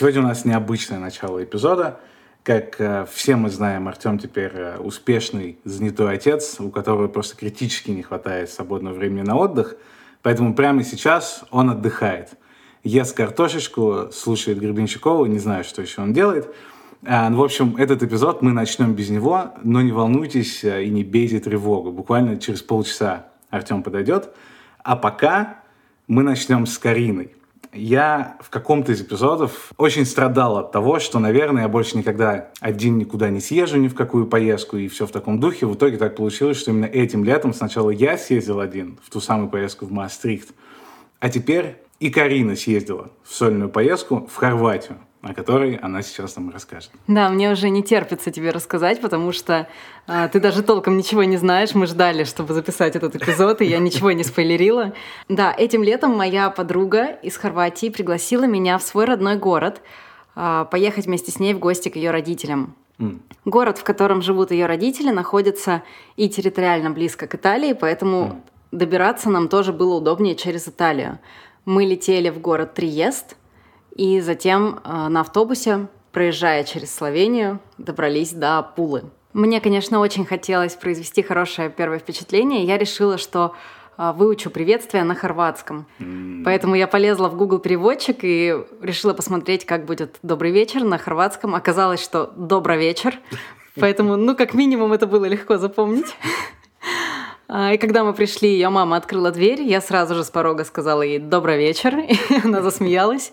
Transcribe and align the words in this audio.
Сегодня 0.00 0.22
у 0.22 0.24
нас 0.24 0.46
необычное 0.46 0.98
начало 0.98 1.44
эпизода. 1.44 2.00
Как 2.42 2.80
э, 2.80 3.04
все 3.12 3.36
мы 3.36 3.50
знаем, 3.50 3.86
Артем 3.86 4.18
теперь 4.18 4.52
э, 4.54 4.78
успешный, 4.78 5.58
занятой 5.64 6.14
отец, 6.14 6.58
у 6.58 6.70
которого 6.70 7.06
просто 7.06 7.36
критически 7.36 7.90
не 7.90 8.00
хватает 8.02 8.48
свободного 8.48 8.94
времени 8.94 9.20
на 9.20 9.36
отдых. 9.36 9.76
Поэтому 10.22 10.54
прямо 10.54 10.84
сейчас 10.84 11.44
он 11.50 11.68
отдыхает. 11.68 12.30
Ест 12.82 13.14
картошечку, 13.14 14.08
слушает 14.10 14.58
Гребенщикова, 14.58 15.26
не 15.26 15.38
знаю, 15.38 15.64
что 15.64 15.82
еще 15.82 16.00
он 16.00 16.14
делает. 16.14 16.48
Ну, 17.02 17.36
в 17.36 17.44
общем, 17.44 17.76
этот 17.76 18.02
эпизод 18.02 18.40
мы 18.40 18.52
начнем 18.52 18.94
без 18.94 19.10
него, 19.10 19.52
но 19.62 19.82
не 19.82 19.92
волнуйтесь 19.92 20.64
э, 20.64 20.84
и 20.84 20.88
не 20.88 21.04
бейте 21.04 21.40
тревогу. 21.40 21.92
Буквально 21.92 22.38
через 22.38 22.62
полчаса 22.62 23.26
Артем 23.50 23.82
подойдет. 23.82 24.30
А 24.82 24.96
пока 24.96 25.58
мы 26.06 26.22
начнем 26.22 26.64
с 26.64 26.78
Кариной 26.78 27.34
я 27.72 28.36
в 28.40 28.50
каком-то 28.50 28.92
из 28.92 29.00
эпизодов 29.00 29.72
очень 29.76 30.04
страдал 30.04 30.58
от 30.58 30.72
того, 30.72 30.98
что, 30.98 31.18
наверное, 31.18 31.62
я 31.62 31.68
больше 31.68 31.96
никогда 31.96 32.50
один 32.60 32.98
никуда 32.98 33.30
не 33.30 33.40
съезжу 33.40 33.76
ни 33.76 33.88
в 33.88 33.94
какую 33.94 34.26
поездку 34.26 34.76
и 34.76 34.88
все 34.88 35.06
в 35.06 35.10
таком 35.10 35.40
духе. 35.40 35.66
В 35.66 35.74
итоге 35.74 35.96
так 35.96 36.16
получилось, 36.16 36.58
что 36.58 36.70
именно 36.70 36.86
этим 36.86 37.24
летом 37.24 37.54
сначала 37.54 37.90
я 37.90 38.18
съездил 38.18 38.60
один 38.60 38.98
в 39.02 39.10
ту 39.10 39.20
самую 39.20 39.48
поездку 39.48 39.86
в 39.86 39.92
Маастрихт, 39.92 40.48
а 41.20 41.28
теперь 41.28 41.76
и 42.00 42.10
Карина 42.10 42.56
съездила 42.56 43.10
в 43.22 43.34
сольную 43.34 43.70
поездку 43.70 44.28
в 44.30 44.36
Хорватию 44.36 44.98
о 45.22 45.34
которой 45.34 45.74
она 45.74 46.00
сейчас 46.02 46.36
нам 46.36 46.50
расскажет. 46.50 46.90
Да, 47.06 47.28
мне 47.28 47.50
уже 47.50 47.68
не 47.68 47.82
терпится 47.82 48.30
тебе 48.30 48.50
рассказать, 48.50 49.00
потому 49.02 49.32
что 49.32 49.68
а, 50.06 50.28
ты 50.28 50.40
даже 50.40 50.62
толком 50.62 50.96
ничего 50.96 51.24
не 51.24 51.36
знаешь. 51.36 51.74
Мы 51.74 51.86
ждали, 51.86 52.24
чтобы 52.24 52.54
записать 52.54 52.96
этот 52.96 53.16
эпизод, 53.16 53.60
и 53.60 53.66
я 53.66 53.78
ничего 53.78 54.12
не 54.12 54.24
спойлерила. 54.24 54.94
Да, 55.28 55.54
этим 55.56 55.82
летом 55.82 56.16
моя 56.16 56.48
подруга 56.48 57.18
из 57.22 57.36
Хорватии 57.36 57.90
пригласила 57.90 58.44
меня 58.44 58.78
в 58.78 58.82
свой 58.82 59.04
родной 59.04 59.36
город 59.36 59.82
а, 60.34 60.64
поехать 60.64 61.04
вместе 61.04 61.30
с 61.30 61.38
ней 61.38 61.52
в 61.52 61.58
гости 61.58 61.90
к 61.90 61.96
ее 61.96 62.12
родителям. 62.12 62.74
Mm. 62.98 63.20
Город, 63.44 63.76
в 63.76 63.84
котором 63.84 64.22
живут 64.22 64.52
ее 64.52 64.64
родители, 64.64 65.10
находится 65.10 65.82
и 66.16 66.30
территориально 66.30 66.90
близко 66.90 67.26
к 67.26 67.34
Италии, 67.34 67.74
поэтому 67.74 68.22
mm. 68.22 68.40
добираться 68.72 69.28
нам 69.28 69.48
тоже 69.48 69.74
было 69.74 69.96
удобнее 69.96 70.34
через 70.34 70.66
Италию. 70.66 71.18
Мы 71.66 71.84
летели 71.84 72.30
в 72.30 72.40
город 72.40 72.72
Триест– 72.72 73.36
и 73.94 74.20
затем 74.20 74.80
э, 74.84 75.08
на 75.08 75.20
автобусе, 75.20 75.88
проезжая 76.12 76.64
через 76.64 76.94
Словению, 76.94 77.60
добрались 77.78 78.32
до 78.32 78.62
Пулы. 78.62 79.04
Мне, 79.32 79.60
конечно, 79.60 80.00
очень 80.00 80.24
хотелось 80.24 80.74
произвести 80.74 81.22
хорошее 81.22 81.70
первое 81.70 81.98
впечатление. 81.98 82.64
Я 82.64 82.78
решила, 82.78 83.16
что 83.16 83.54
э, 83.96 84.12
выучу 84.16 84.50
приветствие 84.50 85.04
на 85.04 85.14
хорватском. 85.14 85.86
Mm. 85.98 86.42
Поэтому 86.44 86.74
я 86.74 86.86
полезла 86.86 87.28
в 87.28 87.36
Google 87.36 87.58
переводчик 87.58 88.18
и 88.22 88.56
решила 88.80 89.14
посмотреть, 89.14 89.64
как 89.66 89.84
будет 89.84 90.18
«добрый 90.22 90.50
вечер» 90.50 90.82
на 90.82 90.98
хорватском. 90.98 91.54
Оказалось, 91.54 92.02
что 92.02 92.32
«добрый 92.36 92.78
вечер». 92.78 93.18
Поэтому, 93.76 94.16
ну, 94.16 94.34
как 94.34 94.52
минимум, 94.52 94.92
это 94.92 95.06
было 95.06 95.26
легко 95.26 95.56
запомнить. 95.56 96.16
А, 97.52 97.72
и 97.72 97.78
когда 97.78 98.04
мы 98.04 98.12
пришли, 98.12 98.52
ее 98.52 98.68
мама 98.68 98.96
открыла 98.96 99.32
дверь, 99.32 99.62
я 99.62 99.80
сразу 99.80 100.14
же 100.14 100.22
с 100.22 100.30
порога 100.30 100.64
сказала 100.64 101.02
ей 101.02 101.18
«добрый 101.18 101.58
вечер», 101.58 101.98
и 101.98 102.16
она 102.44 102.62
засмеялась. 102.62 103.32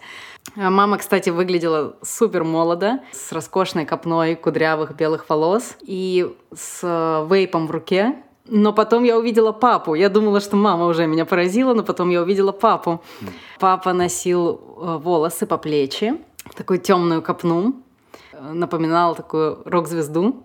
А 0.56 0.70
мама, 0.70 0.98
кстати, 0.98 1.30
выглядела 1.30 1.96
супер 2.02 2.44
молодо, 2.44 3.00
с 3.12 3.32
роскошной 3.32 3.86
копной 3.86 4.36
кудрявых 4.36 4.96
белых 4.96 5.30
волос 5.30 5.76
и 5.82 6.34
с 6.56 6.80
э, 6.84 7.28
вейпом 7.30 7.68
в 7.68 7.72
руке. 7.72 8.16
Но 8.46 8.72
потом 8.72 9.04
я 9.04 9.18
увидела 9.18 9.52
папу. 9.52 9.94
Я 9.94 10.10
думала, 10.10 10.40
что 10.40 10.56
мама 10.56 10.86
уже 10.86 11.06
меня 11.06 11.26
поразила, 11.26 11.74
но 11.74 11.84
потом 11.84 12.10
я 12.10 12.22
увидела 12.22 12.54
папу. 12.54 13.04
Папа 13.60 13.94
носил 13.94 14.62
э, 14.78 14.98
волосы 14.98 15.46
по 15.46 15.58
плечи, 15.58 16.16
такую 16.56 16.80
темную 16.80 17.22
копну, 17.22 17.76
э, 18.32 18.54
напоминал 18.54 19.16
такую 19.16 19.62
рок-звезду. 19.66 20.44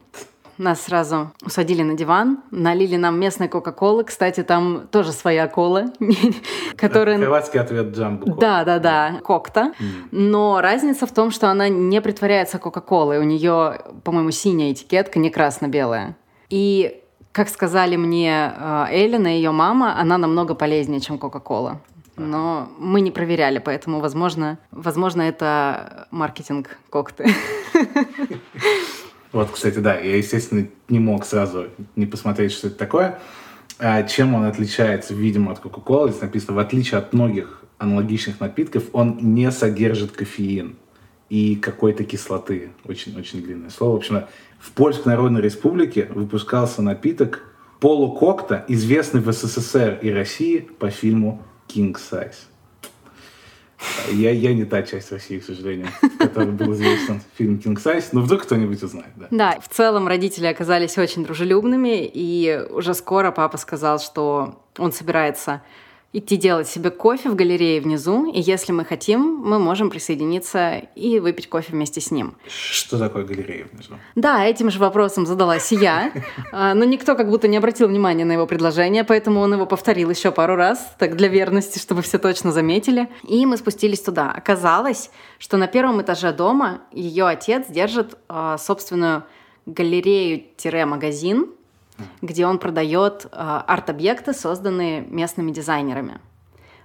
Нас 0.59 0.83
сразу 0.83 1.33
усадили 1.45 1.83
на 1.83 1.95
диван, 1.95 2.43
налили 2.51 2.97
нам 2.97 3.19
местной 3.19 3.49
Кока-Колы. 3.49 4.05
Кстати, 4.05 4.43
там 4.43 4.87
тоже 4.91 5.13
своя 5.13 5.49
кола. 5.49 5.87
которая... 6.77 7.19
Хорватский 7.19 7.61
ответ 7.61 7.95
Джамбо. 7.97 8.35
Да, 8.41 8.65
да, 8.65 8.79
да, 8.79 9.21
Кокта. 9.25 9.73
Но 10.11 10.61
разница 10.61 11.07
в 11.07 11.13
том, 11.13 11.31
что 11.31 11.51
она 11.51 11.69
не 11.69 12.01
притворяется 12.01 12.59
Кока-Колой. 12.59 13.19
У 13.19 13.23
нее, 13.23 13.81
по-моему, 14.05 14.31
синяя 14.31 14.73
этикетка, 14.73 15.19
не 15.19 15.31
красно-белая. 15.31 16.17
И 16.49 17.03
как 17.33 17.49
сказали 17.49 17.97
мне 17.97 18.53
э, 18.55 18.87
Эллен 18.91 19.27
и 19.27 19.31
ее 19.31 19.53
мама, 19.53 19.99
она 19.99 20.19
намного 20.19 20.55
полезнее, 20.55 21.01
чем 21.01 21.19
Кока-Кола. 21.19 21.81
Но 22.17 22.69
мы 22.79 23.01
не 23.01 23.11
проверяли, 23.11 23.59
поэтому, 23.59 24.01
возможно, 24.01 24.59
возможно, 24.71 25.23
это 25.23 26.07
маркетинг 26.11 26.79
Кокты. 26.91 27.27
Вот, 29.33 29.51
кстати, 29.51 29.79
да, 29.79 29.99
я, 29.99 30.17
естественно, 30.17 30.69
не 30.89 30.99
мог 30.99 31.25
сразу 31.25 31.69
не 31.97 32.07
посмотреть, 32.07 32.53
что 32.53 32.69
это 32.69 32.77
такое. 32.77 33.19
А 33.79 34.03
чем 34.03 34.35
он 34.35 34.45
отличается, 34.45 35.15
видимо, 35.15 35.53
от 35.53 35.59
Кока-Колы? 35.59 36.11
Здесь 36.11 36.23
написано, 36.23 36.55
в 36.55 36.59
отличие 36.59 36.99
от 36.99 37.13
многих 37.13 37.65
аналогичных 37.79 38.41
напитков, 38.41 38.85
он 38.93 39.19
не 39.35 39.51
содержит 39.51 40.13
кофеин 40.13 40.77
и 41.31 41.57
какой-то 41.57 42.05
кислоты. 42.05 42.71
Очень-очень 42.85 43.43
длинное 43.43 43.71
слово. 43.71 43.95
В 43.95 43.97
общем, 43.97 44.25
в 44.61 44.71
Польской 44.73 45.13
Народной 45.13 45.41
Республике 45.41 46.09
выпускался 46.15 46.83
напиток 46.83 47.43
полукокта, 47.81 48.65
известный 48.69 49.21
в 49.21 49.33
СССР 49.33 49.99
и 50.03 50.11
России 50.11 50.59
по 50.79 50.91
фильму 50.91 51.43
«King 51.67 51.95
Size». 51.95 52.52
Я, 54.13 54.31
я 54.31 54.55
не 54.55 54.65
та 54.65 54.83
часть 54.83 55.13
России, 55.13 55.39
к 55.39 55.45
сожалению, 55.45 55.89
в 56.01 56.19
которой 56.19 56.51
был 56.53 56.73
известен 56.75 57.21
фильм 57.37 57.59
«Кинг 57.59 57.81
Сайз», 57.81 58.13
но 58.13 58.21
вдруг 58.21 58.43
кто-нибудь 58.43 58.83
узнает. 58.83 59.13
Да. 59.17 59.27
да, 59.31 59.61
в 59.61 59.69
целом 59.69 60.09
родители 60.09 60.47
оказались 60.47 60.99
очень 60.99 61.25
дружелюбными, 61.25 62.11
и 62.13 62.65
уже 62.71 62.95
скоро 62.95 63.31
папа 63.31 63.57
сказал, 63.59 63.99
что 63.99 64.63
он 64.79 64.93
собирается 64.93 65.63
идти 66.13 66.37
делать 66.37 66.69
себе 66.69 66.91
кофе 66.91 67.31
в 67.31 67.35
галерее 67.35 67.81
внизу, 67.81 68.31
и 68.31 68.41
если 68.41 68.73
мы 68.73 68.85
хотим, 68.85 69.21
мы 69.21 69.59
можем 69.59 69.89
присоединиться 69.89 70.83
и 70.95 71.19
выпить 71.21 71.49
кофе 71.49 71.73
вместе 71.73 72.01
с 72.01 72.11
ним. 72.11 72.37
Что 72.47 72.99
такое 72.99 73.25
галерея 73.25 73.67
внизу? 73.73 73.95
Да, 74.15 74.45
этим 74.45 74.71
же 74.71 74.79
вопросом 74.79 75.25
задалась 75.25 75.73
я, 75.73 76.13
а, 76.53 76.75
но 76.75 76.85
никто 76.85 77.15
как 77.15 77.31
будто 77.31 77.49
не 77.49 77.57
обратил 77.57 77.89
внимания 77.89 78.27
на 78.27 78.33
его 78.33 78.47
предложение, 78.47 79.05
поэтому 79.05 79.41
он 79.41 79.55
его 79.55 79.65
повторил 79.65 80.11
еще 80.11 80.33
пару 80.33 80.55
раз, 80.55 80.95
так 80.99 81.17
для 81.17 81.29
верности, 81.29 81.79
чтобы 81.79 82.03
все 82.03 82.19
точно 82.19 82.53
заметили. 82.53 83.09
И 83.27 83.47
мы 83.47 83.57
спустились 83.57 84.03
туда. 84.03 84.31
Оказалось, 84.31 85.11
что 85.39 85.57
на 85.57 85.67
первом 85.67 86.03
этаже 86.03 86.33
дома 86.33 86.83
ее 86.93 87.27
отец 87.27 87.67
держит 87.69 88.19
а, 88.29 88.59
собственную 88.59 89.25
галерею-магазин, 89.65 91.49
где 92.21 92.47
он 92.47 92.59
продает 92.59 93.27
э, 93.27 93.29
арт-объекты, 93.33 94.33
созданные 94.33 95.03
местными 95.03 95.51
дизайнерами. 95.51 96.21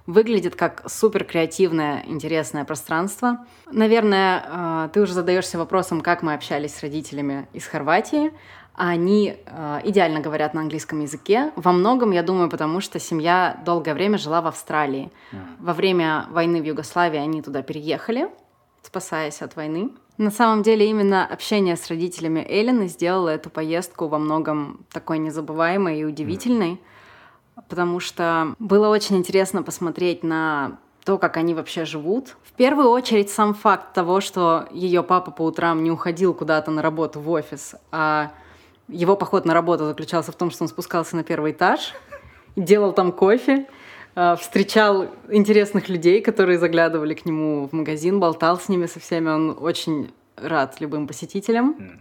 Выглядит 0.06 0.56
как 0.56 0.84
супер 0.88 1.24
креативное, 1.24 2.02
интересное 2.06 2.64
пространство. 2.64 3.44
Наверное, 3.70 4.44
э, 4.44 4.88
ты 4.92 5.00
уже 5.00 5.12
задаешься 5.12 5.58
вопросом, 5.58 6.00
как 6.00 6.22
мы 6.22 6.34
общались 6.34 6.74
с 6.74 6.82
родителями 6.82 7.46
из 7.52 7.66
Хорватии. 7.66 8.32
Они 8.74 9.36
э, 9.44 9.80
идеально 9.84 10.20
говорят 10.20 10.54
на 10.54 10.60
английском 10.60 11.00
языке. 11.00 11.52
Во 11.56 11.72
многом, 11.72 12.12
я 12.12 12.22
думаю, 12.22 12.48
потому 12.48 12.80
что 12.80 12.98
семья 12.98 13.60
долгое 13.64 13.92
время 13.92 14.18
жила 14.18 14.40
в 14.40 14.46
Австралии. 14.46 15.10
Во 15.58 15.74
время 15.74 16.26
войны 16.30 16.62
в 16.62 16.64
Югославии 16.64 17.18
они 17.18 17.42
туда 17.42 17.62
переехали, 17.62 18.28
спасаясь 18.82 19.42
от 19.42 19.56
войны. 19.56 19.90
На 20.18 20.32
самом 20.32 20.64
деле 20.64 20.90
именно 20.90 21.24
общение 21.24 21.76
с 21.76 21.86
родителями 21.86 22.44
Эллины 22.46 22.88
сделало 22.88 23.28
эту 23.28 23.50
поездку 23.50 24.08
во 24.08 24.18
многом 24.18 24.84
такой 24.90 25.18
незабываемой 25.18 26.00
и 26.00 26.04
удивительной, 26.04 26.80
потому 27.54 28.00
что 28.00 28.56
было 28.58 28.88
очень 28.88 29.16
интересно 29.16 29.62
посмотреть 29.62 30.24
на 30.24 30.78
то, 31.04 31.18
как 31.18 31.36
они 31.36 31.54
вообще 31.54 31.84
живут. 31.84 32.36
В 32.42 32.52
первую 32.52 32.90
очередь 32.90 33.30
сам 33.30 33.54
факт 33.54 33.94
того, 33.94 34.20
что 34.20 34.66
ее 34.72 35.04
папа 35.04 35.30
по 35.30 35.42
утрам 35.42 35.84
не 35.84 35.92
уходил 35.92 36.34
куда-то 36.34 36.72
на 36.72 36.82
работу 36.82 37.20
в 37.20 37.30
офис, 37.30 37.76
а 37.92 38.32
его 38.88 39.14
поход 39.14 39.44
на 39.44 39.54
работу 39.54 39.86
заключался 39.86 40.32
в 40.32 40.34
том, 40.34 40.50
что 40.50 40.64
он 40.64 40.68
спускался 40.68 41.14
на 41.14 41.22
первый 41.22 41.52
этаж, 41.52 41.94
делал 42.56 42.92
там 42.92 43.12
кофе, 43.12 43.68
встречал 44.40 45.06
интересных 45.28 45.88
людей, 45.88 46.20
которые 46.20 46.58
заглядывали 46.58 47.14
к 47.14 47.24
нему 47.24 47.68
в 47.68 47.72
магазин, 47.72 48.20
болтал 48.20 48.58
с 48.58 48.68
ними 48.68 48.86
со 48.86 49.00
всеми. 49.00 49.28
Он 49.28 49.56
очень 49.60 50.10
рад 50.36 50.80
любым 50.80 51.06
посетителям. 51.06 52.00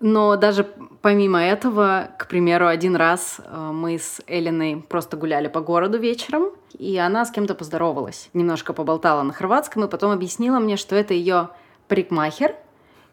Но 0.00 0.34
даже 0.34 0.64
помимо 1.00 1.40
этого, 1.40 2.10
к 2.18 2.26
примеру, 2.26 2.66
один 2.66 2.96
раз 2.96 3.36
э, 3.38 3.70
мы 3.72 4.00
с 4.00 4.20
Элиной 4.26 4.84
просто 4.88 5.16
гуляли 5.16 5.46
по 5.46 5.60
городу 5.60 5.96
вечером, 5.96 6.50
и 6.76 6.98
она 6.98 7.24
с 7.24 7.30
кем-то 7.30 7.54
поздоровалась. 7.54 8.28
Немножко 8.32 8.72
поболтала 8.72 9.22
на 9.22 9.32
хорватском, 9.32 9.84
и 9.84 9.88
потом 9.88 10.10
объяснила 10.10 10.58
мне, 10.58 10.76
что 10.76 10.96
это 10.96 11.14
ее 11.14 11.50
парикмахер, 11.86 12.56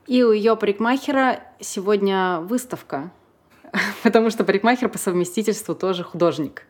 и 0.08 0.24
у 0.24 0.32
ее 0.32 0.56
парикмахера 0.56 1.42
сегодня 1.60 2.40
выставка, 2.40 3.12
потому 4.04 4.32
что 4.32 4.44
парикмахер 4.44 4.90
по 4.90 4.98
совместительству 4.98 5.76
тоже 5.76 6.04
художник. 6.04 6.66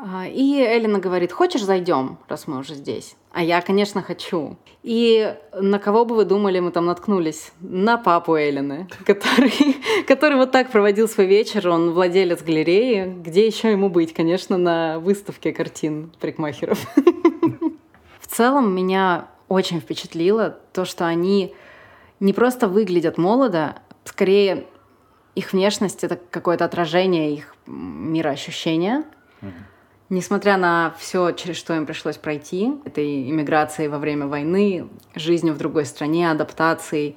А, 0.00 0.28
и 0.28 0.62
Элина 0.62 1.00
говорит, 1.00 1.32
хочешь 1.32 1.62
зайдем, 1.62 2.18
раз 2.28 2.46
мы 2.46 2.58
уже 2.58 2.74
здесь? 2.74 3.16
А 3.32 3.42
я, 3.42 3.60
конечно, 3.60 4.00
хочу. 4.00 4.56
И 4.84 5.36
на 5.52 5.80
кого 5.80 6.04
бы 6.04 6.14
вы 6.14 6.24
думали, 6.24 6.60
мы 6.60 6.70
там 6.70 6.86
наткнулись? 6.86 7.52
На 7.60 7.98
папу 7.98 8.36
Эллины, 8.36 8.88
который, 9.04 9.76
который 10.06 10.36
вот 10.36 10.52
так 10.52 10.70
проводил 10.70 11.08
свой 11.08 11.26
вечер. 11.26 11.68
Он 11.68 11.90
владелец 11.90 12.42
галереи. 12.42 13.12
Где 13.22 13.46
еще 13.46 13.72
ему 13.72 13.88
быть? 13.88 14.14
Конечно, 14.14 14.56
на 14.56 15.00
выставке 15.00 15.52
картин 15.52 16.12
парикмахеров. 16.20 16.78
В 18.20 18.26
целом 18.28 18.72
меня 18.72 19.28
очень 19.48 19.80
впечатлило 19.80 20.58
то, 20.72 20.84
что 20.84 21.06
они 21.06 21.54
не 22.20 22.32
просто 22.32 22.68
выглядят 22.68 23.18
молодо, 23.18 23.76
скорее 24.04 24.66
их 25.34 25.52
внешность 25.52 26.04
это 26.04 26.16
какое-то 26.16 26.64
отражение 26.64 27.34
их 27.34 27.56
мироощущения. 27.66 29.04
Mm-hmm. 29.40 29.52
Несмотря 30.10 30.56
на 30.56 30.94
все, 30.98 31.32
через 31.32 31.56
что 31.56 31.74
им 31.74 31.84
пришлось 31.84 32.16
пройти, 32.16 32.72
этой 32.86 33.28
иммиграцией 33.28 33.90
во 33.90 33.98
время 33.98 34.26
войны, 34.26 34.88
жизнью 35.14 35.52
в 35.52 35.58
другой 35.58 35.84
стране, 35.84 36.30
адаптацией, 36.30 37.16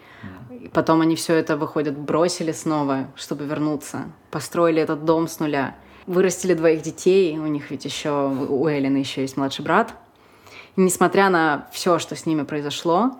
mm. 0.49 0.71
потом 0.71 0.99
они 0.99 1.15
все 1.15 1.35
это, 1.35 1.55
выходят, 1.55 1.97
бросили 1.97 2.51
снова, 2.51 3.07
чтобы 3.15 3.45
вернуться, 3.45 4.11
построили 4.29 4.81
этот 4.81 5.05
дом 5.05 5.29
с 5.29 5.39
нуля, 5.39 5.77
вырастили 6.05 6.53
двоих 6.53 6.81
детей, 6.81 7.37
у 7.37 7.47
них 7.47 7.71
ведь 7.71 7.85
еще, 7.85 8.27
у 8.27 8.67
Эллины 8.67 8.97
еще 8.97 9.21
есть 9.21 9.37
младший 9.37 9.63
брат. 9.63 9.93
И 10.75 10.81
несмотря 10.81 11.29
на 11.29 11.69
все, 11.71 11.97
что 11.97 12.17
с 12.17 12.25
ними 12.25 12.43
произошло, 12.43 13.11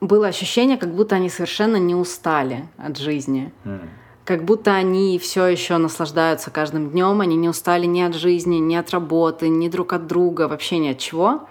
было 0.00 0.26
ощущение, 0.26 0.76
как 0.76 0.92
будто 0.92 1.14
они 1.14 1.28
совершенно 1.28 1.76
не 1.76 1.94
устали 1.94 2.68
от 2.78 2.98
жизни. 2.98 3.52
Mm 3.64 3.88
как 4.28 4.44
будто 4.44 4.74
они 4.74 5.18
все 5.18 5.46
еще 5.46 5.78
наслаждаются 5.78 6.50
каждым 6.50 6.90
днем, 6.90 7.22
они 7.22 7.34
не 7.34 7.48
устали 7.48 7.86
ни 7.86 8.02
от 8.02 8.14
жизни, 8.14 8.56
ни 8.56 8.74
от 8.74 8.90
работы, 8.90 9.48
ни 9.48 9.70
друг 9.70 9.94
от 9.94 10.06
друга, 10.06 10.48
вообще 10.48 10.76
ни 10.76 10.88
от 10.88 10.98
чего. 10.98 11.48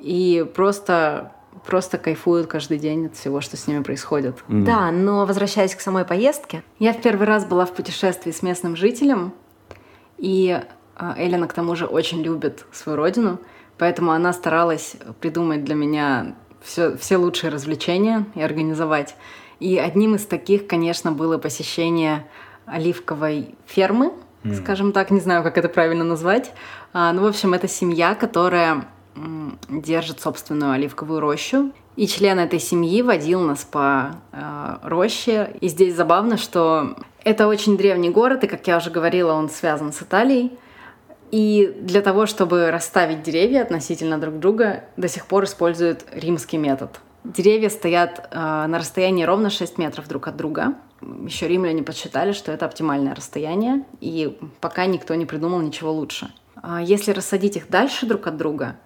И 0.00 0.44
просто 0.56 1.30
просто 1.64 1.98
кайфуют 1.98 2.48
каждый 2.48 2.78
день 2.78 3.06
от 3.06 3.14
всего, 3.14 3.40
что 3.40 3.56
с 3.56 3.68
ними 3.68 3.84
происходит. 3.84 4.42
Mm. 4.48 4.64
Да, 4.64 4.90
но 4.90 5.24
возвращаясь 5.24 5.76
к 5.76 5.80
самой 5.80 6.04
поездке. 6.04 6.64
Я 6.80 6.92
в 6.94 7.00
первый 7.00 7.28
раз 7.28 7.44
была 7.44 7.64
в 7.64 7.72
путешествии 7.72 8.32
с 8.32 8.42
местным 8.42 8.74
жителем, 8.74 9.32
и 10.18 10.60
а, 10.96 11.14
Эллина 11.16 11.46
к 11.46 11.52
тому 11.52 11.76
же 11.76 11.86
очень 11.86 12.22
любит 12.22 12.66
свою 12.72 12.96
родину, 12.96 13.38
поэтому 13.78 14.10
она 14.10 14.32
старалась 14.32 14.96
придумать 15.20 15.62
для 15.62 15.76
меня 15.76 16.34
все, 16.60 16.96
все 16.96 17.18
лучшие 17.18 17.52
развлечения 17.52 18.26
и 18.34 18.42
организовать. 18.42 19.14
И 19.60 19.78
одним 19.78 20.14
из 20.14 20.26
таких, 20.26 20.66
конечно, 20.66 21.12
было 21.12 21.38
посещение 21.38 22.26
оливковой 22.66 23.54
фермы, 23.66 24.12
mm. 24.44 24.54
скажем 24.56 24.92
так, 24.92 25.10
не 25.10 25.20
знаю, 25.20 25.42
как 25.42 25.56
это 25.56 25.68
правильно 25.68 26.04
назвать. 26.04 26.52
А, 26.92 27.12
ну, 27.12 27.22
в 27.22 27.26
общем, 27.26 27.54
это 27.54 27.68
семья, 27.68 28.14
которая 28.14 28.86
держит 29.68 30.20
собственную 30.20 30.72
оливковую 30.72 31.20
рощу. 31.20 31.72
И 31.96 32.06
член 32.06 32.38
этой 32.38 32.58
семьи 32.58 33.00
водил 33.00 33.40
нас 33.40 33.64
по 33.64 34.16
э, 34.32 34.76
роще. 34.82 35.56
И 35.62 35.68
здесь 35.68 35.94
забавно, 35.94 36.36
что 36.36 36.96
это 37.24 37.48
очень 37.48 37.78
древний 37.78 38.10
город, 38.10 38.44
и, 38.44 38.46
как 38.46 38.66
я 38.66 38.76
уже 38.76 38.90
говорила, 38.90 39.32
он 39.32 39.48
связан 39.48 39.92
с 39.92 40.02
Италией. 40.02 40.52
И 41.30 41.74
для 41.80 42.02
того, 42.02 42.26
чтобы 42.26 42.70
расставить 42.70 43.22
деревья 43.22 43.62
относительно 43.62 44.18
друг 44.18 44.38
друга, 44.38 44.84
до 44.96 45.08
сих 45.08 45.26
пор 45.26 45.44
используют 45.44 46.04
римский 46.12 46.58
метод. 46.58 47.00
Деревья 47.34 47.70
стоят 47.70 48.28
э, 48.30 48.36
на 48.36 48.78
расстоянии 48.78 49.24
ровно 49.24 49.50
6 49.50 49.78
метров 49.78 50.06
друг 50.06 50.28
от 50.28 50.36
друга. 50.36 50.74
Еще 51.24 51.48
римляне 51.48 51.82
подсчитали, 51.82 52.32
что 52.32 52.52
это 52.52 52.66
оптимальное 52.66 53.14
расстояние, 53.14 53.84
и 54.00 54.38
пока 54.60 54.86
никто 54.86 55.14
не 55.16 55.26
придумал 55.26 55.60
ничего 55.60 55.92
лучше. 55.92 56.32
А 56.62 56.80
если 56.80 57.10
рассадить 57.10 57.56
их 57.56 57.68
дальше 57.68 58.06
друг 58.06 58.28
от 58.28 58.36
друга, 58.36 58.76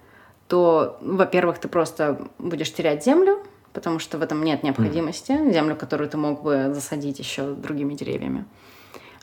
то, 0.49 0.99
ну, 1.03 1.17
во-первых, 1.17 1.59
ты 1.59 1.69
просто 1.69 2.29
будешь 2.39 2.73
терять 2.73 3.05
землю, 3.05 3.39
потому 3.75 3.99
что 3.99 4.17
в 4.17 4.23
этом 4.23 4.43
нет 4.43 4.63
необходимости, 4.63 5.33
mm. 5.33 5.53
землю, 5.53 5.77
которую 5.77 6.09
ты 6.09 6.17
мог 6.17 6.43
бы 6.43 6.73
засадить 6.73 7.19
еще 7.19 7.53
другими 7.53 7.95
деревьями. 7.95 8.47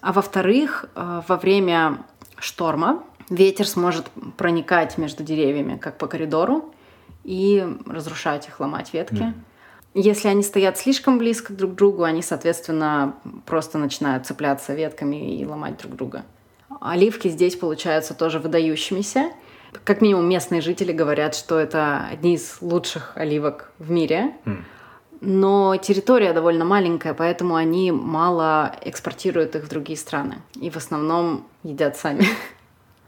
А 0.01 0.13
во-вторых, 0.13 0.85
э, 0.95 1.21
во 1.27 1.37
время 1.37 2.05
шторма 2.37 3.03
ветер 3.31 3.67
сможет 3.67 4.09
проникать 4.37 4.99
между 4.99 5.23
деревьями, 5.23 5.77
как 5.77 5.97
по 5.97 6.05
коридору, 6.05 6.71
и 7.27 7.67
разрушать 7.85 8.47
их, 8.47 8.59
ломать 8.59 8.93
ветки. 8.93 9.15
Mm. 9.15 9.33
Если 9.93 10.29
они 10.29 10.43
стоят 10.43 10.77
слишком 10.77 11.17
близко 11.17 11.53
друг 11.53 11.73
к 11.73 11.75
другу, 11.75 12.03
они, 12.03 12.21
соответственно, 12.21 13.15
просто 13.45 13.77
начинают 13.77 14.25
цепляться 14.25 14.73
ветками 14.73 15.37
и 15.37 15.45
ломать 15.45 15.77
друг 15.77 15.95
друга. 15.95 16.23
Оливки 16.79 17.27
здесь 17.27 17.55
получаются 17.55 18.13
тоже 18.13 18.39
выдающимися. 18.39 19.31
Как 19.83 20.01
минимум 20.01 20.29
местные 20.29 20.61
жители 20.61 20.93
говорят, 20.93 21.35
что 21.35 21.59
это 21.59 22.07
одни 22.09 22.35
из 22.35 22.57
лучших 22.61 23.17
оливок 23.17 23.71
в 23.77 23.91
мире. 23.91 24.33
Mm. 24.45 24.63
Но 25.19 25.75
территория 25.77 26.31
довольно 26.31 26.63
маленькая, 26.63 27.13
поэтому 27.13 27.55
они 27.55 27.91
мало 27.91 28.73
экспортируют 28.83 29.55
их 29.55 29.65
в 29.65 29.69
другие 29.69 29.97
страны. 29.97 30.35
И 30.55 30.69
в 30.69 30.77
основном 30.77 31.45
едят 31.63 31.97
сами. 31.97 32.25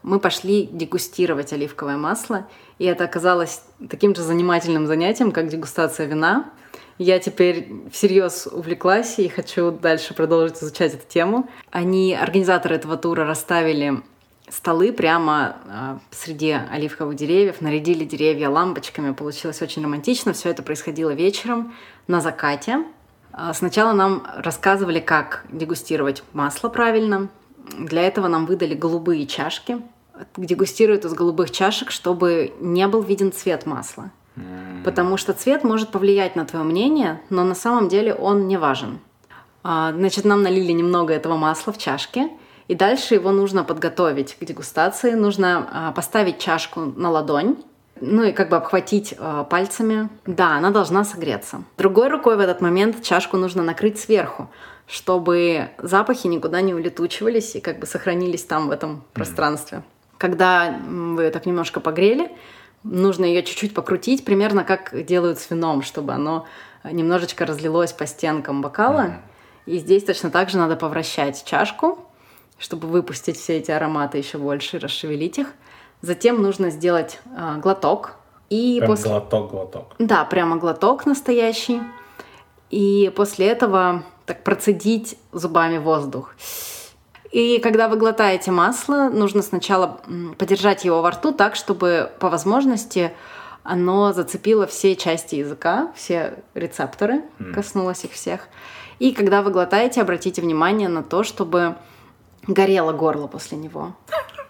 Мы 0.03 0.19
пошли 0.19 0.65
дегустировать 0.71 1.51
оливковое 1.53 1.97
масло, 1.97 2.47
и 2.77 2.85
это 2.85 3.03
оказалось 3.03 3.63
таким 3.89 4.15
же 4.15 4.21
занимательным 4.21 4.87
занятием, 4.87 5.31
как 5.31 5.49
дегустация 5.49 6.05
вина. 6.07 6.49
Я 6.97 7.19
теперь 7.19 7.71
всерьез 7.91 8.47
увлеклась 8.47 9.19
и 9.19 9.29
хочу 9.29 9.71
дальше 9.71 10.13
продолжить 10.13 10.61
изучать 10.61 10.93
эту 10.93 11.07
тему. 11.07 11.49
Они, 11.71 12.13
организаторы 12.13 12.75
этого 12.75 12.97
тура, 12.97 13.25
расставили 13.25 14.01
столы 14.49 14.91
прямо 14.91 15.55
э, 15.65 15.97
среди 16.11 16.51
оливковых 16.51 17.15
деревьев, 17.15 17.61
нарядили 17.61 18.03
деревья 18.03 18.49
лампочками. 18.49 19.13
Получилось 19.13 19.61
очень 19.61 19.83
романтично. 19.83 20.33
Все 20.33 20.49
это 20.49 20.63
происходило 20.63 21.11
вечером 21.11 21.73
на 22.07 22.19
закате. 22.19 22.83
А 23.31 23.53
сначала 23.53 23.93
нам 23.93 24.25
рассказывали, 24.35 24.99
как 24.99 25.45
дегустировать 25.51 26.23
масло 26.33 26.67
правильно, 26.67 27.29
для 27.77 28.03
этого 28.03 28.27
нам 28.27 28.45
выдали 28.45 28.73
голубые 28.73 29.25
чашки. 29.25 29.81
Дегустируют 30.35 31.05
из 31.05 31.13
голубых 31.13 31.51
чашек, 31.51 31.91
чтобы 31.91 32.53
не 32.59 32.87
был 32.87 33.01
виден 33.01 33.31
цвет 33.31 33.65
масла. 33.65 34.11
Потому 34.85 35.17
что 35.17 35.33
цвет 35.33 35.63
может 35.63 35.89
повлиять 35.89 36.35
на 36.35 36.45
твое 36.45 36.63
мнение, 36.63 37.21
но 37.29 37.43
на 37.43 37.55
самом 37.55 37.89
деле 37.89 38.13
он 38.13 38.47
не 38.47 38.57
важен. 38.57 38.99
А, 39.63 39.91
значит, 39.91 40.23
нам 40.23 40.43
налили 40.43 40.71
немного 40.71 41.13
этого 41.13 41.35
масла 41.35 41.73
в 41.73 41.77
чашке, 41.77 42.29
и 42.69 42.75
дальше 42.75 43.15
его 43.15 43.31
нужно 43.31 43.65
подготовить 43.65 44.37
к 44.39 44.45
дегустации. 44.45 45.11
Нужно 45.13 45.67
а, 45.71 45.91
поставить 45.91 46.39
чашку 46.39 46.81
на 46.95 47.09
ладонь, 47.09 47.57
ну 48.01 48.23
и 48.23 48.31
как 48.31 48.49
бы 48.49 48.55
обхватить 48.55 49.13
э, 49.17 49.45
пальцами. 49.49 50.09
Да, 50.25 50.55
она 50.55 50.71
должна 50.71 51.03
согреться. 51.03 51.63
Другой 51.77 52.07
рукой 52.07 52.37
в 52.37 52.39
этот 52.39 52.61
момент 52.61 53.01
чашку 53.03 53.37
нужно 53.37 53.63
накрыть 53.63 53.99
сверху, 53.99 54.49
чтобы 54.89 55.69
запахи 55.77 56.25
никуда 56.25 56.61
не 56.61 56.73
улетучивались 56.73 57.55
и 57.55 57.61
как 57.61 57.77
бы 57.77 57.85
сохранились 57.85 58.43
там 58.43 58.69
в 58.69 58.71
этом 58.71 59.03
пространстве. 59.13 59.83
Когда 60.17 60.79
вы 60.87 61.29
так 61.29 61.45
немножко 61.45 61.79
погрели, 61.79 62.31
нужно 62.83 63.25
ее 63.25 63.43
чуть-чуть 63.43 63.75
покрутить, 63.75 64.25
примерно 64.25 64.63
как 64.63 65.05
делают 65.05 65.37
с 65.37 65.51
вином, 65.51 65.83
чтобы 65.83 66.13
оно 66.13 66.47
немножечко 66.83 67.45
разлилось 67.45 67.93
по 67.93 68.07
стенкам 68.07 68.63
бокала. 68.63 69.17
И 69.67 69.77
здесь 69.77 70.03
точно 70.03 70.31
так 70.31 70.49
же 70.49 70.57
надо 70.57 70.75
повращать 70.75 71.45
чашку, 71.45 71.99
чтобы 72.57 72.87
выпустить 72.87 73.37
все 73.37 73.57
эти 73.57 73.69
ароматы 73.69 74.17
еще 74.17 74.39
больше 74.39 74.77
и 74.77 74.79
расшевелить 74.79 75.37
их. 75.37 75.53
Затем 76.01 76.41
нужно 76.41 76.71
сделать 76.71 77.19
э, 77.37 77.59
глоток. 77.59 78.15
И 78.49 78.77
Прям 78.79 78.89
после... 78.89 79.11
глоток, 79.11 79.51
глоток. 79.51 79.95
Да, 79.99 80.25
прямо 80.25 80.57
глоток 80.57 81.05
настоящий. 81.05 81.81
И 82.71 83.11
после 83.15 83.47
этого 83.47 84.03
так 84.29 84.43
процедить 84.43 85.17
зубами 85.31 85.79
воздух. 85.79 86.35
И 87.31 87.57
когда 87.57 87.87
вы 87.87 87.97
глотаете 87.97 88.51
масло, 88.51 89.09
нужно 89.09 89.41
сначала 89.41 90.01
подержать 90.37 90.85
его 90.85 91.01
во 91.01 91.09
рту 91.09 91.31
так, 91.31 91.55
чтобы 91.55 92.11
по 92.19 92.29
возможности 92.29 93.11
оно 93.63 94.13
зацепило 94.13 94.67
все 94.67 94.95
части 94.95 95.35
языка, 95.35 95.91
все 95.95 96.35
рецепторы, 96.53 97.23
коснулось 97.55 98.03
их 98.03 98.11
всех. 98.11 98.47
И 98.99 99.13
когда 99.13 99.41
вы 99.41 99.49
глотаете, 99.49 100.01
обратите 100.01 100.43
внимание 100.43 100.89
на 100.89 101.01
то, 101.01 101.23
чтобы 101.23 101.75
горело 102.45 102.93
горло 102.93 103.25
после 103.25 103.57
него. 103.57 103.95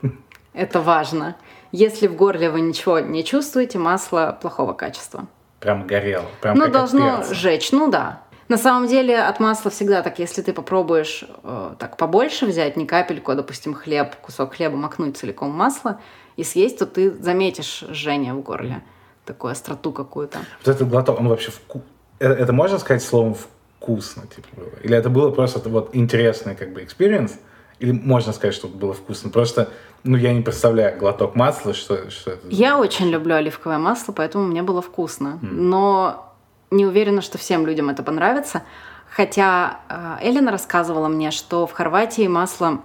Это 0.54 0.82
важно. 0.82 1.38
Если 1.72 2.08
в 2.08 2.18
горле 2.18 2.50
вы 2.50 2.60
ничего 2.60 3.00
не 3.00 3.24
чувствуете, 3.24 3.78
масло 3.78 4.38
плохого 4.42 4.74
качества. 4.74 5.28
Прям 5.62 5.88
горело. 5.88 6.26
Прям 6.42 6.58
ну, 6.58 6.68
должно 6.68 7.24
жечь. 7.32 7.72
Ну 7.72 7.90
да. 7.90 8.24
На 8.50 8.58
самом 8.58 8.88
деле 8.88 9.20
от 9.20 9.40
масла 9.40 9.70
всегда 9.70 10.02
так, 10.02 10.18
если 10.18 10.42
ты 10.42 10.54
попробуешь 10.54 11.24
э, 11.44 11.76
так 11.78 11.98
побольше 11.98 12.48
взять, 12.48 12.78
не 12.78 12.88
капельку, 12.88 13.32
а, 13.32 13.36
допустим, 13.36 13.76
хлеб, 13.76 14.16
кусок 14.16 14.56
хлеба 14.56 14.76
макнуть 14.76 15.18
целиком 15.18 15.52
в 15.52 15.56
масло 15.56 16.02
и 16.36 16.44
съесть, 16.44 16.80
то 16.80 16.88
ты 16.88 17.12
заметишь 17.12 17.84
жжение 17.92 18.34
в 18.34 18.42
горле, 18.42 18.82
такую 19.24 19.52
остроту 19.52 19.92
какую-то. 19.92 20.40
Вот 20.66 20.76
этот 20.76 20.90
глоток, 20.90 21.20
он 21.20 21.28
вообще 21.28 21.52
вку... 21.52 21.84
это, 22.18 22.34
это 22.34 22.52
можно 22.52 22.80
сказать 22.80 23.04
словом 23.04 23.36
вкусно, 23.80 24.24
типа, 24.26 24.48
было? 24.56 24.72
Или 24.82 24.98
это 24.98 25.10
было 25.10 25.30
просто 25.30 25.70
вот 25.70 25.92
интересный 25.94 26.56
как 26.56 26.74
бы 26.74 26.84
experience, 26.84 27.38
Или 27.78 27.92
можно 27.92 28.34
сказать, 28.34 28.56
что 28.56 28.68
было 28.68 28.94
вкусно? 28.96 29.30
Просто, 29.30 29.70
ну, 30.04 30.18
я 30.18 30.34
не 30.34 30.42
представляю 30.42 30.98
глоток 30.98 31.36
масла, 31.36 31.76
что, 31.76 32.10
что 32.10 32.32
это. 32.32 32.48
Я 32.50 32.80
очень 32.80 33.10
люблю 33.10 33.36
оливковое 33.36 33.78
масло, 33.78 34.12
поэтому 34.12 34.46
мне 34.46 34.64
было 34.64 34.82
вкусно. 34.82 35.40
Mm. 35.44 35.52
Но 35.52 36.29
не 36.72 36.86
уверена, 36.86 37.22
что 37.22 37.38
всем 37.38 37.66
людям 37.66 37.90
это 37.90 38.04
понравится. 38.04 38.64
Хотя 39.10 39.80
э, 39.90 40.18
Эллина 40.22 40.52
рассказывала 40.52 41.08
мне, 41.08 41.32
что 41.32 41.66
в 41.66 41.72
Хорватии 41.72 42.28
масло 42.28 42.82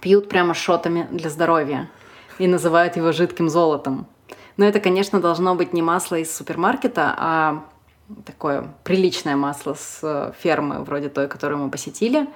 пьют 0.00 0.28
прямо 0.28 0.54
шотами 0.54 1.08
для 1.10 1.28
здоровья 1.28 1.90
и 2.38 2.46
называют 2.46 2.96
его 2.96 3.12
жидким 3.12 3.48
золотом. 3.48 4.06
Но 4.56 4.64
это, 4.64 4.80
конечно, 4.80 5.20
должно 5.20 5.54
быть 5.54 5.72
не 5.72 5.82
масло 5.82 6.16
из 6.16 6.34
супермаркета, 6.34 7.14
а 7.16 7.64
такое 8.24 8.72
приличное 8.84 9.36
масло 9.36 9.74
с 9.74 10.00
э, 10.02 10.32
фермы, 10.38 10.84
вроде 10.84 11.08
той, 11.08 11.28
которую 11.28 11.58
мы 11.64 11.70
посетили. 11.70 12.28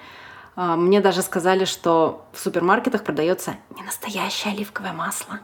А, 0.56 0.76
мне 0.76 1.00
даже 1.00 1.22
сказали, 1.22 1.64
что 1.64 2.26
в 2.32 2.38
супермаркетах 2.38 3.04
продается 3.04 3.56
не 3.76 3.82
настоящее 3.82 4.54
оливковое 4.54 4.92
масло. 4.92 5.40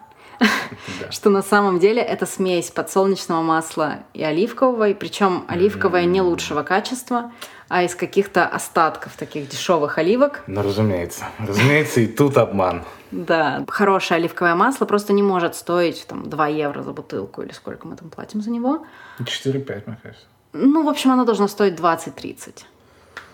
Что 1.11 1.31
на 1.31 1.43
самом 1.43 1.79
деле 1.79 2.01
это 2.01 2.27
смесь 2.27 2.71
подсолнечного 2.71 3.43
масла 3.43 3.99
и 4.15 4.23
оливкового, 4.23 4.89
и 4.89 4.95
причем 4.95 5.45
оливковое 5.49 6.05
не 6.05 6.23
лучшего 6.23 6.63
качества, 6.63 7.33
а 7.69 7.83
из 7.83 7.95
каких-то 7.95 8.47
остатков 8.47 9.17
таких 9.17 9.49
дешевых 9.49 9.99
оливок. 9.99 10.43
Ну, 10.47 10.63
разумеется. 10.63 11.25
Разумеется, 11.39 12.01
и 12.01 12.07
тут 12.07 12.37
обман. 12.37 12.85
Да, 13.11 13.65
хорошее 13.69 14.19
оливковое 14.19 14.55
масло 14.55 14.87
просто 14.87 15.13
не 15.13 15.23
может 15.23 15.55
стоить 15.55 16.07
там 16.07 16.29
2 16.29 16.47
евро 16.49 16.83
за 16.83 16.93
бутылку 16.93 17.43
или 17.43 17.53
сколько 17.53 17.87
мы 17.87 17.97
там 17.97 18.11
платим 18.11 18.41
за 18.41 18.51
него. 18.51 18.87
4-5, 19.21 19.83
мне 19.87 19.99
кажется. 20.03 20.27
Ну, 20.53 20.85
в 20.85 20.89
общем, 20.89 21.13
оно 21.13 21.25
должно 21.25 21.49
стоить 21.49 21.75
20-30. 21.75 22.65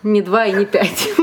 Не 0.03 0.21
2 0.21 0.45
и 0.45 0.53
не 0.53 0.65
5. 0.65 1.09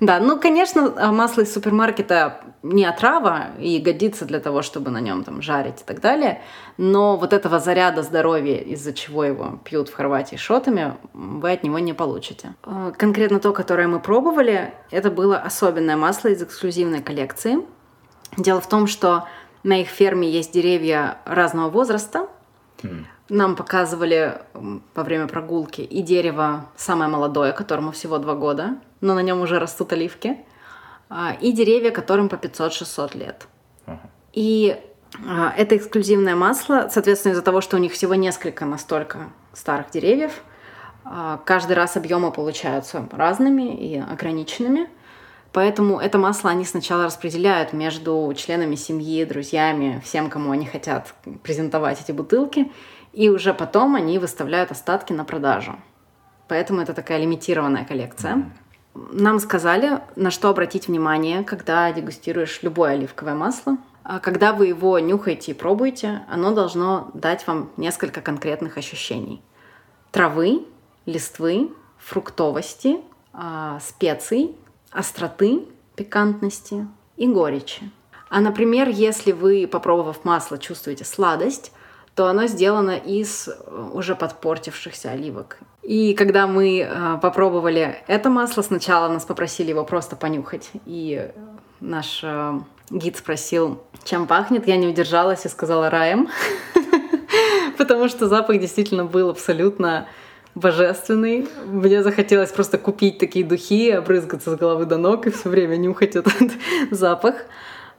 Да, 0.00 0.20
ну, 0.20 0.38
конечно, 0.38 1.10
масло 1.10 1.40
из 1.40 1.52
супермаркета 1.52 2.40
не 2.62 2.84
отрава 2.84 3.48
и 3.58 3.78
годится 3.78 4.24
для 4.24 4.40
того, 4.40 4.62
чтобы 4.62 4.90
на 4.90 5.00
нем 5.00 5.24
там 5.24 5.42
жарить 5.42 5.80
и 5.80 5.84
так 5.84 6.00
далее, 6.00 6.42
но 6.76 7.16
вот 7.16 7.32
этого 7.32 7.58
заряда 7.58 8.02
здоровья, 8.02 8.58
из-за 8.58 8.92
чего 8.92 9.24
его 9.24 9.58
пьют 9.64 9.88
в 9.88 9.94
Хорватии 9.94 10.36
шотами, 10.36 10.94
вы 11.12 11.52
от 11.52 11.62
него 11.62 11.78
не 11.78 11.92
получите. 11.92 12.54
А, 12.64 12.90
конкретно 12.92 13.38
то, 13.38 13.52
которое 13.52 13.88
мы 13.88 14.00
пробовали, 14.00 14.74
это 14.90 15.10
было 15.10 15.38
особенное 15.38 15.96
масло 15.96 16.28
из 16.28 16.42
эксклюзивной 16.42 17.02
коллекции. 17.02 17.58
Дело 18.36 18.60
в 18.60 18.68
том, 18.68 18.86
что 18.86 19.24
на 19.62 19.80
их 19.80 19.88
ферме 19.88 20.30
есть 20.30 20.52
деревья 20.52 21.18
разного 21.24 21.70
возраста. 21.70 22.28
Mm. 22.82 23.04
Нам 23.28 23.56
показывали 23.56 24.40
во 24.94 25.04
время 25.04 25.26
прогулки 25.26 25.82
и 25.82 26.02
дерево 26.02 26.66
самое 26.76 27.10
молодое, 27.10 27.52
которому 27.52 27.92
всего 27.92 28.18
два 28.18 28.34
года, 28.34 28.76
но 29.00 29.14
на 29.14 29.20
нем 29.20 29.40
уже 29.40 29.58
растут 29.58 29.92
оливки, 29.92 30.38
и 31.40 31.52
деревья, 31.52 31.90
которым 31.90 32.28
по 32.28 32.34
500-600 32.34 33.16
лет. 33.16 33.46
Uh-huh. 33.86 33.98
И 34.32 34.78
а, 35.26 35.52
это 35.56 35.76
эксклюзивное 35.76 36.36
масло, 36.36 36.88
соответственно, 36.92 37.32
из-за 37.32 37.42
того, 37.42 37.60
что 37.60 37.76
у 37.76 37.80
них 37.80 37.92
всего 37.92 38.14
несколько 38.14 38.64
настолько 38.64 39.30
старых 39.52 39.90
деревьев, 39.90 40.42
а, 41.04 41.40
каждый 41.44 41.72
раз 41.72 41.96
объемы 41.96 42.30
получаются 42.30 43.08
разными 43.12 43.74
и 43.74 43.98
ограниченными. 43.98 44.88
Поэтому 45.52 45.98
это 45.98 46.18
масло 46.18 46.50
они 46.50 46.64
сначала 46.66 47.04
распределяют 47.04 47.72
между 47.72 48.32
членами 48.36 48.74
семьи, 48.74 49.24
друзьями, 49.24 50.00
всем, 50.04 50.28
кому 50.28 50.50
они 50.50 50.66
хотят 50.66 51.14
презентовать 51.42 52.02
эти 52.02 52.12
бутылки, 52.12 52.70
и 53.14 53.30
уже 53.30 53.54
потом 53.54 53.96
они 53.96 54.18
выставляют 54.18 54.70
остатки 54.70 55.14
на 55.14 55.24
продажу. 55.24 55.76
Поэтому 56.48 56.82
это 56.82 56.92
такая 56.92 57.18
лимитированная 57.18 57.86
коллекция. 57.86 58.52
Нам 59.12 59.38
сказали, 59.38 60.00
на 60.16 60.30
что 60.30 60.48
обратить 60.48 60.88
внимание, 60.88 61.44
когда 61.44 61.92
дегустируешь 61.92 62.62
любое 62.62 62.92
оливковое 62.92 63.34
масло. 63.34 63.76
А 64.02 64.20
когда 64.20 64.52
вы 64.52 64.68
его 64.68 64.98
нюхаете 64.98 65.52
и 65.52 65.54
пробуете, 65.54 66.22
оно 66.28 66.54
должно 66.54 67.10
дать 67.14 67.46
вам 67.46 67.70
несколько 67.76 68.20
конкретных 68.20 68.78
ощущений. 68.78 69.42
Травы, 70.10 70.64
листвы, 71.04 71.70
фруктовости, 71.98 73.00
а, 73.32 73.78
специй, 73.80 74.56
остроты, 74.90 75.66
пикантности 75.94 76.86
и 77.16 77.26
горечи. 77.26 77.90
А, 78.30 78.40
например, 78.40 78.88
если 78.88 79.32
вы, 79.32 79.66
попробовав 79.66 80.24
масло, 80.24 80.58
чувствуете 80.58 81.04
сладость, 81.04 81.72
то 82.14 82.26
оно 82.26 82.46
сделано 82.46 82.96
из 82.96 83.48
э, 83.48 83.90
уже 83.92 84.14
подпортившихся 84.14 85.12
оливок. 85.12 85.58
И 85.88 86.12
когда 86.12 86.46
мы 86.46 86.80
э, 86.80 87.18
попробовали 87.22 87.96
это 88.08 88.28
масло, 88.28 88.60
сначала 88.60 89.08
нас 89.08 89.24
попросили 89.24 89.70
его 89.70 89.84
просто 89.86 90.16
понюхать. 90.16 90.68
И 90.84 91.30
наш 91.80 92.20
э, 92.22 92.60
гид 92.90 93.16
спросил, 93.16 93.80
чем 94.04 94.26
пахнет. 94.26 94.68
Я 94.68 94.76
не 94.76 94.86
удержалась 94.86 95.46
и 95.46 95.48
сказала 95.48 95.88
раем. 95.88 96.28
Потому 97.78 98.08
что 98.08 98.28
запах 98.28 98.60
действительно 98.60 99.06
был 99.06 99.30
абсолютно 99.30 100.06
божественный. 100.54 101.48
Мне 101.64 102.02
захотелось 102.02 102.50
просто 102.50 102.76
купить 102.76 103.16
такие 103.16 103.46
духи, 103.46 103.90
обрызгаться 103.90 104.50
с 104.50 104.56
головы 104.58 104.84
до 104.84 104.98
ног 104.98 105.26
и 105.26 105.30
все 105.30 105.48
время 105.48 105.76
нюхать 105.76 106.16
этот 106.16 106.52
запах. 106.90 107.46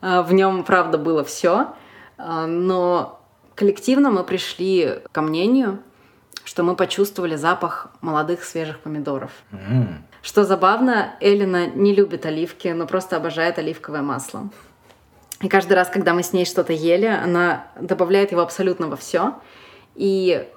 Э, 0.01 0.22
в 0.22 0.31
нем, 0.31 0.63
правда, 0.63 1.00
было 1.00 1.24
все. 1.24 1.69
Э, 2.19 2.46
но 2.46 3.19
коллективно 3.55 4.12
мы 4.12 4.24
пришли 4.24 5.00
ко 5.12 5.24
мнению, 5.24 5.79
что 6.43 6.63
мы 6.63 6.75
почувствовали 6.75 7.36
запах 7.36 7.88
молодых 8.01 8.43
свежих 8.43 8.79
помидоров. 8.79 9.31
Mm. 9.51 10.01
Что 10.22 10.43
забавно, 10.43 11.15
Элина 11.19 11.67
не 11.67 11.93
любит 11.93 12.25
оливки, 12.25 12.67
но 12.69 12.88
просто 12.88 13.17
обожает 13.17 13.58
оливковое 13.58 14.01
масло. 14.01 14.50
И 15.41 15.48
каждый 15.48 15.74
раз, 15.74 15.89
когда 15.89 16.13
мы 16.13 16.24
с 16.24 16.34
ней 16.34 16.46
что-то 16.46 16.74
ели, 16.74 17.05
она 17.05 17.67
добавляет 17.79 18.31
его 18.31 18.41
абсолютно 18.41 18.88
во 18.88 18.98
все. 18.98 19.36
И 19.96 20.48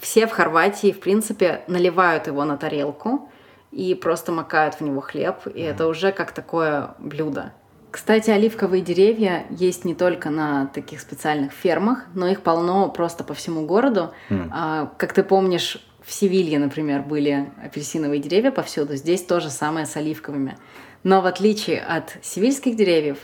все 0.00 0.26
в 0.26 0.30
Хорватии, 0.30 0.92
в 0.92 1.00
принципе, 1.00 1.64
наливают 1.66 2.26
его 2.26 2.44
на 2.44 2.56
тарелку 2.56 3.30
и 3.70 3.94
просто 3.94 4.32
макают 4.32 4.76
в 4.76 4.80
него 4.80 5.00
хлеб. 5.00 5.46
И 5.46 5.60
mm. 5.60 5.70
это 5.70 5.86
уже 5.86 6.12
как 6.12 6.32
такое 6.32 6.94
блюдо. 6.98 7.52
Кстати, 7.92 8.30
оливковые 8.30 8.82
деревья 8.82 9.44
есть 9.50 9.84
не 9.84 9.94
только 9.94 10.30
на 10.30 10.66
таких 10.68 10.98
специальных 10.98 11.52
фермах, 11.52 12.06
но 12.14 12.26
их 12.26 12.40
полно 12.40 12.88
просто 12.88 13.22
по 13.22 13.34
всему 13.34 13.66
городу. 13.66 14.14
Mm. 14.30 14.48
А, 14.50 14.92
как 14.96 15.12
ты 15.12 15.22
помнишь, 15.22 15.78
в 16.02 16.10
Севилье, 16.10 16.58
например, 16.58 17.02
были 17.02 17.50
апельсиновые 17.62 18.18
деревья 18.18 18.50
повсюду. 18.50 18.96
Здесь 18.96 19.22
то 19.22 19.40
же 19.40 19.50
самое 19.50 19.84
с 19.84 19.94
оливковыми. 19.94 20.56
Но 21.02 21.20
в 21.20 21.26
отличие 21.26 21.80
от 21.80 22.16
севильских 22.22 22.76
деревьев, 22.76 23.18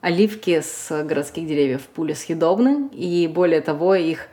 оливки 0.00 0.62
с 0.62 1.04
городских 1.04 1.46
деревьев 1.46 1.82
пули 1.82 2.14
съедобны, 2.14 2.88
и 2.92 3.28
более 3.28 3.60
того, 3.60 3.94
их 3.94 4.28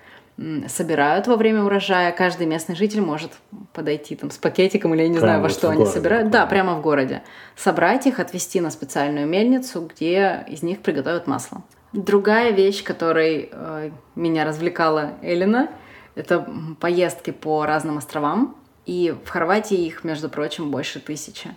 собирают 0.67 1.27
во 1.27 1.35
время 1.35 1.63
урожая. 1.63 2.11
Каждый 2.11 2.47
местный 2.47 2.75
житель 2.75 3.01
может 3.01 3.31
подойти 3.71 4.15
там 4.15 4.31
с 4.31 4.37
пакетиком 4.37 4.93
или 4.93 5.03
я 5.03 5.07
не 5.07 5.17
прямо 5.17 5.27
знаю, 5.27 5.41
во 5.41 5.49
что 5.49 5.69
они 5.69 5.79
городе, 5.79 5.95
собирают. 5.95 6.29
Да, 6.31 6.45
прямо 6.45 6.75
в 6.75 6.81
городе. 6.81 7.23
Собрать 7.55 8.07
их, 8.07 8.19
отвезти 8.19 8.59
на 8.59 8.71
специальную 8.71 9.27
мельницу, 9.27 9.81
где 9.81 10.43
из 10.47 10.63
них 10.63 10.81
приготовят 10.81 11.27
масло. 11.27 11.63
Другая 11.93 12.51
вещь, 12.51 12.83
которой 12.83 13.49
э, 13.51 13.91
меня 14.15 14.45
развлекала 14.45 15.11
Элина, 15.21 15.69
это 16.15 16.47
поездки 16.79 17.31
по 17.31 17.65
разным 17.65 17.99
островам. 17.99 18.55
И 18.85 19.15
в 19.23 19.29
Хорватии 19.29 19.77
их, 19.77 20.03
между 20.03 20.29
прочим, 20.29 20.71
больше 20.71 20.99
тысячи. 20.99 21.51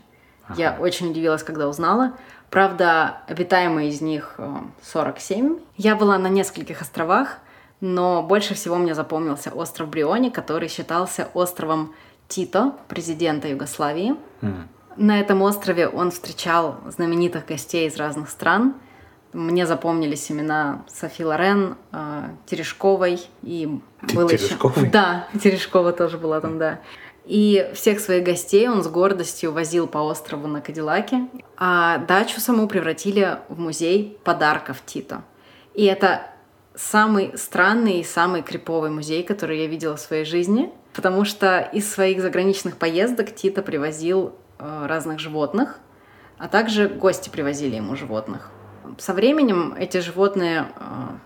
Ага. 0.46 0.60
Я 0.60 0.76
очень 0.78 1.10
удивилась, 1.10 1.42
когда 1.42 1.68
узнала. 1.68 2.12
Правда, 2.50 3.22
обитаемые 3.26 3.88
из 3.88 4.00
них 4.00 4.38
47. 4.82 5.54
Э, 5.54 5.58
я 5.76 5.96
была 5.96 6.18
на 6.18 6.28
нескольких 6.28 6.82
островах, 6.82 7.38
но 7.80 8.22
больше 8.22 8.54
всего 8.54 8.76
мне 8.76 8.94
запомнился 8.94 9.50
остров 9.50 9.88
Бриони, 9.88 10.30
который 10.30 10.68
считался 10.68 11.28
островом 11.34 11.94
Тито, 12.28 12.74
президента 12.88 13.48
Югославии. 13.48 14.16
Mm. 14.40 14.68
На 14.96 15.20
этом 15.20 15.42
острове 15.42 15.88
он 15.88 16.10
встречал 16.10 16.78
знаменитых 16.86 17.46
гостей 17.46 17.86
из 17.86 17.96
разных 17.96 18.30
стран. 18.30 18.74
Мне 19.32 19.66
запомнились 19.66 20.30
имена 20.30 20.84
Софи 20.88 21.24
Лорен, 21.24 21.76
э, 21.92 22.28
Терешковой 22.46 23.20
и 23.42 23.80
было 24.14 24.30
Терешковой? 24.30 24.84
еще... 24.84 24.90
Да, 24.90 25.28
Терешкова 25.42 25.92
тоже 25.92 26.16
была 26.16 26.40
там, 26.40 26.58
да. 26.58 26.80
И 27.26 27.70
всех 27.74 28.00
своих 28.00 28.24
гостей 28.24 28.68
он 28.68 28.82
с 28.82 28.88
гордостью 28.88 29.52
возил 29.52 29.88
по 29.88 29.98
острову 29.98 30.46
на 30.46 30.60
Кадиллаке, 30.60 31.26
а 31.56 31.98
дачу 31.98 32.40
саму 32.40 32.66
превратили 32.68 33.38
в 33.48 33.58
музей 33.58 34.18
подарков 34.24 34.78
Тито. 34.86 35.22
И 35.74 35.84
это 35.84 36.22
самый 36.76 37.36
странный 37.36 38.00
и 38.00 38.04
самый 38.04 38.42
криповый 38.42 38.90
музей, 38.90 39.22
который 39.22 39.60
я 39.60 39.66
видела 39.66 39.96
в 39.96 40.00
своей 40.00 40.24
жизни, 40.24 40.70
потому 40.92 41.24
что 41.24 41.60
из 41.60 41.90
своих 41.90 42.20
заграничных 42.20 42.76
поездок 42.76 43.34
Тита 43.34 43.62
привозил 43.62 44.34
э, 44.58 44.86
разных 44.86 45.18
животных, 45.18 45.78
а 46.38 46.48
также 46.48 46.88
гости 46.88 47.30
привозили 47.30 47.76
ему 47.76 47.96
животных. 47.96 48.50
со 48.98 49.14
временем 49.14 49.74
эти 49.78 49.98
животные 49.98 50.66
э, 50.76 50.82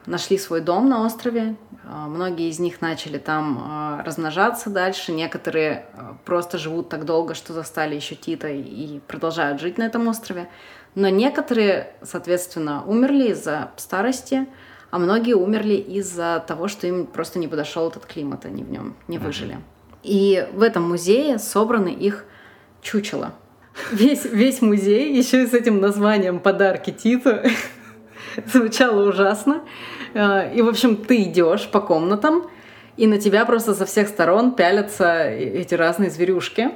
нашли 0.07 0.38
свой 0.38 0.61
дом 0.61 0.88
на 0.88 1.04
острове. 1.04 1.57
Э, 1.85 2.07
многие 2.07 2.49
из 2.49 2.61
них 2.61 2.80
начали 2.80 3.19
там 3.19 4.00
размножаться 4.04 4.71
дальше. 4.71 5.12
Некоторые 5.12 5.87
просто 6.25 6.59
живут 6.59 6.88
так 6.88 7.04
долго, 7.04 7.35
что 7.35 7.52
застали 7.52 7.97
еще 7.97 8.14
Тита 8.14 8.49
и 8.49 9.00
продолжают 9.00 9.61
жить 9.61 9.78
на 9.78 9.83
этом 9.83 10.07
острове. 10.07 10.49
Но 10.95 11.09
некоторые, 11.09 11.92
соответственно, 12.02 12.85
умерли 12.85 13.30
из-за 13.30 13.71
старости, 13.76 14.49
а 14.90 14.99
многие 14.99 15.35
умерли 15.35 15.75
из-за 15.75 16.44
того, 16.47 16.68
что 16.68 16.87
им 16.87 17.06
просто 17.06 17.38
не 17.38 17.49
подошел 17.49 17.88
этот 17.88 18.06
климат, 18.06 18.44
они 18.44 18.64
в 18.64 18.70
нем 18.70 18.94
не 19.09 19.18
выжили. 19.18 19.59
И 20.02 20.47
в 20.52 20.62
этом 20.62 20.88
музее 20.88 21.38
собраны 21.38 21.88
их 21.88 22.25
чучела. 22.82 23.35
Весь, 23.92 24.25
весь 24.25 24.62
музей, 24.62 25.16
еще 25.16 25.44
и 25.44 25.47
с 25.47 25.54
этим 25.54 25.80
названием 25.80 26.40
«Подарки 26.40 26.90
Титу», 26.90 27.38
звучало 28.47 29.09
ужасно. 29.09 29.62
А, 30.14 30.50
и, 30.50 30.61
в 30.62 30.68
общем, 30.68 30.97
ты 30.97 31.23
идешь 31.23 31.68
по 31.68 31.80
комнатам, 31.80 32.50
и 32.97 33.06
на 33.06 33.18
тебя 33.18 33.44
просто 33.44 33.75
со 33.75 33.87
всех 33.87 34.09
сторон 34.09 34.54
пялятся 34.54 35.25
эти 35.25 35.75
разные 35.75 36.11
зверюшки. 36.11 36.73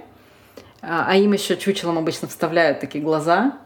А, 0.82 1.06
а 1.08 1.16
им 1.16 1.32
еще 1.32 1.56
чучелом 1.56 1.98
обычно 1.98 2.28
вставляют 2.28 2.80
такие 2.80 3.02
глаза, 3.02 3.58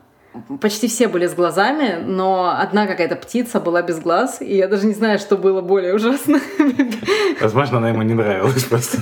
почти 0.60 0.88
все 0.88 1.08
были 1.08 1.26
с 1.26 1.34
глазами, 1.34 2.02
но 2.04 2.56
одна 2.58 2.86
какая-то 2.86 3.16
птица 3.16 3.60
была 3.60 3.82
без 3.82 3.98
глаз, 3.98 4.40
и 4.40 4.56
я 4.56 4.68
даже 4.68 4.86
не 4.86 4.94
знаю, 4.94 5.18
что 5.18 5.36
было 5.36 5.60
более 5.60 5.94
ужасно. 5.94 6.40
Возможно, 7.40 7.78
она 7.78 7.90
ему 7.90 8.02
не 8.02 8.14
нравилась 8.14 8.64
просто. 8.64 8.98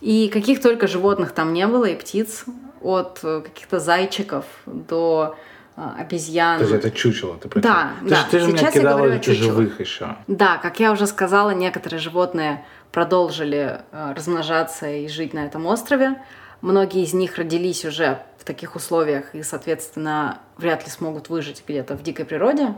И 0.00 0.28
каких 0.28 0.60
только 0.60 0.88
животных 0.88 1.32
там 1.32 1.52
не 1.52 1.66
было, 1.66 1.84
и 1.84 1.94
птиц, 1.94 2.44
от 2.80 3.20
каких-то 3.20 3.78
зайчиков 3.78 4.44
до 4.66 5.36
а, 5.76 5.94
обезьян. 5.98 6.58
То 6.58 6.64
есть 6.64 6.74
это 6.74 6.90
чучело, 6.90 7.38
ты 7.38 7.48
Да, 7.60 7.92
ты 8.02 8.08
да. 8.10 8.16
Же, 8.16 8.22
ты 8.30 8.38
же 8.40 8.46
Сейчас 8.46 8.60
меня 8.60 8.72
кидала 8.72 8.98
говорю 8.98 9.22
живых 9.22 9.80
еще. 9.80 10.16
Да, 10.26 10.58
как 10.58 10.80
я 10.80 10.92
уже 10.92 11.06
сказала, 11.06 11.50
некоторые 11.50 11.98
животные 11.98 12.64
продолжили 12.90 13.80
э, 13.90 14.12
размножаться 14.14 14.88
и 14.90 15.08
жить 15.08 15.32
на 15.32 15.46
этом 15.46 15.66
острове. 15.66 16.16
Многие 16.62 17.02
из 17.02 17.12
них 17.12 17.38
родились 17.38 17.84
уже 17.84 18.22
в 18.38 18.44
таких 18.44 18.76
условиях 18.76 19.34
и, 19.34 19.42
соответственно, 19.42 20.38
вряд 20.56 20.84
ли 20.84 20.90
смогут 20.90 21.28
выжить 21.28 21.64
где-то 21.66 21.96
в 21.96 22.02
дикой 22.04 22.24
природе. 22.24 22.74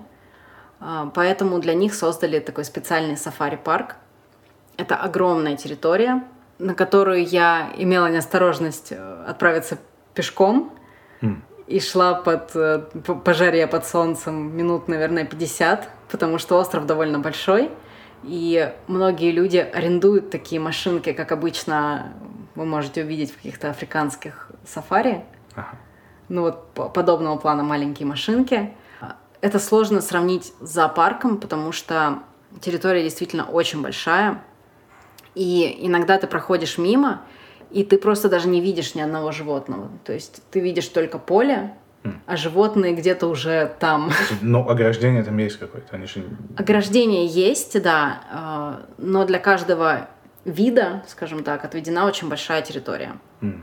А, 0.80 1.10
поэтому 1.14 1.58
для 1.58 1.74
них 1.74 1.94
создали 1.94 2.38
такой 2.38 2.64
специальный 2.64 3.16
сафари-парк. 3.16 3.96
Это 4.78 4.96
огромная 4.96 5.56
территория, 5.56 6.24
на 6.58 6.74
которую 6.74 7.26
я 7.26 7.72
имела 7.76 8.06
неосторожность 8.06 8.90
э, 8.90 9.24
отправиться 9.28 9.78
пешком 10.14 10.72
mm. 11.20 11.36
и 11.66 11.78
шла 11.78 12.14
под, 12.14 12.56
э, 12.56 12.78
по 12.78 13.34
жаре 13.34 13.66
под 13.66 13.86
солнцем 13.86 14.56
минут, 14.56 14.88
наверное, 14.88 15.26
50, 15.26 15.90
потому 16.10 16.38
что 16.38 16.58
остров 16.58 16.86
довольно 16.86 17.18
большой. 17.18 17.70
И 18.22 18.72
многие 18.86 19.30
люди 19.30 19.58
арендуют 19.58 20.30
такие 20.30 20.60
машинки, 20.60 21.12
как 21.12 21.32
обычно 21.32 22.14
вы 22.54 22.64
можете 22.64 23.02
увидеть 23.02 23.32
в 23.32 23.36
каких-то 23.36 23.70
африканских 23.70 24.50
сафари. 24.66 25.24
Ага. 25.54 25.78
Ну 26.28 26.42
вот 26.42 26.72
подобного 26.92 27.36
плана 27.36 27.62
маленькие 27.62 28.06
машинки. 28.06 28.74
Это 29.40 29.58
сложно 29.58 30.00
сравнить 30.00 30.54
с 30.60 30.70
зоопарком, 30.70 31.38
потому 31.38 31.72
что 31.72 32.20
территория 32.60 33.02
действительно 33.02 33.44
очень 33.44 33.82
большая. 33.82 34.42
И 35.34 35.78
иногда 35.80 36.16
ты 36.16 36.26
проходишь 36.26 36.78
мимо, 36.78 37.22
и 37.70 37.84
ты 37.84 37.98
просто 37.98 38.28
даже 38.28 38.48
не 38.48 38.60
видишь 38.60 38.94
ни 38.94 39.00
одного 39.00 39.32
животного. 39.32 39.90
То 40.04 40.12
есть 40.12 40.42
ты 40.50 40.60
видишь 40.60 40.88
только 40.88 41.18
поле, 41.18 41.74
а 42.26 42.36
животные 42.36 42.94
где-то 42.94 43.26
уже 43.26 43.74
там. 43.78 44.10
Ну, 44.40 44.68
ограждение 44.68 45.22
там 45.22 45.36
есть 45.38 45.58
какое-то, 45.58 45.96
они 45.96 46.06
же... 46.06 46.24
Ограждение 46.56 47.26
есть, 47.26 47.80
да, 47.82 48.20
а, 48.30 48.82
но 48.98 49.24
для 49.24 49.38
каждого 49.38 50.08
вида, 50.44 51.02
скажем 51.08 51.42
так, 51.44 51.64
отведена 51.64 52.06
очень 52.06 52.28
большая 52.28 52.62
территория. 52.62 53.16
Mm. 53.40 53.60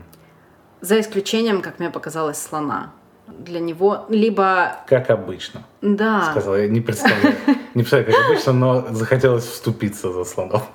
За 0.80 1.00
исключением, 1.00 1.62
как 1.62 1.78
мне 1.78 1.90
показалось, 1.90 2.38
слона. 2.38 2.92
Для 3.28 3.60
него 3.60 4.04
либо... 4.08 4.80
Как 4.88 5.08
обычно. 5.10 5.62
Да. 5.80 6.30
Сказала, 6.32 6.56
я 6.56 6.68
не 6.68 6.80
представляю. 6.80 7.36
Не 7.74 7.84
представляю, 7.84 8.12
как 8.12 8.26
обычно, 8.26 8.52
но 8.52 8.86
захотелось 8.90 9.46
вступиться 9.46 10.12
за 10.12 10.24
слонов. 10.24 10.68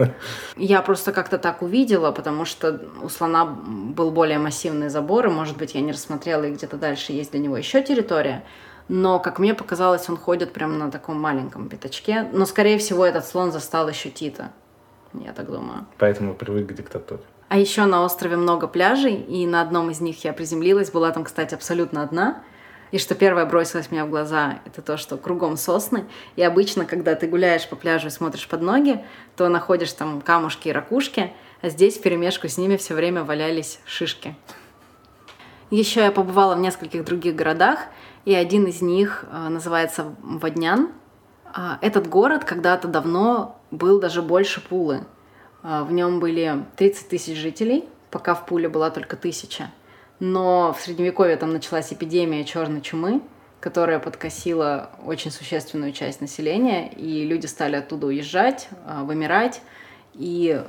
Я 0.56 0.82
просто 0.82 1.12
как-то 1.12 1.38
так 1.38 1.62
увидела, 1.62 2.12
потому 2.12 2.44
что 2.46 2.82
у 3.04 3.10
слона 3.10 3.46
был 3.46 4.10
более 4.10 4.40
массивный 4.40 4.90
забор, 4.90 5.28
и, 5.28 5.30
может 5.30 5.58
быть, 5.58 5.76
я 5.76 5.82
не 5.82 5.92
рассмотрела, 5.92 6.46
и 6.46 6.52
где-то 6.52 6.78
дальше 6.78 7.12
есть 7.12 7.32
для 7.32 7.40
него 7.40 7.56
еще 7.56 7.84
территория. 7.84 8.44
Но, 8.88 9.20
как 9.20 9.38
мне 9.38 9.54
показалось, 9.54 10.10
он 10.10 10.18
ходит 10.18 10.54
прямо 10.54 10.74
на 10.74 10.90
таком 10.90 11.22
маленьком 11.22 11.70
пятачке. 11.70 12.28
Но, 12.32 12.46
скорее 12.46 12.78
всего, 12.78 13.06
этот 13.06 13.28
слон 13.28 13.52
застал 13.52 13.88
еще 13.90 14.10
Тита. 14.10 14.52
Я 15.14 15.34
так 15.34 15.52
думаю. 15.52 15.86
Поэтому 15.98 16.34
привык 16.34 16.68
к 16.68 16.74
диктатуре. 16.74 17.22
А 17.50 17.58
еще 17.58 17.86
на 17.86 18.04
острове 18.04 18.36
много 18.36 18.68
пляжей, 18.68 19.16
и 19.16 19.48
на 19.48 19.62
одном 19.62 19.90
из 19.90 20.02
них 20.02 20.24
я 20.26 20.34
приземлилась. 20.34 20.92
Была 20.92 21.12
там, 21.12 21.24
кстати, 21.24 21.54
абсолютно 21.54 22.04
одна. 22.04 22.44
И 22.92 23.00
что 23.00 23.16
первое 23.16 23.46
бросилось 23.46 23.92
мне 23.92 24.04
в 24.04 24.10
глаза, 24.10 24.60
это 24.66 24.82
то, 24.82 24.98
что 24.98 25.18
кругом 25.18 25.58
сосны. 25.58 26.06
И 26.36 26.42
обычно, 26.42 26.86
когда 26.86 27.16
ты 27.16 27.28
гуляешь 27.28 27.68
по 27.68 27.76
пляжу 27.76 28.08
и 28.08 28.12
смотришь 28.12 28.48
под 28.48 28.62
ноги, 28.62 29.04
то 29.36 29.50
находишь 29.50 29.92
там 29.94 30.22
камушки 30.22 30.70
и 30.70 30.72
ракушки, 30.72 31.34
а 31.62 31.70
здесь 31.70 31.98
в 31.98 32.02
перемешку 32.02 32.48
с 32.48 32.58
ними 32.58 32.78
все 32.78 32.94
время 32.94 33.24
валялись 33.24 33.80
шишки. 33.86 34.36
Еще 35.70 36.02
я 36.02 36.12
побывала 36.12 36.56
в 36.56 36.60
нескольких 36.60 37.04
других 37.04 37.36
городах, 37.36 37.80
и 38.24 38.34
один 38.34 38.66
из 38.66 38.82
них 38.82 39.26
э, 39.30 39.50
называется 39.50 40.16
Воднян. 40.22 40.90
А, 41.54 41.78
этот 41.82 42.08
город 42.08 42.46
когда-то 42.46 42.88
давно 42.88 43.60
был 43.72 44.00
даже 44.00 44.22
больше 44.22 44.62
Пулы. 44.62 45.06
А, 45.64 45.84
в 45.84 45.92
нем 45.92 46.20
были 46.20 46.66
30 46.76 47.10
тысяч 47.10 47.38
жителей, 47.38 47.86
пока 48.12 48.36
в 48.36 48.46
Пуле 48.46 48.70
была 48.70 48.90
только 48.90 49.16
тысяча. 49.16 49.72
Но 50.20 50.74
в 50.74 50.82
Средневековье 50.82 51.36
там 51.38 51.52
началась 51.52 51.94
эпидемия 51.94 52.44
черной 52.44 52.82
чумы, 52.82 53.22
которая 53.60 54.00
подкосила 54.00 54.92
очень 55.06 55.32
существенную 55.32 55.92
часть 55.92 56.22
населения, 56.22 56.92
и 56.92 57.26
люди 57.26 57.46
стали 57.46 57.76
оттуда 57.76 58.08
уезжать, 58.08 58.70
а, 58.86 59.04
вымирать, 59.04 59.62
и 60.14 60.64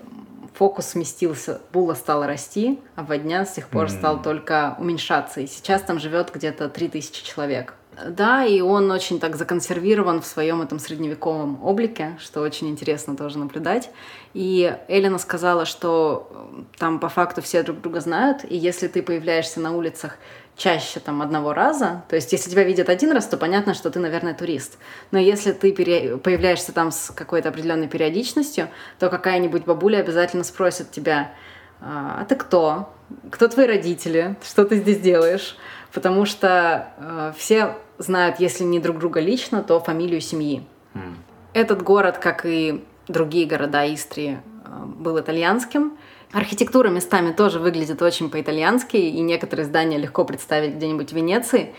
фокус 0.55 0.89
сместился, 0.89 1.61
Була 1.73 1.95
стала 1.95 2.27
расти, 2.27 2.81
а 2.97 3.03
Водня 3.05 3.45
с 3.45 3.55
тех 3.55 3.69
пор 3.69 3.89
стал 3.91 4.23
только 4.23 4.77
уменьшаться, 4.79 5.41
и 5.41 5.47
сейчас 5.47 5.83
там 5.83 5.99
живет 5.99 6.31
где-то 6.35 6.69
3000 6.69 7.25
человек. 7.25 7.75
Да, 8.07 8.45
и 8.45 8.61
он 8.61 8.91
очень 8.91 9.19
так 9.19 9.37
законсервирован 9.37 10.21
в 10.21 10.27
своем 10.27 10.63
этом 10.63 10.79
средневековом 10.79 11.65
облике, 11.65 12.17
что 12.21 12.41
очень 12.41 12.69
интересно 12.69 13.17
тоже 13.17 13.39
наблюдать. 13.39 13.91
И 14.35 14.77
Эллина 14.89 15.19
сказала, 15.19 15.65
что 15.65 16.29
э, 16.31 16.63
там 16.79 17.01
по 17.01 17.09
факту 17.09 17.43
все 17.43 17.63
друг 17.63 17.81
друга 17.81 18.01
знают, 18.01 18.45
и 18.49 18.57
если 18.57 18.87
ты 18.87 19.03
появляешься 19.03 19.61
на 19.61 19.77
улицах 19.77 20.17
чаще 20.57 21.01
там 21.01 21.23
одного 21.23 21.53
раза, 21.55 22.05
то 22.09 22.17
есть 22.17 22.33
если 22.33 22.51
тебя 22.51 22.65
видят 22.65 22.89
один 22.89 23.13
раз, 23.13 23.27
то 23.27 23.37
понятно, 23.37 23.75
что 23.75 23.91
ты, 23.91 23.99
наверное, 23.99 24.35
турист. 24.35 24.79
Но 25.11 25.19
если 25.19 25.53
ты 25.53 25.73
пере... 25.73 26.19
появляешься 26.19 26.73
там 26.73 26.91
с 26.91 27.11
какой-то 27.11 27.49
определенной 27.49 27.89
периодичностью, 27.89 28.69
то 28.99 29.09
какая-нибудь 29.09 29.65
бабуля 29.65 29.99
обязательно 29.99 30.45
спросит 30.45 30.91
тебя, 30.91 31.33
а, 31.81 32.19
а 32.21 32.25
ты 32.25 32.37
кто? 32.37 32.93
Кто 33.31 33.49
твои 33.49 33.67
родители? 33.67 34.37
Что 34.43 34.65
ты 34.65 34.77
здесь 34.77 35.01
делаешь? 35.01 35.57
Потому 35.93 36.27
что 36.27 36.93
э, 36.99 37.33
все 37.37 37.77
знают, 37.99 38.41
если 38.41 38.65
не 38.65 38.81
друг 38.81 38.99
друга 38.99 39.21
лично, 39.21 39.63
то 39.63 39.81
фамилию 39.81 40.21
семьи. 40.21 40.63
Mm. 40.95 41.15
Этот 41.53 41.83
город, 41.83 42.19
как 42.19 42.47
и 42.47 42.85
другие 43.09 43.47
города 43.47 43.93
Истрии, 43.93 44.41
э, 44.65 44.85
был 44.85 45.19
итальянским. 45.19 45.99
Архитектура 46.33 46.89
местами 46.89 47.33
тоже 47.33 47.59
выглядит 47.59 48.03
очень 48.03 48.31
по-итальянски, 48.31 48.97
и 48.97 49.21
некоторые 49.21 49.67
здания 49.67 49.99
легко 49.99 50.25
представить 50.25 50.75
где-нибудь 50.75 51.11
в 51.11 51.17
Венеции. 51.17 51.75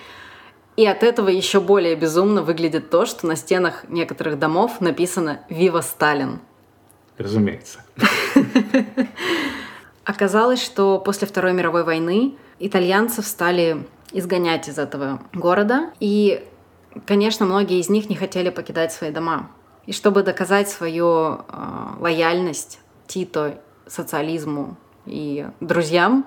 И 0.75 0.85
от 0.85 1.03
этого 1.03 1.29
еще 1.29 1.59
более 1.59 1.95
безумно 1.95 2.41
выглядит 2.41 2.89
то, 2.89 3.05
что 3.05 3.27
на 3.27 3.35
стенах 3.35 3.87
некоторых 3.89 4.39
домов 4.39 4.81
написано 4.81 5.41
«Вива 5.49 5.81
Сталин». 5.81 6.39
Разумеется. 7.17 7.79
Оказалось, 10.05 10.63
что 10.63 10.97
после 10.97 11.27
Второй 11.27 11.53
мировой 11.53 11.83
войны 11.83 12.35
итальянцев 12.59 13.27
стали 13.27 13.85
изгонять 14.11 14.67
из 14.67 14.77
этого 14.77 15.21
города. 15.33 15.91
И, 15.99 16.45
конечно, 17.05 17.45
многие 17.45 17.79
из 17.79 17.89
них 17.89 18.09
не 18.09 18.15
хотели 18.15 18.49
покидать 18.49 18.91
свои 18.91 19.11
дома. 19.11 19.49
И 19.85 19.93
чтобы 19.93 20.23
доказать 20.23 20.69
свою 20.69 21.07
э, 21.07 21.39
лояльность 21.99 22.79
Тито, 23.07 23.59
социализму 23.87 24.77
и 25.05 25.47
друзьям, 25.59 26.25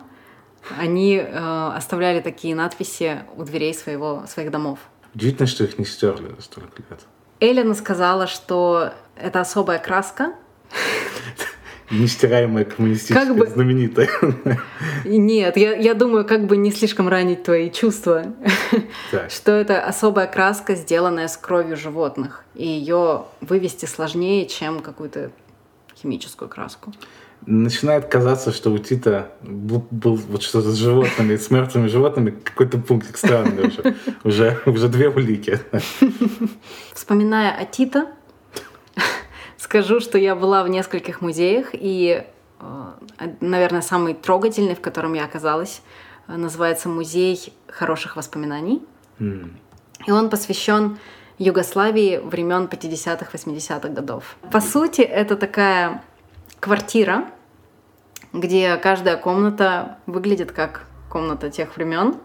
они 0.79 1.17
э, 1.17 1.73
оставляли 1.77 2.21
такие 2.21 2.55
надписи 2.55 3.23
у 3.37 3.45
дверей 3.45 3.75
своего, 3.75 4.25
своих 4.27 4.51
домов. 4.51 4.79
Удивительно, 5.15 5.47
что 5.47 5.65
их 5.65 5.79
не 5.79 5.85
стерли 5.85 6.35
за 6.37 6.43
столько 6.43 6.83
лет. 6.89 7.01
Эллина 7.41 7.75
сказала, 7.75 8.27
что 8.27 8.93
это 9.17 9.41
особая 9.41 9.79
краска. 9.79 10.35
Нестираемая 11.93 12.65
коммунистическая, 12.65 13.27
Как 13.27 13.37
бы- 13.37 13.47
знаменитая. 13.47 14.09
Нет, 15.05 15.57
я, 15.57 15.77
я 15.77 15.95
думаю, 15.95 16.25
как 16.25 16.47
бы 16.47 16.57
не 16.57 16.73
слишком 16.73 17.09
ранить 17.09 17.43
твои 17.45 17.71
чувства, 17.71 18.25
Так. 19.11 19.31
что 19.31 19.53
это 19.53 19.85
особая 19.85 20.27
краска, 20.27 20.75
сделанная 20.75 21.29
с 21.29 21.37
кровью 21.37 21.77
животных, 21.77 22.45
и 22.55 22.67
ее 22.67 23.25
вывести 23.43 23.85
сложнее, 23.87 24.47
чем 24.47 24.81
какую-то 24.81 25.31
химическую 26.01 26.49
краску. 26.49 26.93
Начинает 27.45 28.07
казаться, 28.07 28.53
что 28.53 28.71
у 28.71 28.79
Тита 28.79 29.33
бу- 29.43 29.85
был 29.91 30.15
вот 30.15 30.43
что-то 30.45 30.71
с 30.71 30.77
животными, 30.77 31.37
с 31.37 31.51
мертвыми 31.51 31.89
животными, 31.89 32.31
какой-то 32.31 32.79
пунктик 32.79 33.17
странный 33.19 33.67
уже. 33.69 33.97
Уже, 34.25 34.59
уже 34.65 34.89
две 34.89 35.09
улики. 35.09 35.59
Вспоминая 36.95 37.51
о 37.53 37.65
Тита, 37.65 38.07
скажу, 39.73 40.01
что 40.01 40.19
я 40.19 40.35
была 40.35 40.65
в 40.65 40.69
нескольких 40.69 41.23
музеях, 41.23 41.71
и, 41.73 42.27
э, 42.61 42.65
наверное, 43.41 43.81
самый 43.81 44.13
трогательный, 44.13 44.75
в 44.75 44.83
котором 44.83 45.15
я 45.15 45.25
оказалась, 45.25 45.81
э, 46.29 46.37
называется 46.37 46.91
«Музей 46.91 47.55
хороших 47.69 48.17
воспоминаний». 48.17 48.83
М. 49.19 49.57
И 50.07 50.11
он 50.11 50.29
посвящен 50.29 50.99
Югославии 51.39 52.19
времен 52.19 52.67
50-х, 52.67 53.31
80-х 53.33 53.89
годов. 53.89 54.37
По 54.51 54.61
сути, 54.61 55.01
это 55.01 55.37
такая 55.37 56.03
квартира, 56.61 57.25
где 58.35 58.77
каждая 58.77 59.17
комната 59.17 59.97
выглядит 60.05 60.53
как 60.53 60.85
комната 61.09 61.51
тех 61.51 61.77
времен. 61.77 62.17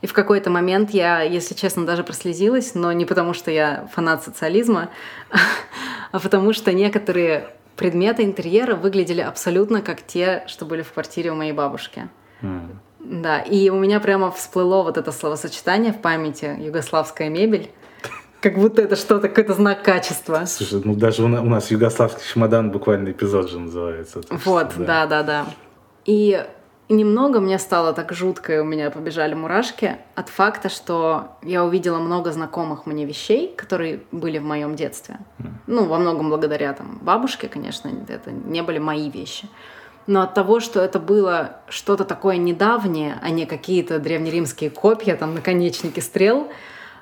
И 0.00 0.08
в 0.08 0.12
какой-то 0.12 0.50
момент 0.50 0.90
я, 0.90 1.22
если 1.22 1.54
честно, 1.54 1.86
даже 1.86 2.02
прослезилась, 2.02 2.74
но 2.74 2.90
не 2.90 3.04
потому, 3.04 3.34
что 3.34 3.52
я 3.52 3.88
фанат 3.94 4.24
социализма, 4.24 4.88
потому 6.12 6.52
что 6.52 6.72
некоторые 6.72 7.48
предметы 7.76 8.24
интерьера 8.24 8.74
выглядели 8.74 9.20
абсолютно 9.20 9.82
как 9.82 10.02
те, 10.02 10.42
что 10.46 10.64
были 10.64 10.82
в 10.82 10.92
квартире 10.92 11.30
у 11.32 11.34
моей 11.34 11.52
бабушки. 11.52 12.08
М. 12.42 12.80
Да, 13.00 13.38
и 13.40 13.70
у 13.70 13.78
меня 13.78 14.00
прямо 14.00 14.30
всплыло 14.32 14.82
вот 14.82 14.96
это 14.98 15.12
словосочетание 15.12 15.92
в 15.92 16.00
памяти 16.00 16.56
«югославская 16.60 17.28
мебель», 17.28 17.70
как 18.40 18.54
будто 18.56 18.82
это 18.82 18.94
что-то, 18.96 19.28
какой-то 19.28 19.54
знак 19.54 19.82
качества. 19.82 20.44
Слушай, 20.46 20.82
ну 20.84 20.94
даже 20.94 21.24
у 21.24 21.28
на- 21.28 21.42
у 21.42 21.46
нас 21.46 21.70
югославский 21.70 22.22
чемодан 22.32 22.70
буквально 22.70 23.10
эпизод 23.10 23.50
же 23.50 23.58
называется. 23.58 24.20
Вот, 24.30 24.72
да, 24.78 25.06
да, 25.06 25.22
да. 25.22 25.46
И 26.88 26.94
немного 26.94 27.38
мне 27.40 27.58
стало 27.58 27.92
так 27.92 28.14
жутко, 28.14 28.54
и 28.54 28.58
у 28.58 28.64
меня 28.64 28.90
побежали 28.90 29.34
мурашки 29.34 29.98
от 30.14 30.30
факта, 30.30 30.70
что 30.70 31.36
я 31.42 31.62
увидела 31.62 31.98
много 31.98 32.32
знакомых 32.32 32.86
мне 32.86 33.04
вещей, 33.04 33.54
которые 33.54 34.00
были 34.10 34.38
в 34.38 34.44
моем 34.44 34.74
детстве. 34.74 35.18
Ну, 35.66 35.84
во 35.84 35.98
многом 35.98 36.30
благодаря 36.30 36.72
там 36.72 36.98
бабушке, 37.02 37.48
конечно, 37.48 37.90
это 38.08 38.30
не 38.30 38.62
были 38.62 38.78
мои 38.78 39.10
вещи. 39.10 39.48
Но 40.06 40.22
от 40.22 40.32
того, 40.32 40.60
что 40.60 40.80
это 40.80 40.98
было 40.98 41.60
что-то 41.68 42.06
такое 42.06 42.38
недавнее, 42.38 43.18
а 43.22 43.28
не 43.28 43.44
какие-то 43.44 43.98
древнеримские 43.98 44.70
копья, 44.70 45.16
там, 45.16 45.34
наконечники 45.34 46.00
стрел, 46.00 46.48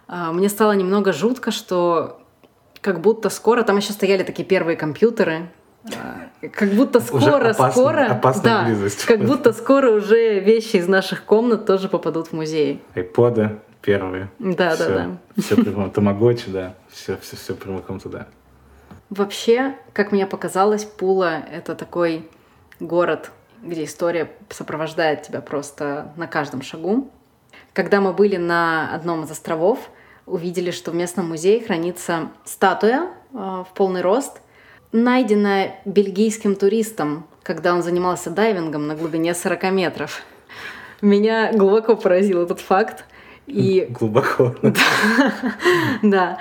а, 0.08 0.32
мне 0.32 0.48
стало 0.48 0.72
немного 0.72 1.12
жутко, 1.12 1.52
что 1.52 2.20
как 2.80 3.00
будто 3.00 3.30
скоро, 3.30 3.62
там 3.62 3.76
еще 3.76 3.92
стояли 3.92 4.24
такие 4.24 4.44
первые 4.44 4.76
компьютеры, 4.76 5.50
как 6.52 6.70
будто 6.70 6.98
Уже 6.98 7.06
скоро, 7.06 7.50
опасная- 7.50 7.70
скоро, 7.70 8.06
опасная 8.10 8.44
да, 8.44 8.64
близость. 8.64 9.04
как 9.04 9.20
будто 9.24 9.52
скоро 9.52 9.90
уже 9.92 10.40
вещи 10.40 10.76
из 10.76 10.88
наших 10.88 11.24
комнат 11.24 11.66
тоже 11.66 11.88
попадут 11.88 12.28
в 12.28 12.32
музей. 12.32 12.82
Айподы 12.94 13.58
первые. 13.82 14.28
Да, 14.38 14.74
Всё, 14.74 14.88
да, 14.88 14.94
да. 15.34 15.42
Все 15.42 15.54
прямиком. 15.56 15.90
Тамагочи, 15.90 16.50
да. 16.50 16.74
Все, 16.88 17.16
все, 17.18 17.36
все 17.36 17.54
прямиком 17.54 18.00
туда. 18.00 18.26
Вообще, 19.10 19.76
как 19.92 20.10
мне 20.12 20.26
показалось, 20.26 20.84
Пула— 20.84 21.42
это 21.52 21.74
такой 21.76 22.28
город, 22.80 23.30
где 23.62 23.84
история 23.84 24.30
сопровождает 24.50 25.22
тебя 25.22 25.40
просто 25.40 26.12
на 26.16 26.26
каждом 26.26 26.62
шагу. 26.62 27.10
Когда 27.72 28.00
мы 28.00 28.12
были 28.12 28.36
на 28.36 28.92
одном 28.94 29.22
из 29.24 29.30
островов, 29.30 29.78
увидели, 30.26 30.72
что 30.72 30.90
в 30.90 30.94
местном 30.94 31.28
музее 31.28 31.64
хранится 31.64 32.30
статуя 32.44 33.10
э, 33.32 33.36
в 33.36 33.68
полный 33.74 34.00
рост, 34.00 34.40
найденная 34.96 35.76
бельгийским 35.84 36.56
туристом, 36.56 37.26
когда 37.42 37.74
он 37.74 37.82
занимался 37.82 38.30
дайвингом 38.30 38.86
на 38.86 38.94
глубине 38.94 39.34
40 39.34 39.70
метров. 39.70 40.22
Меня 41.00 41.52
глубоко 41.52 41.94
поразил 41.96 42.42
этот 42.42 42.60
факт. 42.60 43.04
И 43.46 43.86
Глубоко. 43.90 44.56
да. 46.02 46.38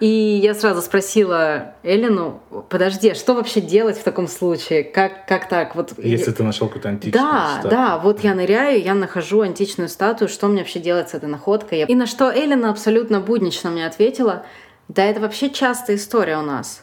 И 0.00 0.06
я 0.06 0.54
сразу 0.54 0.80
спросила 0.82 1.74
Эллину, 1.84 2.40
подожди, 2.68 3.10
а 3.10 3.14
что 3.14 3.34
вообще 3.34 3.60
делать 3.60 3.98
в 3.98 4.02
таком 4.02 4.26
случае? 4.26 4.82
Как, 4.82 5.26
как 5.26 5.48
так? 5.48 5.76
Вот 5.76 5.92
Если 5.98 6.32
ты 6.32 6.42
нашел 6.42 6.66
какую-то 6.66 6.88
античную 6.88 7.22
да, 7.22 7.50
статую. 7.60 7.70
да, 7.70 7.98
вот 7.98 8.24
я 8.24 8.34
ныряю, 8.34 8.82
я 8.82 8.94
нахожу 8.94 9.42
античную 9.42 9.88
статую, 9.88 10.28
что 10.28 10.48
мне 10.48 10.62
вообще 10.62 10.80
делать 10.80 11.10
с 11.10 11.14
этой 11.14 11.28
находкой? 11.28 11.82
И 11.82 11.94
на 11.94 12.06
что 12.06 12.32
Эллина 12.32 12.70
абсолютно 12.70 13.20
буднично 13.20 13.70
мне 13.70 13.86
ответила, 13.86 14.44
да 14.88 15.04
это 15.04 15.20
вообще 15.20 15.50
частая 15.50 15.96
история 15.96 16.38
у 16.38 16.42
нас. 16.42 16.82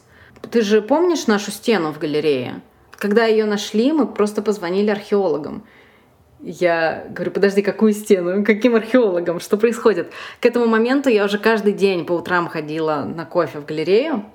Ты 0.51 0.61
же 0.61 0.81
помнишь 0.81 1.27
нашу 1.27 1.51
стену 1.51 1.91
в 1.91 1.99
галерее? 1.99 2.61
Когда 2.91 3.25
ее 3.25 3.45
нашли, 3.45 3.91
мы 3.91 4.07
просто 4.07 4.41
позвонили 4.41 4.89
археологам. 4.89 5.63
Я 6.39 7.05
говорю, 7.09 7.31
подожди, 7.31 7.61
какую 7.61 7.93
стену? 7.93 8.43
Каким 8.45 8.75
археологам? 8.75 9.39
Что 9.39 9.57
происходит? 9.57 10.11
К 10.39 10.45
этому 10.45 10.67
моменту 10.67 11.09
я 11.09 11.25
уже 11.25 11.39
каждый 11.39 11.73
день 11.73 12.05
по 12.05 12.13
утрам 12.13 12.47
ходила 12.47 13.03
на 13.03 13.25
кофе 13.25 13.59
в 13.59 13.65
галерею 13.65 14.25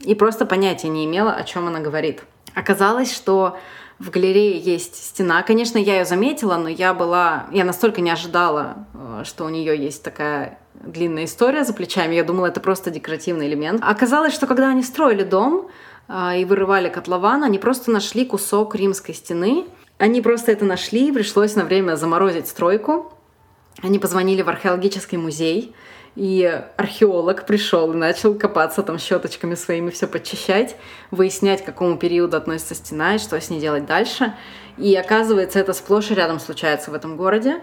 и 0.00 0.14
просто 0.14 0.46
понятия 0.46 0.88
не 0.88 1.04
имела, 1.04 1.32
о 1.32 1.44
чем 1.44 1.68
она 1.68 1.80
говорит. 1.80 2.22
Оказалось, 2.54 3.14
что 3.14 3.58
в 3.98 4.10
галерее 4.10 4.58
есть 4.58 4.96
стена. 4.96 5.42
Конечно, 5.42 5.78
я 5.78 5.98
ее 5.98 6.04
заметила, 6.04 6.56
но 6.56 6.68
я 6.68 6.94
была... 6.94 7.46
Я 7.52 7.64
настолько 7.64 8.00
не 8.00 8.10
ожидала, 8.10 8.86
э, 8.94 9.22
что 9.24 9.44
у 9.44 9.48
нее 9.48 9.76
есть 9.76 10.02
такая 10.02 10.58
длинная 10.74 11.24
история 11.24 11.64
за 11.64 11.72
плечами. 11.72 12.14
Я 12.14 12.24
думала, 12.24 12.46
это 12.46 12.60
просто 12.60 12.90
декоративный 12.90 13.46
элемент. 13.46 13.82
Оказалось, 13.84 14.34
что 14.34 14.46
когда 14.46 14.68
они 14.68 14.82
строили 14.82 15.22
дом 15.22 15.68
э, 16.08 16.40
и 16.40 16.44
вырывали 16.44 16.88
котлован, 16.88 17.44
они 17.44 17.58
просто 17.58 17.90
нашли 17.90 18.24
кусок 18.24 18.74
римской 18.74 19.14
стены. 19.14 19.64
Они 19.98 20.20
просто 20.20 20.50
это 20.50 20.64
нашли, 20.64 21.12
пришлось 21.12 21.54
на 21.54 21.64
время 21.64 21.94
заморозить 21.94 22.48
стройку. 22.48 23.12
Они 23.82 23.98
позвонили 23.98 24.42
в 24.42 24.48
археологический 24.48 25.18
музей, 25.18 25.74
и 26.16 26.62
археолог 26.76 27.44
пришел 27.44 27.92
и 27.92 27.96
начал 27.96 28.34
копаться 28.34 28.82
там 28.82 28.98
щеточками 28.98 29.54
своими, 29.54 29.90
все 29.90 30.06
подчищать, 30.06 30.76
выяснять, 31.10 31.62
к 31.62 31.66
какому 31.66 31.96
периоду 31.96 32.36
относится 32.36 32.74
стена 32.74 33.16
и 33.16 33.18
что 33.18 33.40
с 33.40 33.50
ней 33.50 33.60
делать 33.60 33.86
дальше. 33.86 34.34
И 34.78 34.94
оказывается, 34.94 35.58
это 35.58 35.72
сплошь 35.72 36.10
и 36.10 36.14
рядом 36.14 36.38
случается 36.38 36.90
в 36.90 36.94
этом 36.94 37.16
городе. 37.16 37.60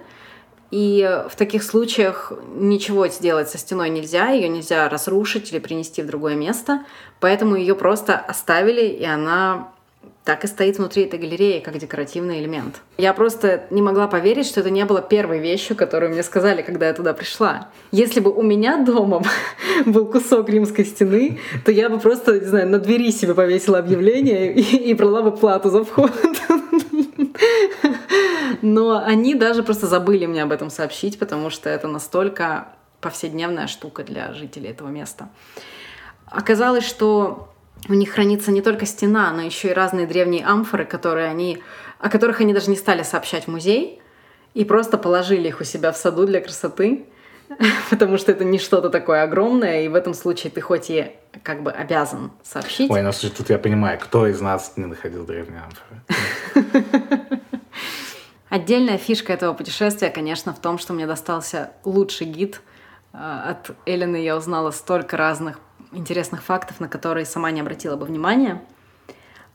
И 0.69 1.25
в 1.29 1.35
таких 1.35 1.63
случаях 1.63 2.31
ничего 2.55 3.07
сделать 3.09 3.49
со 3.49 3.57
стеной 3.57 3.89
нельзя, 3.89 4.29
ее 4.29 4.47
нельзя 4.47 4.87
разрушить 4.87 5.51
или 5.51 5.59
принести 5.59 6.01
в 6.01 6.07
другое 6.07 6.35
место, 6.35 6.85
поэтому 7.19 7.57
ее 7.57 7.75
просто 7.75 8.15
оставили, 8.15 8.85
и 8.85 9.03
она 9.03 9.73
так 10.23 10.43
и 10.43 10.47
стоит 10.47 10.77
внутри 10.77 11.03
этой 11.03 11.17
галереи, 11.17 11.59
как 11.59 11.77
декоративный 11.79 12.39
элемент. 12.39 12.81
Я 12.97 13.13
просто 13.13 13.63
не 13.71 13.81
могла 13.81 14.07
поверить, 14.07 14.45
что 14.45 14.59
это 14.59 14.69
не 14.69 14.85
было 14.85 15.01
первой 15.01 15.39
вещью, 15.39 15.75
которую 15.75 16.11
мне 16.11 16.21
сказали, 16.21 16.61
когда 16.61 16.87
я 16.87 16.93
туда 16.93 17.13
пришла. 17.13 17.69
Если 17.91 18.19
бы 18.19 18.31
у 18.31 18.43
меня 18.43 18.77
дома 18.77 19.23
был 19.85 20.05
кусок 20.05 20.49
римской 20.49 20.85
стены, 20.85 21.39
то 21.65 21.71
я 21.71 21.89
бы 21.89 21.99
просто, 21.99 22.39
не 22.39 22.45
знаю, 22.45 22.69
на 22.69 22.77
двери 22.77 23.11
себе 23.11 23.33
повесила 23.33 23.79
объявление 23.79 24.53
и, 24.53 24.89
и 24.89 24.93
брала 24.93 25.23
бы 25.23 25.31
плату 25.31 25.69
за 25.69 25.83
вход. 25.83 26.11
Но 28.61 29.03
они 29.03 29.33
даже 29.33 29.63
просто 29.63 29.87
забыли 29.87 30.27
мне 30.27 30.43
об 30.43 30.51
этом 30.51 30.69
сообщить, 30.69 31.17
потому 31.17 31.49
что 31.49 31.69
это 31.69 31.87
настолько 31.87 32.67
повседневная 32.99 33.65
штука 33.65 34.03
для 34.03 34.33
жителей 34.33 34.69
этого 34.69 34.89
места. 34.89 35.29
Оказалось, 36.27 36.85
что 36.85 37.50
у 37.89 37.93
них 37.93 38.11
хранится 38.11 38.51
не 38.51 38.61
только 38.61 38.85
стена, 38.85 39.31
но 39.31 39.41
еще 39.41 39.69
и 39.69 39.73
разные 39.73 40.07
древние 40.07 40.45
амфоры, 40.45 40.85
которые 40.85 41.27
они, 41.27 41.61
о 41.99 42.09
которых 42.09 42.41
они 42.41 42.53
даже 42.53 42.69
не 42.69 42.75
стали 42.75 43.03
сообщать 43.03 43.45
в 43.45 43.47
музей, 43.47 44.01
и 44.53 44.65
просто 44.65 44.97
положили 44.97 45.47
их 45.47 45.61
у 45.61 45.63
себя 45.63 45.91
в 45.91 45.97
саду 45.97 46.25
для 46.25 46.41
красоты, 46.41 47.05
потому 47.89 48.17
что 48.17 48.31
это 48.31 48.43
не 48.43 48.59
что-то 48.59 48.89
такое 48.89 49.23
огромное, 49.23 49.83
и 49.83 49.87
в 49.87 49.95
этом 49.95 50.13
случае 50.13 50.51
ты 50.51 50.61
хоть 50.61 50.89
и 50.89 51.11
как 51.43 51.63
бы 51.63 51.71
обязан 51.71 52.31
сообщить. 52.43 52.91
Ой, 52.91 53.01
ну 53.01 53.11
слушай, 53.11 53.33
тут 53.33 53.49
я 53.49 53.57
понимаю, 53.57 53.99
кто 53.99 54.27
из 54.27 54.41
нас 54.41 54.73
не 54.75 54.85
находил 54.85 55.25
древние 55.25 55.61
амфоры. 55.61 57.39
Отдельная 58.49 58.97
фишка 58.97 59.31
этого 59.31 59.53
путешествия, 59.53 60.09
конечно, 60.09 60.53
в 60.53 60.59
том, 60.59 60.77
что 60.77 60.91
мне 60.91 61.07
достался 61.07 61.71
лучший 61.85 62.27
гид. 62.27 62.61
А, 63.13 63.51
От 63.51 63.71
Эллины 63.85 64.17
я 64.17 64.35
узнала 64.35 64.71
столько 64.71 65.15
разных 65.15 65.59
интересных 65.91 66.43
фактов, 66.43 66.79
на 66.79 66.87
которые 66.87 67.25
сама 67.25 67.51
не 67.51 67.61
обратила 67.61 67.95
бы 67.95 68.05
внимания. 68.05 68.61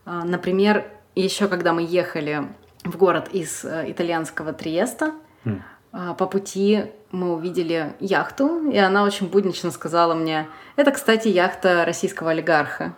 А, 0.05 0.23
Например, 0.23 0.85
еще 1.15 1.47
когда 1.47 1.73
мы 1.73 1.83
ехали 1.83 2.47
в 2.83 2.97
город 2.97 3.29
из 3.31 3.65
э, 3.65 3.91
итальянского 3.91 4.53
Триеста, 4.53 5.11
М. 5.45 5.63
а, 5.91 6.13
по 6.13 6.27
пути 6.27 6.85
мы 7.11 7.33
увидели 7.33 7.93
яхту, 7.99 8.69
и 8.69 8.77
она 8.77 9.03
очень 9.03 9.27
буднично 9.27 9.71
сказала 9.71 10.13
мне, 10.13 10.47
это, 10.75 10.91
кстати, 10.91 11.27
яхта 11.27 11.85
российского 11.85 12.31
олигарха. 12.31 12.93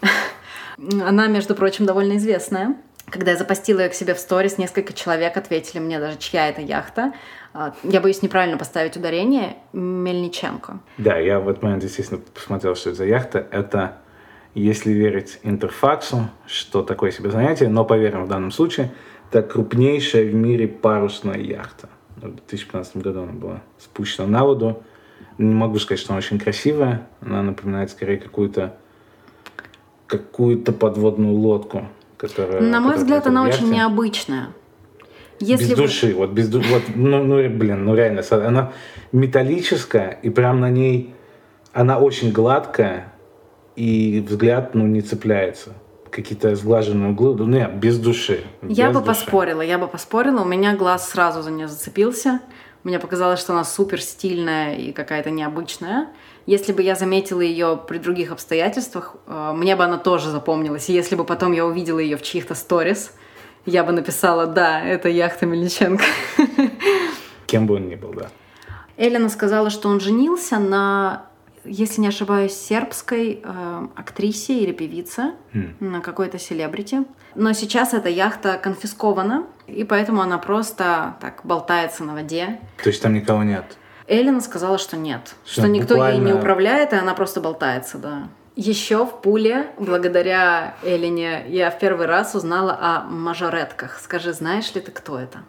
Она, 0.78 1.26
между 1.26 1.54
прочим, 1.54 1.86
довольно 1.86 2.16
известная. 2.16 2.76
Когда 3.10 3.32
я 3.32 3.36
запостила 3.36 3.80
ее 3.80 3.88
к 3.88 3.94
себе 3.94 4.14
в 4.14 4.18
сторис, 4.18 4.58
несколько 4.58 4.92
человек 4.92 5.36
ответили 5.36 5.80
мне 5.80 6.00
даже, 6.00 6.18
чья 6.18 6.48
это 6.48 6.62
яхта. 6.62 7.12
А, 7.52 7.74
я 7.82 8.00
боюсь 8.00 8.22
неправильно 8.22 8.56
поставить 8.56 8.96
ударение. 8.96 9.56
Мельниченко. 9.72 10.80
Да, 10.98 11.18
я 11.18 11.38
в 11.38 11.48
этот 11.48 11.62
момент, 11.62 11.84
естественно, 11.84 12.20
посмотрел, 12.32 12.74
что 12.74 12.90
это 12.90 12.98
за 12.98 13.04
яхта. 13.04 13.46
Это, 13.50 13.98
если 14.54 14.92
верить 14.92 15.38
Интерфаксу, 15.42 16.30
что 16.46 16.82
такое 16.82 17.10
себе 17.10 17.30
занятие, 17.30 17.68
но 17.68 17.84
поверим 17.84 18.24
в 18.24 18.28
данном 18.28 18.50
случае, 18.50 18.90
это 19.30 19.42
крупнейшая 19.42 20.24
в 20.24 20.34
мире 20.34 20.66
парусная 20.66 21.38
яхта. 21.38 21.88
В 22.16 22.20
2015 22.20 22.96
году 22.98 23.22
она 23.22 23.32
была 23.32 23.62
спущена 23.78 24.26
на 24.26 24.44
воду. 24.44 24.82
Не 25.36 25.54
могу 25.54 25.78
сказать, 25.78 26.00
что 26.00 26.12
она 26.12 26.18
очень 26.18 26.38
красивая. 26.38 27.06
Она 27.20 27.42
напоминает 27.42 27.90
скорее 27.90 28.16
какую-то 28.16 28.76
какую-то 30.06 30.72
подводную 30.72 31.34
лодку, 31.34 31.88
которая... 32.16 32.60
На 32.60 32.80
мой 32.80 32.96
взгляд, 32.96 33.26
она 33.26 33.44
очень 33.44 33.70
необычная. 33.70 34.48
Если 35.40 35.70
без 35.70 35.76
души, 35.76 36.14
вот 36.14 36.30
без 36.30 36.48
души, 36.48 36.72
вот, 36.72 36.82
ну, 36.94 37.22
ну, 37.22 37.48
блин, 37.48 37.84
ну 37.84 37.94
реально, 37.94 38.22
она 38.30 38.72
металлическая, 39.12 40.18
и 40.22 40.30
прям 40.30 40.60
на 40.60 40.70
ней, 40.70 41.14
она 41.72 41.98
очень 41.98 42.32
гладкая, 42.32 43.12
и 43.76 44.24
взгляд, 44.26 44.74
ну, 44.74 44.86
не 44.86 45.02
цепляется. 45.02 45.72
Какие-то 46.10 46.54
сглаженные 46.54 47.10
углы, 47.10 47.34
ну, 47.34 47.46
нет, 47.46 47.74
без 47.74 47.98
души. 47.98 48.44
Я 48.62 48.88
без 48.88 48.94
бы 48.94 49.00
души. 49.00 49.06
поспорила, 49.06 49.60
я 49.60 49.78
бы 49.78 49.88
поспорила, 49.88 50.42
у 50.42 50.44
меня 50.44 50.76
глаз 50.76 51.10
сразу 51.10 51.42
за 51.42 51.50
нее 51.50 51.66
зацепился. 51.66 52.40
Мне 52.84 53.00
показалось, 53.00 53.40
что 53.40 53.52
она 53.52 53.64
супер 53.64 54.00
стильная 54.00 54.76
и 54.76 54.92
какая-то 54.92 55.30
необычная. 55.30 56.08
Если 56.46 56.72
бы 56.72 56.82
я 56.82 56.94
заметила 56.94 57.40
ее 57.40 57.80
при 57.88 57.98
других 57.98 58.30
обстоятельствах, 58.30 59.16
э, 59.26 59.52
мне 59.54 59.76
бы 59.76 59.84
она 59.84 59.96
тоже 59.96 60.30
запомнилась. 60.30 60.90
И 60.90 60.92
если 60.92 61.16
бы 61.16 61.24
потом 61.24 61.52
я 61.52 61.64
увидела 61.64 61.98
ее 61.98 62.16
в 62.16 62.22
чьих-то 62.22 62.54
сторис, 62.54 63.12
я 63.66 63.82
бы 63.82 63.92
написала, 63.92 64.46
да, 64.46 64.80
это 64.80 65.08
яхта 65.08 65.46
Мельниченко. 65.46 66.04
Кем 67.46 67.66
бы 67.66 67.76
он 67.76 67.88
ни 67.88 67.94
был, 67.94 68.12
да. 68.12 68.28
Эллина 68.96 69.28
сказала, 69.28 69.70
что 69.70 69.88
он 69.88 70.00
женился 70.00 70.58
на, 70.58 71.26
если 71.64 72.02
не 72.02 72.08
ошибаюсь, 72.08 72.52
сербской 72.52 73.40
э, 73.42 73.86
актрисе 73.96 74.58
или 74.58 74.72
певице, 74.72 75.32
mm. 75.54 75.76
на 75.80 76.00
какой-то 76.00 76.38
селебрити. 76.38 77.04
Но 77.34 77.54
сейчас 77.54 77.94
эта 77.94 78.10
яхта 78.10 78.58
конфискована, 78.58 79.46
и 79.66 79.82
поэтому 79.84 80.20
она 80.20 80.38
просто 80.38 81.16
так 81.20 81.40
болтается 81.42 82.04
на 82.04 82.12
воде. 82.12 82.60
То 82.82 82.90
есть 82.90 83.02
там 83.02 83.14
никого 83.14 83.42
нет? 83.42 83.78
Эллина 84.06 84.40
сказала, 84.40 84.78
что 84.78 84.96
нет. 84.96 85.34
Что, 85.44 85.62
что 85.62 85.68
никто 85.68 85.94
буквально... 85.94 86.16
ей 86.16 86.24
не 86.24 86.32
управляет, 86.32 86.92
и 86.92 86.96
она 86.96 87.14
просто 87.14 87.40
болтается, 87.40 87.98
да. 87.98 88.28
Еще 88.56 89.04
в 89.04 89.20
Пуле, 89.20 89.70
благодаря 89.78 90.76
Элине, 90.84 91.44
я 91.48 91.70
в 91.70 91.78
первый 91.78 92.06
раз 92.06 92.36
узнала 92.36 92.78
о 92.80 93.00
мажоретках. 93.00 93.98
Скажи, 93.98 94.32
знаешь 94.32 94.72
ли 94.74 94.80
ты, 94.80 94.92
кто 94.92 95.18
это? 95.18 95.40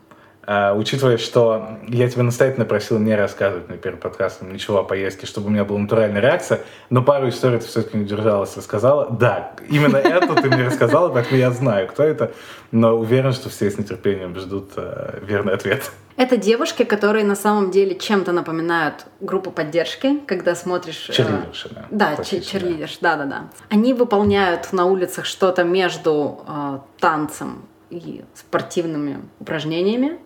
Uh, 0.48 0.78
учитывая, 0.78 1.18
что 1.18 1.80
я 1.88 2.08
тебя 2.08 2.22
настоятельно 2.22 2.66
просил 2.66 3.00
не 3.00 3.16
рассказывать 3.16 3.68
на 3.68 3.78
перед 3.78 4.00
подкастом 4.00 4.54
ничего 4.54 4.78
о 4.78 4.84
поездке, 4.84 5.26
чтобы 5.26 5.48
у 5.48 5.50
меня 5.50 5.66
была 5.66 5.80
натуральная 5.80 6.22
реакция, 6.22 6.62
но 6.92 7.02
пару 7.02 7.30
историй 7.30 7.58
ты 7.58 7.66
все-таки 7.66 7.98
не 7.98 8.04
удержалась, 8.04 8.56
рассказала. 8.56 9.10
Да, 9.10 9.54
именно 9.68 9.98
это 9.98 10.36
ты 10.36 10.48
мне 10.50 10.68
рассказала, 10.68 11.10
поэтому 11.10 11.38
я 11.38 11.50
знаю, 11.50 11.88
кто 11.88 12.04
это, 12.04 12.32
но 12.72 12.96
уверен, 12.96 13.34
что 13.34 13.50
все 13.50 13.72
с 13.72 13.80
нетерпением 13.80 14.36
ждут 14.36 14.74
uh, 14.76 15.26
верный 15.26 15.54
ответ. 15.54 15.90
Это 16.18 16.38
девушки, 16.38 16.84
которые 16.84 17.26
на 17.26 17.36
самом 17.36 17.72
деле 17.72 17.96
чем-то 17.96 18.32
напоминают 18.32 19.06
группу 19.20 19.52
поддержки, 19.52 20.20
когда 20.28 20.56
смотришь... 20.56 21.10
Э, 21.10 21.14
черлидерши, 21.14 21.70
да. 21.90 22.16
Да, 22.16 22.24
черлидерш, 22.24 23.00
да-да-да. 23.02 23.50
Они 23.70 23.94
выполняют 23.94 24.72
на 24.72 24.86
улицах 24.86 25.26
что-то 25.26 25.64
между 25.64 26.40
э, 26.48 26.80
танцем 27.00 27.66
и 27.90 28.24
спортивными 28.34 29.20
упражнениями. 29.40 30.20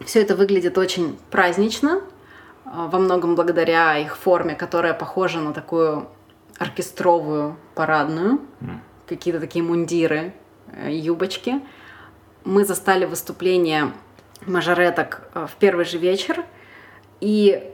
Все 0.00 0.22
это 0.22 0.34
выглядит 0.34 0.76
очень 0.76 1.18
празднично, 1.30 2.00
э, 2.00 2.00
во 2.64 2.98
многом 2.98 3.34
благодаря 3.36 3.96
их 3.98 4.16
форме, 4.16 4.54
которая 4.54 4.94
похожа 4.94 5.40
на 5.40 5.52
такую 5.52 6.08
оркестровую 6.58 7.56
парадную, 7.74 8.40
mm. 8.60 8.78
какие-то 9.06 9.40
такие 9.40 9.64
мундиры, 9.64 10.34
э, 10.72 10.92
юбочки. 10.92 11.60
Мы 12.44 12.64
застали 12.64 13.04
выступление 13.04 13.92
мажореток 14.46 15.22
э, 15.34 15.46
в 15.48 15.54
первый 15.56 15.84
же 15.84 15.98
вечер, 15.98 16.44
и 17.20 17.70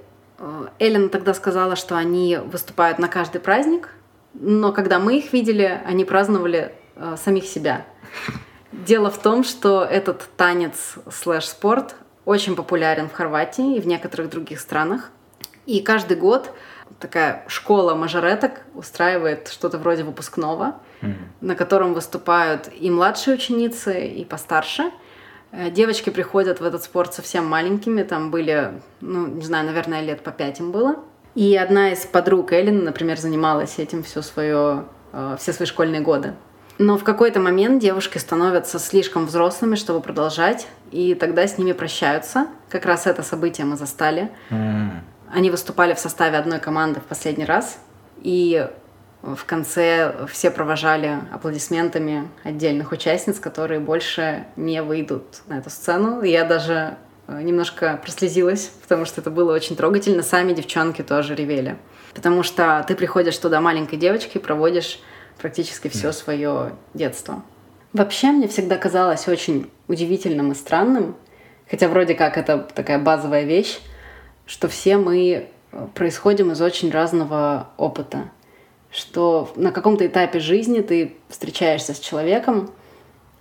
Эллен 0.78 1.10
тогда 1.10 1.34
сказала, 1.34 1.76
что 1.76 1.96
они 1.96 2.38
выступают 2.38 2.98
на 2.98 3.08
каждый 3.08 3.42
праздник, 3.42 3.90
но 4.32 4.72
когда 4.72 4.98
мы 4.98 5.18
их 5.18 5.34
видели, 5.34 5.82
они 5.84 6.06
праздновали 6.06 6.74
самих 7.16 7.44
себя. 7.44 7.84
Дело 8.72 9.10
в 9.10 9.18
том, 9.18 9.44
что 9.44 9.84
этот 9.84 10.26
танец 10.38 10.94
слэш-спорт 11.10 11.94
очень 12.24 12.56
популярен 12.56 13.08
в 13.08 13.12
Хорватии 13.12 13.76
и 13.76 13.80
в 13.80 13.86
некоторых 13.86 14.30
других 14.30 14.60
странах. 14.60 15.10
И 15.66 15.80
каждый 15.80 16.16
год 16.16 16.52
такая 16.98 17.44
школа 17.46 17.94
мажореток 17.94 18.62
устраивает 18.74 19.48
что-то 19.48 19.78
вроде 19.78 20.04
выпускного, 20.04 20.76
mm-hmm. 21.00 21.14
на 21.40 21.54
котором 21.54 21.94
выступают 21.94 22.68
и 22.78 22.90
младшие 22.90 23.34
ученицы, 23.34 24.06
и 24.06 24.24
постарше. 24.24 24.90
Э, 25.52 25.70
девочки 25.70 26.10
приходят 26.10 26.60
в 26.60 26.64
этот 26.64 26.82
спорт 26.82 27.14
совсем 27.14 27.46
маленькими, 27.46 28.02
там 28.02 28.30
были, 28.30 28.80
ну, 29.00 29.26
не 29.26 29.42
знаю, 29.42 29.66
наверное, 29.66 30.02
лет 30.02 30.22
по 30.22 30.30
пять 30.30 30.60
им 30.60 30.72
было. 30.72 30.96
И 31.34 31.56
одна 31.56 31.92
из 31.92 32.00
подруг 32.06 32.52
Эллен, 32.52 32.84
например, 32.84 33.18
занималась 33.18 33.78
этим 33.78 34.02
все 34.02 34.22
свое, 34.22 34.86
э, 35.12 35.36
все 35.38 35.52
свои 35.52 35.66
школьные 35.66 36.00
годы. 36.00 36.34
Но 36.80 36.96
в 36.96 37.04
какой-то 37.04 37.40
момент 37.40 37.82
девушки 37.82 38.16
становятся 38.16 38.78
слишком 38.78 39.26
взрослыми, 39.26 39.74
чтобы 39.74 40.00
продолжать, 40.00 40.66
и 40.90 41.14
тогда 41.14 41.46
с 41.46 41.58
ними 41.58 41.72
прощаются. 41.72 42.46
Как 42.70 42.86
раз 42.86 43.06
это 43.06 43.22
событие 43.22 43.66
мы 43.66 43.76
застали. 43.76 44.30
Mm. 44.48 44.88
Они 45.30 45.50
выступали 45.50 45.92
в 45.92 45.98
составе 45.98 46.38
одной 46.38 46.58
команды 46.58 47.00
в 47.00 47.02
последний 47.02 47.44
раз, 47.44 47.78
и 48.22 48.66
в 49.20 49.44
конце 49.44 50.26
все 50.32 50.50
провожали 50.50 51.18
аплодисментами 51.30 52.26
отдельных 52.44 52.92
участниц, 52.92 53.38
которые 53.38 53.78
больше 53.78 54.46
не 54.56 54.82
выйдут 54.82 55.42
на 55.48 55.58
эту 55.58 55.68
сцену. 55.68 56.22
Я 56.22 56.46
даже 56.46 56.96
э, 57.26 57.42
немножко 57.42 58.00
прослезилась, 58.02 58.72
потому 58.80 59.04
что 59.04 59.20
это 59.20 59.30
было 59.30 59.52
очень 59.52 59.76
трогательно. 59.76 60.22
Сами 60.22 60.54
девчонки 60.54 61.02
тоже 61.02 61.34
ревели. 61.34 61.76
Потому 62.14 62.42
что 62.42 62.82
ты 62.88 62.94
приходишь 62.94 63.36
туда 63.36 63.60
маленькой 63.60 63.98
девочкой, 63.98 64.40
проводишь 64.40 64.98
практически 65.40 65.88
все 65.88 66.12
свое 66.12 66.72
детство. 66.94 67.42
Вообще 67.92 68.30
мне 68.30 68.46
всегда 68.46 68.76
казалось 68.76 69.26
очень 69.26 69.68
удивительным 69.88 70.52
и 70.52 70.54
странным, 70.54 71.16
хотя 71.68 71.88
вроде 71.88 72.14
как 72.14 72.38
это 72.38 72.58
такая 72.58 72.98
базовая 72.98 73.42
вещь, 73.44 73.80
что 74.46 74.68
все 74.68 74.96
мы 74.96 75.48
э, 75.72 75.86
происходим 75.94 76.52
из 76.52 76.60
очень 76.60 76.90
разного 76.90 77.70
опыта. 77.76 78.30
Что 78.92 79.50
на 79.56 79.72
каком-то 79.72 80.06
этапе 80.06 80.40
жизни 80.40 80.80
ты 80.80 81.16
встречаешься 81.28 81.94
с 81.94 81.98
человеком, 81.98 82.70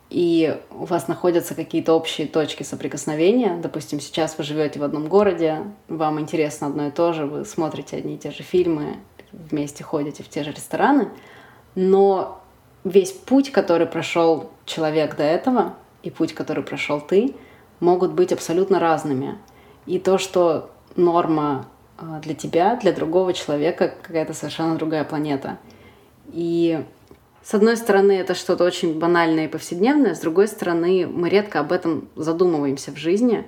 и 0.10 0.60
у 0.72 0.86
вас 0.86 1.08
находятся 1.08 1.54
какие-то 1.54 1.94
общие 1.94 2.28
точки 2.28 2.64
соприкосновения. 2.64 3.60
Допустим, 3.62 4.00
сейчас 4.00 4.36
вы 4.40 4.44
живете 4.44 4.80
в 4.80 4.84
одном 4.84 5.08
городе, 5.08 5.64
вам 5.88 6.20
интересно 6.20 6.68
одно 6.68 6.88
и 6.88 6.92
то 6.92 7.14
же, 7.14 7.28
вы 7.28 7.46
смотрите 7.46 7.98
одни 7.98 8.16
и 8.16 8.18
те 8.18 8.32
же 8.32 8.42
фильмы, 8.42 8.98
вместе 9.32 9.84
ходите 9.84 10.24
в 10.24 10.30
те 10.30 10.44
же 10.44 10.52
рестораны— 10.52 11.10
но 11.80 12.42
весь 12.84 13.14
путь, 13.14 13.54
который 13.54 13.88
прошел 13.88 14.52
человек 14.66 15.16
до 15.16 15.24
этого, 15.24 15.76
и 16.04 16.10
путь, 16.10 16.34
который 16.34 16.62
прошел 16.62 17.00
ты, 17.00 17.34
могут 17.80 18.12
быть 18.12 18.34
абсолютно 18.34 18.80
разными. 18.80 19.38
И 19.86 19.98
то, 19.98 20.18
что 20.18 20.72
норма 20.98 21.68
а, 21.98 22.20
для 22.20 22.36
тебя, 22.36 22.76
для 22.76 22.92
другого 22.92 23.32
человека 23.32 23.94
какая-то 24.02 24.34
совершенно 24.34 24.76
другая 24.76 25.06
планета. 25.06 25.58
И 26.28 26.84
с 27.44 27.54
одной 27.54 27.78
стороны, 27.78 28.12
это 28.12 28.36
что-то 28.36 28.66
очень 28.66 29.00
банальное 29.00 29.46
и 29.46 29.50
повседневное, 29.50 30.16
с 30.16 30.20
другой 30.20 30.50
стороны, 30.50 31.08
мы 31.08 31.30
редко 31.30 31.62
об 31.62 31.72
этом 31.72 32.10
задумываемся 32.18 32.92
в 32.92 32.98
жизни, 32.98 33.46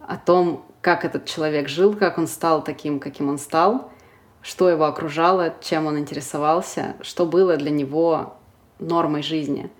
о 0.00 0.16
том, 0.16 0.64
как 0.80 1.04
этот 1.04 1.26
человек 1.26 1.68
жил, 1.68 1.94
как 1.94 2.16
он 2.16 2.28
стал 2.28 2.64
таким, 2.64 2.98
каким 2.98 3.28
он 3.28 3.36
стал, 3.36 3.90
что 4.42 4.68
его 4.68 4.84
окружало, 4.84 5.54
чем 5.60 5.86
он 5.86 5.98
интересовался, 5.98 6.96
что 7.02 7.26
было 7.26 7.56
для 7.56 7.70
него 7.70 8.36
нормой 8.78 9.22
жизни. 9.22 9.70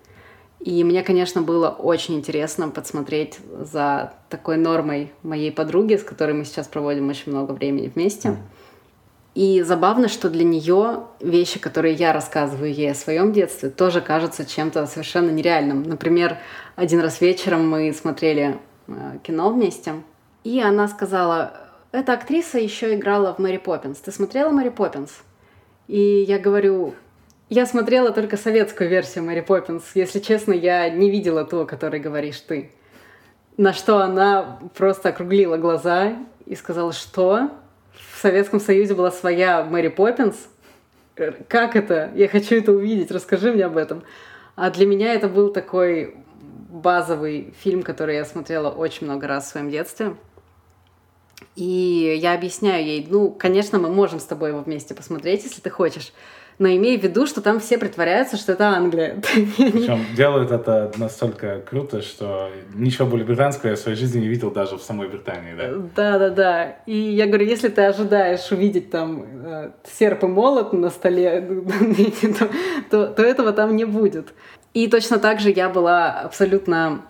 И 0.60 0.82
мне, 0.82 1.02
конечно, 1.02 1.42
было 1.42 1.68
очень 1.68 2.16
интересно 2.16 2.68
подсмотреть 2.68 3.38
за 3.60 4.14
такой 4.28 4.56
нормой 4.56 5.12
моей 5.22 5.52
подруги, 5.52 5.94
с 5.94 6.02
которой 6.02 6.32
мы 6.32 6.44
сейчас 6.44 6.66
проводим 6.66 7.08
очень 7.08 7.30
много 7.30 7.52
времени 7.52 7.90
вместе. 7.94 8.36
И 9.34 9.62
забавно, 9.62 10.08
что 10.08 10.28
для 10.30 10.42
нее 10.42 11.04
вещи, 11.20 11.60
которые 11.60 11.94
я 11.94 12.12
рассказываю 12.12 12.74
ей 12.74 12.90
о 12.90 12.94
своем 12.96 13.32
детстве, 13.32 13.70
тоже 13.70 14.00
кажутся 14.00 14.44
чем-то 14.44 14.86
совершенно 14.86 15.30
нереальным. 15.30 15.84
Например, 15.84 16.38
один 16.74 16.98
раз 17.00 17.20
вечером 17.20 17.70
мы 17.70 17.92
смотрели 17.92 18.58
э, 18.88 19.18
кино 19.22 19.50
вместе, 19.50 19.94
и 20.42 20.60
она 20.60 20.88
сказала, 20.88 21.67
эта 21.92 22.12
актриса 22.12 22.58
еще 22.58 22.94
играла 22.94 23.34
в 23.34 23.38
Мэри 23.38 23.56
Поппинс. 23.56 23.98
Ты 23.98 24.12
смотрела 24.12 24.50
Мэри 24.50 24.68
Поппинс? 24.68 25.22
И 25.86 26.00
я 26.00 26.38
говорю, 26.38 26.94
Я 27.50 27.64
смотрела 27.64 28.12
только 28.12 28.36
советскую 28.36 28.90
версию 28.90 29.24
Мэри 29.24 29.40
Поппинс. 29.40 29.82
Если 29.94 30.20
честно, 30.20 30.52
я 30.52 30.90
не 30.90 31.10
видела 31.10 31.46
ту, 31.46 31.60
о 31.60 31.66
которой 31.66 31.98
говоришь 31.98 32.40
ты. 32.40 32.70
На 33.56 33.72
что 33.72 33.98
она 33.98 34.60
просто 34.76 35.08
округлила 35.08 35.56
глаза 35.56 36.14
и 36.44 36.54
сказала, 36.54 36.92
что 36.92 37.50
в 38.12 38.20
Советском 38.20 38.60
Союзе 38.60 38.94
была 38.94 39.10
своя 39.10 39.64
Мэри 39.64 39.88
Поппинс. 39.88 40.36
Как 41.48 41.74
это? 41.74 42.10
Я 42.14 42.28
хочу 42.28 42.56
это 42.56 42.72
увидеть, 42.72 43.10
расскажи 43.10 43.50
мне 43.50 43.64
об 43.64 43.78
этом. 43.78 44.02
А 44.54 44.70
для 44.70 44.84
меня 44.84 45.14
это 45.14 45.26
был 45.26 45.50
такой 45.50 46.16
базовый 46.68 47.54
фильм, 47.60 47.82
который 47.82 48.16
я 48.16 48.26
смотрела 48.26 48.68
очень 48.68 49.06
много 49.06 49.26
раз 49.26 49.46
в 49.46 49.48
своем 49.48 49.70
детстве. 49.70 50.16
И 51.56 52.18
я 52.20 52.34
объясняю 52.34 52.84
ей, 52.84 53.06
ну, 53.08 53.30
конечно, 53.30 53.78
мы 53.78 53.88
можем 53.88 54.20
с 54.20 54.24
тобой 54.24 54.50
его 54.50 54.60
вместе 54.60 54.94
посмотреть, 54.94 55.44
если 55.44 55.60
ты 55.60 55.70
хочешь 55.70 56.12
но 56.58 56.68
имей 56.68 56.98
в 56.98 57.02
виду, 57.02 57.26
что 57.26 57.40
там 57.40 57.60
все 57.60 57.78
притворяются, 57.78 58.36
что 58.36 58.52
это 58.52 58.68
Англия. 58.68 59.20
Причем 59.56 60.04
делают 60.16 60.50
это 60.50 60.92
настолько 60.96 61.60
круто, 61.60 62.02
что 62.02 62.50
ничего 62.74 63.06
более 63.06 63.26
британского 63.26 63.70
я 63.70 63.76
в 63.76 63.78
своей 63.78 63.96
жизни 63.96 64.20
не 64.20 64.28
видел 64.28 64.50
даже 64.50 64.76
в 64.76 64.82
самой 64.82 65.08
Британии, 65.08 65.54
да? 65.54 65.70
Да-да-да. 65.94 66.64
И 66.86 66.96
я 66.96 67.26
говорю, 67.26 67.46
если 67.46 67.68
ты 67.68 67.82
ожидаешь 67.82 68.50
увидеть 68.50 68.90
там 68.90 69.24
э, 69.44 69.70
серп 69.84 70.24
и 70.24 70.26
молот 70.26 70.72
на 70.72 70.90
столе, 70.90 71.64
то, 72.38 72.48
то, 72.90 73.06
то 73.06 73.22
этого 73.22 73.52
там 73.52 73.76
не 73.76 73.84
будет. 73.84 74.34
И 74.74 74.88
точно 74.88 75.18
так 75.18 75.40
же 75.40 75.50
я 75.50 75.68
была 75.68 76.20
абсолютно 76.20 77.02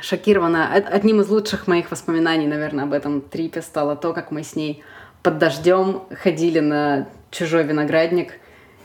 шокирована. 0.00 0.72
Одним 0.72 1.20
из 1.20 1.28
лучших 1.28 1.66
моих 1.66 1.90
воспоминаний, 1.90 2.46
наверное, 2.46 2.84
об 2.84 2.92
этом 2.92 3.20
трипе 3.20 3.62
стало 3.62 3.96
то, 3.96 4.12
как 4.12 4.30
мы 4.30 4.42
с 4.42 4.56
ней 4.56 4.82
под 5.22 5.38
дождем 5.38 6.02
ходили 6.22 6.60
на 6.60 7.06
чужой 7.30 7.64
виноградник, 7.64 8.34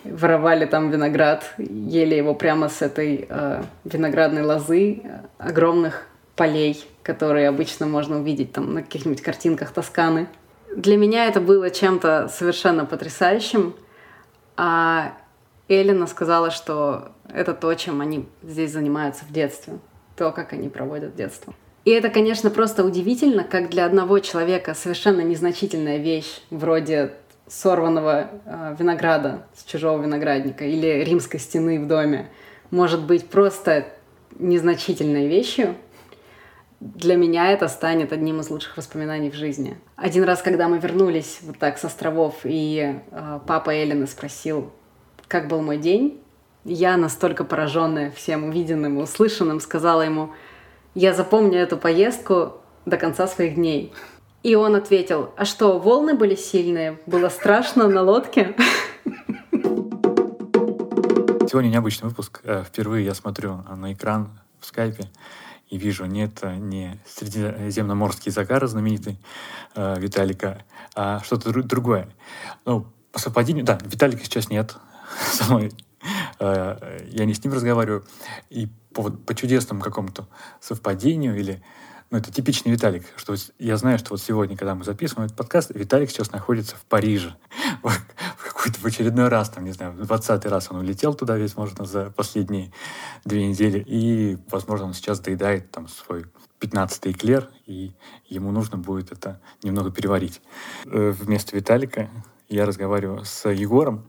воровали 0.04 0.66
там 0.66 0.92
виноград, 0.92 1.54
ели 1.58 2.16
его 2.16 2.34
прямо 2.34 2.70
с 2.70 2.82
этой 2.82 3.26
э, 3.28 3.64
виноградной 3.84 4.44
лозы 4.44 5.02
э, 5.04 5.20
огромных 5.40 6.08
полей, 6.36 6.84
которые 7.02 7.48
обычно 7.48 7.88
можно 7.88 8.20
увидеть 8.20 8.52
там 8.52 8.74
на 8.74 8.84
каких-нибудь 8.84 9.22
картинках 9.22 9.72
Тосканы. 9.72 10.28
Для 10.76 10.98
меня 10.98 11.26
это 11.26 11.40
было 11.40 11.70
чем-то 11.70 12.28
совершенно 12.28 12.86
потрясающим, 12.86 13.76
а 14.58 15.14
Эллина 15.68 16.06
сказала, 16.06 16.52
что 16.52 17.12
это 17.34 17.54
то, 17.54 17.74
чем 17.76 18.02
они 18.02 18.28
здесь 18.44 18.72
занимаются 18.72 19.26
в 19.26 19.32
детстве, 19.32 19.80
то, 20.16 20.32
как 20.32 20.54
они 20.54 20.70
проводят 20.70 21.16
детство. 21.16 21.54
И 21.86 21.92
это, 21.92 22.10
конечно, 22.10 22.50
просто 22.50 22.84
удивительно, 22.84 23.44
как 23.44 23.70
для 23.70 23.86
одного 23.86 24.20
человека 24.20 24.74
совершенно 24.74 25.22
незначительная 25.22 25.98
вещь, 25.98 26.42
вроде 26.50 27.14
сорванного 27.48 28.30
э, 28.46 28.76
винограда 28.80 29.46
с 29.56 29.64
чужого 29.64 30.02
виноградника 30.02 30.66
или 30.66 31.04
римской 31.04 31.40
стены 31.40 31.80
в 31.80 31.88
доме 31.88 32.32
может 32.72 33.06
быть 33.06 33.30
просто 33.30 33.86
незначительной 34.40 35.28
вещью, 35.28 35.76
для 36.80 37.16
меня 37.16 37.52
это 37.52 37.68
станет 37.68 38.12
одним 38.12 38.42
из 38.42 38.50
лучших 38.50 38.78
воспоминаний 38.78 39.30
в 39.30 39.36
жизни. 39.36 39.78
Один 39.96 40.24
раз, 40.24 40.42
когда 40.42 40.68
мы 40.68 40.78
вернулись 40.78 41.40
вот 41.42 41.58
так 41.58 41.78
с 41.78 41.86
островов, 41.86 42.42
и 42.44 43.00
э, 43.12 43.40
папа 43.48 43.70
Эллины 43.70 44.08
спросил, 44.08 44.72
как 45.28 45.48
был 45.48 45.62
мой 45.62 45.78
день, 45.78 46.22
я, 46.66 46.98
настолько 46.98 47.44
пораженная 47.44 48.12
всем 48.12 48.44
увиденным 48.44 49.00
и 49.00 49.04
услышанным, 49.04 49.60
сказала 49.60 50.02
ему, 50.02 50.34
я 50.96 51.14
запомню 51.14 51.60
эту 51.60 51.78
поездку 51.78 52.54
до 52.86 52.98
конца 52.98 53.28
своих 53.28 53.56
дней. 53.56 53.94
И 54.42 54.56
он 54.56 54.76
ответил, 54.76 55.32
а 55.38 55.46
что, 55.46 55.80
волны 55.80 56.16
были 56.16 56.36
сильные? 56.36 57.00
Было 57.06 57.30
страшно 57.30 57.88
на 57.88 58.02
лодке? 58.02 58.56
Сегодня 61.48 61.70
необычный 61.70 62.10
выпуск. 62.10 62.42
Э, 62.44 62.64
впервые 62.68 63.06
я 63.06 63.14
смотрю 63.14 63.64
на 63.76 63.94
экран 63.94 64.40
в 64.60 64.66
скайпе 64.66 65.10
и 65.70 65.78
вижу, 65.78 66.06
нет, 66.06 66.44
не 66.44 67.00
средиземноморский 67.08 68.32
загар 68.32 68.66
знаменитый 68.68 69.20
э, 69.76 70.00
Виталика, 70.00 70.64
а 70.96 71.22
что-то 71.24 71.52
другое. 71.64 72.10
Ну, 72.66 72.88
по 73.12 73.20
совпадению, 73.20 73.66
да, 73.66 73.78
Виталика 73.86 74.24
сейчас 74.26 74.50
нет. 74.50 74.76
Э, 75.50 75.70
я 76.40 77.26
не 77.26 77.34
с 77.34 77.44
ним 77.44 77.54
разговариваю. 77.54 78.06
И 78.50 78.68
по, 78.94 79.04
вот, 79.04 79.26
по 79.26 79.36
чудесному 79.36 79.82
какому-то 79.82 80.28
совпадению 80.60 81.38
или 81.38 81.62
ну, 82.12 82.20
это 82.20 82.32
типичный 82.32 82.72
Виталик, 82.72 83.06
что 83.18 83.36
я 83.58 83.78
знаю, 83.78 83.98
что 83.98 84.12
вот 84.12 84.22
сегодня, 84.22 84.56
когда 84.56 84.76
мы 84.76 84.84
записываем 84.84 85.26
этот 85.26 85.38
подкаст, 85.38 85.72
Виталик 85.74 86.10
сейчас 86.10 86.32
находится 86.32 86.76
в 86.76 86.86
Париже. 86.86 87.36
В 87.82 88.54
какой-то 88.54 88.80
в 88.80 88.86
очередной 88.86 89.28
раз, 89.28 89.50
там, 89.50 89.66
не 89.66 89.72
знаю, 89.72 89.92
в 89.92 90.06
двадцатый 90.06 90.50
раз 90.50 90.72
он 90.72 90.78
улетел 90.78 91.14
туда 91.14 91.38
весь, 91.38 91.58
можно, 91.58 91.86
за 91.86 92.10
последние 92.12 92.72
две 93.24 93.48
недели. 93.48 93.84
И, 93.86 94.38
возможно, 94.50 94.88
он 94.88 94.94
сейчас 94.94 95.20
доедает 95.20 95.72
там 95.72 95.88
свой 95.88 96.26
пятнадцатый 96.60 97.12
эклер, 97.12 97.50
и 97.66 97.94
ему 98.28 98.52
нужно 98.52 98.78
будет 98.78 99.12
это 99.12 99.42
немного 99.62 99.92
переварить. 99.92 100.42
Э, 100.86 101.12
вместо 101.12 101.56
Виталика 101.56 102.10
я 102.50 102.66
разговариваю 102.66 103.26
с 103.26 103.50
Егором. 103.50 104.06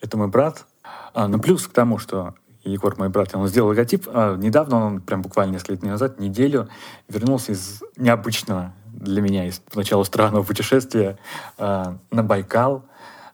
Это 0.00 0.16
мой 0.16 0.28
брат. 0.28 0.66
А, 1.14 1.28
ну, 1.28 1.38
плюс 1.38 1.66
к 1.66 1.72
тому, 1.72 1.98
что 1.98 2.34
Егор, 2.64 2.96
мой 2.98 3.08
брат, 3.08 3.34
он 3.34 3.46
сделал 3.48 3.68
логотип. 3.68 4.06
А 4.08 4.36
недавно 4.36 4.84
он, 4.84 5.00
прям 5.00 5.22
буквально 5.22 5.52
несколько 5.52 5.76
дней 5.76 5.90
назад, 5.90 6.20
неделю, 6.20 6.68
вернулся 7.08 7.52
из 7.52 7.82
необычного 7.96 8.74
для 8.92 9.22
меня, 9.22 9.46
из 9.46 9.62
начала 9.74 10.04
странного 10.04 10.42
путешествия 10.42 11.18
э, 11.58 11.84
на 12.10 12.22
Байкал 12.22 12.84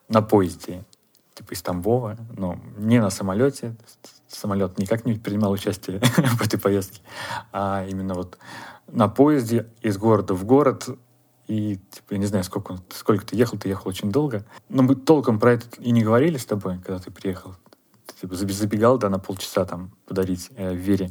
на 0.09 0.23
поезде, 0.23 0.85
типа 1.35 1.53
из 1.53 1.63
Тамбова, 1.63 2.17
но 2.37 2.59
не 2.77 3.01
на 3.01 3.11
самолете. 3.11 3.75
Самолет 4.29 4.79
никак 4.79 5.05
не 5.05 5.15
принимал 5.15 5.53
участие 5.53 5.99
в 6.17 6.43
этой 6.43 6.59
поездке, 6.59 7.01
а 7.53 7.87
именно 7.89 8.15
вот 8.15 8.39
на 8.87 9.09
поезде 9.09 9.67
из 9.83 9.99
города 9.99 10.35
в 10.35 10.45
город 10.45 10.89
и, 11.47 11.79
типа, 11.91 12.13
я 12.15 12.19
не 12.19 12.27
знаю, 12.27 12.45
сколько, 12.45 12.79
сколько 12.91 13.27
ты 13.27 13.37
ехал, 13.37 13.59
ты 13.59 13.69
ехал 13.69 13.89
очень 13.89 14.11
долго. 14.11 14.45
Но 14.69 14.83
мы 14.83 14.95
толком 14.97 15.39
про 15.39 15.53
это 15.53 15.67
и 15.79 15.91
не 15.93 16.03
говорили 16.03 16.39
с 16.39 16.45
тобой, 16.47 16.79
когда 16.79 16.99
ты 16.99 17.11
приехал 17.11 17.55
типа, 18.21 18.35
забегал, 18.35 18.99
да, 18.99 19.09
на 19.09 19.19
полчаса 19.19 19.65
там 19.65 19.91
подарить 20.07 20.51
э, 20.57 20.75
Вере 20.75 21.11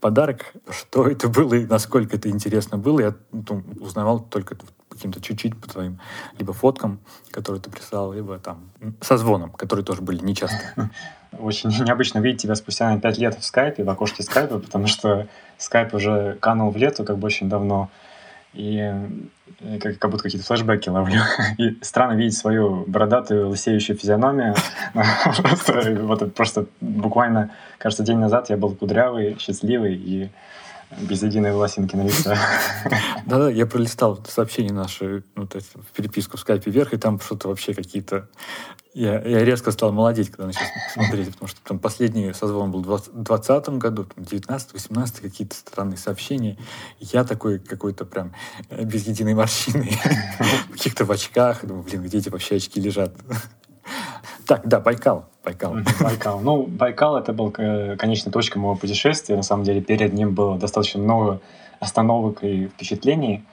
подарок. 0.00 0.52
Что 0.68 1.06
это 1.06 1.28
было 1.28 1.54
и 1.54 1.66
насколько 1.66 2.16
это 2.16 2.28
интересно 2.28 2.76
было, 2.76 3.00
я 3.00 3.14
ну, 3.30 3.62
узнавал 3.80 4.20
только 4.20 4.56
каким-то 4.90 5.20
чуть-чуть 5.22 5.58
по 5.58 5.68
твоим 5.68 6.00
либо 6.38 6.52
фоткам, 6.52 7.00
которые 7.30 7.62
ты 7.62 7.70
прислал, 7.70 8.12
либо 8.12 8.38
там 8.38 8.70
со 9.00 9.16
звоном, 9.16 9.50
которые 9.50 9.84
тоже 9.84 10.02
были 10.02 10.22
нечасто. 10.22 10.58
Очень 11.38 11.70
необычно 11.70 12.18
видеть 12.18 12.42
тебя 12.42 12.54
спустя 12.56 12.90
на 12.90 13.00
пять 13.00 13.16
лет 13.16 13.38
в 13.38 13.44
скайпе, 13.44 13.84
в 13.84 13.88
окошке 13.88 14.22
скайпа, 14.22 14.58
потому 14.58 14.86
что 14.86 15.28
скайп 15.56 15.94
уже 15.94 16.36
канул 16.40 16.70
в 16.70 16.76
лету 16.76 17.04
как 17.04 17.16
бы 17.16 17.24
очень 17.26 17.48
давно. 17.48 17.88
И 18.54 18.92
как, 19.80 19.98
как 19.98 20.10
будто 20.10 20.24
какие-то 20.24 20.46
флешбеки 20.46 20.88
ловлю. 20.88 21.20
И 21.58 21.78
странно 21.82 22.14
видеть 22.14 22.36
свою 22.36 22.84
бородатую, 22.86 23.48
лысеющую 23.48 23.96
физиономию. 23.96 24.54
просто, 25.42 25.96
вот 26.00 26.34
просто 26.34 26.66
буквально, 26.80 27.50
кажется, 27.78 28.02
день 28.02 28.18
назад 28.18 28.50
я 28.50 28.56
был 28.56 28.74
кудрявый, 28.74 29.36
счастливый 29.38 29.94
и 29.94 30.30
без 31.00 31.22
единой 31.22 31.52
волосинки 31.52 31.96
на 31.96 32.02
лице. 32.02 32.36
Да-да, 33.26 33.50
я 33.50 33.66
пролистал 33.66 34.22
сообщения 34.28 34.72
наши, 34.72 35.24
ну, 35.34 35.46
то 35.46 35.56
есть 35.56 35.72
переписку 35.94 36.36
в 36.36 36.40
скайпе 36.40 36.70
вверх, 36.70 36.92
и 36.92 36.96
там 36.96 37.20
что-то 37.20 37.48
вообще 37.48 37.74
какие-то... 37.74 38.28
Я, 38.94 39.22
я 39.22 39.42
резко 39.42 39.70
стал 39.70 39.90
молодеть, 39.92 40.30
когда 40.30 40.46
начал 40.46 40.60
смотреть, 40.92 41.32
потому 41.32 41.48
что 41.48 41.60
там 41.64 41.78
последний 41.78 42.32
созвон 42.34 42.70
был 42.70 42.80
в 42.80 42.86
2020 42.86 43.68
году, 43.78 44.04
там 44.04 44.24
19 44.24 44.72
18 44.74 45.20
какие-то 45.20 45.56
странные 45.56 45.96
сообщения. 45.96 46.58
я 46.98 47.24
такой 47.24 47.58
какой-то 47.58 48.04
прям 48.04 48.34
э, 48.68 48.84
без 48.84 49.06
единой 49.06 49.34
морщины, 49.34 49.90
каких-то 50.72 51.06
в 51.06 51.10
очках. 51.10 51.64
Думаю, 51.64 51.84
блин, 51.84 52.02
где 52.02 52.18
эти 52.18 52.28
вообще 52.28 52.56
очки 52.56 52.80
лежат? 52.80 53.14
Так, 54.46 54.66
да, 54.66 54.80
Байкал. 54.80 55.24
Байкал. 55.44 55.76
Байкал. 56.00 56.40
Ну, 56.40 56.62
Байкал 56.64 57.16
это 57.16 57.32
был 57.32 57.52
э, 57.58 57.96
конечной 57.96 58.32
точкой 58.32 58.58
моего 58.58 58.76
путешествия. 58.76 59.36
На 59.36 59.42
самом 59.42 59.64
деле, 59.64 59.80
перед 59.80 60.12
ним 60.12 60.34
было 60.34 60.58
достаточно 60.58 61.00
много 61.00 61.40
остановок 61.80 62.44
и 62.44 62.68
впечатлений. 62.68 63.44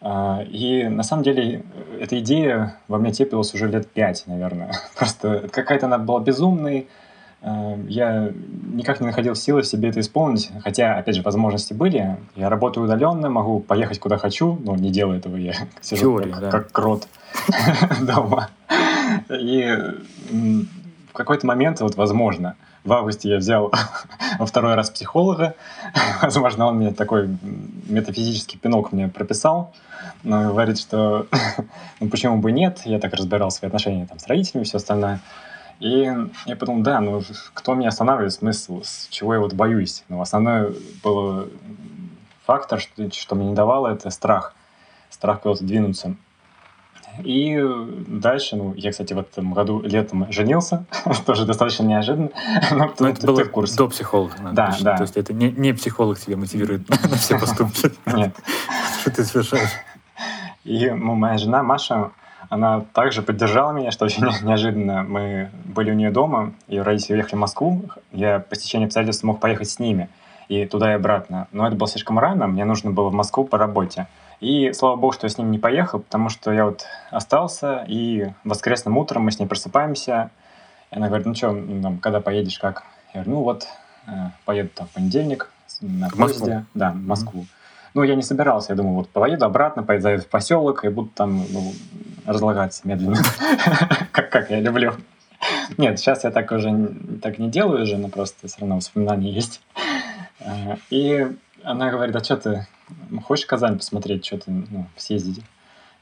А, 0.00 0.42
и 0.42 0.84
на 0.84 1.02
самом 1.02 1.22
деле 1.22 1.64
эта 1.98 2.18
идея 2.20 2.76
во 2.88 2.98
мне 2.98 3.10
теплилась 3.10 3.54
уже 3.54 3.68
лет 3.68 3.90
пять, 3.90 4.24
наверное. 4.26 4.72
Просто 4.96 5.48
какая-то 5.50 5.86
она 5.86 5.98
была 5.98 6.20
безумной. 6.20 6.88
А, 7.44 7.78
я 7.88 8.32
никак 8.72 9.00
не 9.00 9.06
находил 9.06 9.34
силы 9.34 9.62
себе 9.62 9.90
это 9.90 10.00
исполнить, 10.00 10.50
хотя, 10.62 10.96
опять 10.96 11.14
же, 11.14 11.22
возможности 11.22 11.74
были. 11.74 12.16
Я 12.36 12.48
работаю 12.48 12.84
удаленно, 12.84 13.28
могу 13.28 13.60
поехать 13.60 13.98
куда 13.98 14.16
хочу, 14.16 14.58
но 14.64 14.74
не 14.76 14.90
делаю 14.90 15.18
этого 15.18 15.36
я. 15.36 15.52
Сижу 15.82 16.18
Теория, 16.18 16.32
как, 16.32 16.40
да. 16.40 16.50
как 16.50 16.72
крот 16.72 17.08
дома. 18.00 18.48
И 19.28 19.78
в 20.30 21.12
какой-то 21.12 21.46
момент, 21.46 21.80
вот 21.80 21.96
возможно, 21.96 22.56
в 22.82 22.92
августе 22.92 23.28
я 23.28 23.36
взял 23.36 23.72
во 24.38 24.46
второй 24.46 24.74
раз 24.74 24.88
психолога. 24.88 25.54
Возможно, 26.22 26.66
он 26.66 26.76
мне 26.76 26.92
такой 26.92 27.28
метафизический 27.88 28.58
пинок 28.58 28.92
мне 28.92 29.08
прописал. 29.08 29.72
Но 30.22 30.48
говорит, 30.48 30.78
что 30.78 31.26
ну, 32.00 32.08
почему 32.08 32.38
бы 32.38 32.52
нет. 32.52 32.80
Я 32.86 32.98
так 32.98 33.12
разбирал 33.12 33.50
свои 33.50 33.68
отношения 33.68 34.06
там, 34.06 34.18
с 34.18 34.26
родителями 34.26 34.64
и 34.64 34.66
все 34.66 34.78
остальное. 34.78 35.20
И 35.80 36.10
я 36.46 36.56
подумал, 36.56 36.82
да, 36.82 37.00
ну 37.00 37.22
кто 37.52 37.74
меня 37.74 37.88
останавливает, 37.88 38.32
смысл, 38.32 38.82
с 38.82 39.08
чего 39.10 39.34
я 39.34 39.40
вот 39.40 39.54
боюсь? 39.54 40.04
Ну, 40.08 40.20
основной 40.20 40.76
был 41.02 41.48
фактор, 42.46 42.80
что, 42.80 43.10
что 43.12 43.34
мне 43.34 43.48
не 43.48 43.54
давало, 43.54 43.88
это 43.88 44.10
страх. 44.10 44.54
Страх 45.10 45.40
куда-то 45.40 45.64
двинуться. 45.64 46.16
И 47.22 47.62
дальше, 48.08 48.56
ну, 48.56 48.74
я, 48.74 48.90
кстати, 48.90 49.12
в 49.12 49.18
этом 49.18 49.52
году 49.52 49.80
летом 49.82 50.30
женился, 50.32 50.84
тоже 51.26 51.46
достаточно 51.46 51.84
неожиданно. 51.84 52.30
Но, 52.72 52.92
Но 52.98 53.08
это 53.08 53.26
было 53.26 53.44
в 53.44 53.50
курсе. 53.50 53.76
до 53.76 53.88
психолога. 53.88 54.34
Да, 54.52 54.76
да. 54.80 54.96
То 54.96 55.02
есть 55.02 55.16
это 55.16 55.32
не, 55.32 55.50
не 55.52 55.72
психолог 55.72 56.18
тебя 56.18 56.36
мотивирует 56.36 56.88
на 57.10 57.16
все 57.16 57.38
поступки. 57.38 57.92
Нет. 58.06 58.34
Что 59.00 59.10
ты 59.10 59.24
совершаешь? 59.24 59.70
И 60.64 60.90
моя 60.90 61.38
жена 61.38 61.62
Маша, 61.62 62.10
она 62.54 62.84
также 62.92 63.20
поддержала 63.22 63.72
меня, 63.72 63.90
что 63.90 64.04
очень 64.04 64.22
неожиданно. 64.44 65.02
Мы 65.02 65.50
были 65.64 65.90
у 65.90 65.94
нее 65.94 66.12
дома, 66.12 66.52
и 66.68 66.78
родители 66.78 67.14
уехали 67.14 67.34
в 67.34 67.40
Москву. 67.40 67.82
Я 68.12 68.38
по 68.38 68.54
стечению 68.54 68.86
обстоятельств 68.86 69.24
мог 69.24 69.40
поехать 69.40 69.68
с 69.68 69.80
ними 69.80 70.08
и 70.48 70.64
туда 70.64 70.92
и 70.92 70.94
обратно. 70.94 71.48
Но 71.50 71.66
это 71.66 71.74
было 71.74 71.88
слишком 71.88 72.16
рано, 72.16 72.46
мне 72.46 72.64
нужно 72.64 72.92
было 72.92 73.08
в 73.08 73.12
Москву 73.12 73.44
по 73.44 73.58
работе. 73.58 74.06
И 74.38 74.72
слава 74.72 74.94
богу, 74.94 75.12
что 75.12 75.24
я 75.24 75.30
с 75.30 75.38
ним 75.38 75.50
не 75.50 75.58
поехал, 75.58 75.98
потому 75.98 76.28
что 76.28 76.52
я 76.52 76.66
вот 76.66 76.86
остался, 77.10 77.84
и 77.88 78.30
воскресным 78.44 78.98
утром 78.98 79.22
мы 79.22 79.32
с 79.32 79.40
ней 79.40 79.46
просыпаемся. 79.46 80.30
И 80.92 80.96
она 80.96 81.08
говорит, 81.08 81.26
ну 81.26 81.34
что, 81.34 81.50
ну, 81.50 81.98
когда 81.98 82.20
поедешь, 82.20 82.60
как? 82.60 82.84
Я 83.14 83.22
говорю, 83.22 83.38
ну 83.38 83.42
вот, 83.42 83.66
э, 84.06 84.10
поеду 84.44 84.70
там 84.76 84.86
в 84.86 84.90
понедельник 84.90 85.50
на 85.80 86.08
в 86.08 86.16
поезде. 86.16 86.44
Москву? 86.44 86.66
Да, 86.74 86.90
в 86.92 86.96
Москву. 86.96 87.40
Mm-hmm. 87.40 87.63
Ну, 87.94 88.02
я 88.02 88.16
не 88.16 88.22
собирался, 88.22 88.72
я 88.72 88.76
думал, 88.76 88.94
вот 88.94 89.08
поеду 89.08 89.46
обратно, 89.46 89.84
поеду 89.84 90.20
в 90.20 90.26
поселок 90.26 90.84
и 90.84 90.88
буду 90.88 91.10
там 91.14 91.44
ну, 91.50 91.72
разлагаться 92.26 92.86
медленно, 92.86 93.18
как 94.12 94.50
я 94.50 94.60
люблю. 94.60 94.94
Нет, 95.76 95.98
сейчас 95.98 96.24
я 96.24 96.30
так 96.30 96.50
уже 96.52 96.92
так 97.22 97.38
не 97.38 97.48
делаю 97.48 97.82
уже, 97.82 97.96
но 97.96 98.08
просто 98.08 98.48
все 98.48 98.60
равно 98.60 98.76
воспоминания 98.76 99.30
есть. 99.30 99.60
Э, 100.40 100.76
и 100.90 101.26
она 101.62 101.90
говорит, 101.90 102.16
а 102.16 102.24
что 102.24 102.36
ты 102.36 102.66
хочешь 103.24 103.46
Казань 103.46 103.76
посмотреть, 103.76 104.24
что-то 104.24 104.50
ну, 104.50 104.86
съездить? 104.96 105.42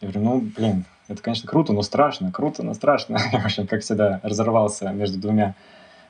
Я 0.01 0.09
говорю, 0.09 0.25
ну, 0.25 0.41
блин, 0.41 0.85
это, 1.09 1.23
конечно, 1.23 1.49
круто, 1.49 1.73
но 1.73 1.83
страшно, 1.83 2.33
круто, 2.33 2.63
но 2.63 2.75
страшно. 2.75 3.19
Я, 3.33 3.41
в 3.41 3.45
общем, 3.45 3.67
как 3.67 3.83
всегда, 3.83 4.21
разорвался 4.23 4.91
между 4.91 5.19
двумя 5.19 5.55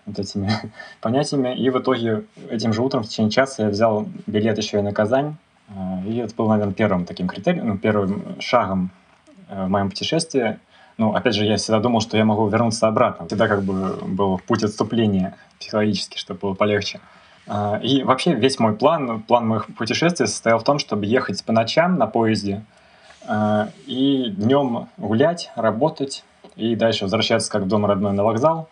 вот 0.07 0.19
этими 0.19 0.51
понятиями. 1.01 1.57
И 1.57 1.71
в 1.71 1.79
итоге 1.79 2.25
этим 2.51 2.73
же 2.73 2.83
утром 2.83 3.03
в 3.03 3.09
течение 3.09 3.31
часа 3.31 3.65
я 3.65 3.69
взял 3.69 4.07
билет 4.27 4.59
еще 4.59 4.79
и 4.79 4.83
на 4.83 4.93
Казань. 4.93 5.37
А, 5.77 6.03
и 6.07 6.17
это 6.19 6.35
был, 6.35 6.49
наверное, 6.49 6.75
первым 6.75 7.05
таким 7.05 7.29
критерием, 7.29 7.69
ну, 7.69 7.79
первым 7.79 8.41
шагом 8.41 8.91
э, 9.49 9.65
в 9.65 9.69
моем 9.69 9.91
путешествии. 9.91 10.59
Ну, 10.99 11.15
опять 11.15 11.35
же, 11.35 11.45
я 11.45 11.57
всегда 11.57 11.81
думал, 11.81 12.01
что 12.01 12.17
я 12.17 12.25
могу 12.25 12.47
вернуться 12.49 12.87
обратно. 12.87 13.27
Всегда 13.27 13.49
как 13.49 13.63
бы 13.63 13.99
был 14.07 14.39
путь 14.47 14.63
отступления 14.63 15.37
психологически, 15.59 16.19
чтобы 16.19 16.41
было 16.41 16.55
полегче. 16.55 17.01
А, 17.47 17.81
и 17.83 18.03
вообще 18.03 18.35
весь 18.35 18.59
мой 18.59 18.75
план, 18.75 19.23
план 19.23 19.49
моих 19.49 19.67
путешествий 19.75 20.27
состоял 20.27 20.59
в 20.59 20.65
том, 20.65 20.79
чтобы 20.79 21.07
ехать 21.07 21.43
по 21.45 21.53
ночам 21.53 21.97
на 21.97 22.07
поезде 22.07 22.63
и 23.87 24.35
днем 24.37 24.89
гулять, 24.97 25.53
работать, 25.55 26.25
и 26.57 26.75
дальше 26.75 27.05
возвращаться 27.05 27.53
как 27.53 27.63
в 27.63 27.69
дом 27.69 27.87
родной 27.87 28.13
на 28.13 28.25
вокзал 28.25 28.69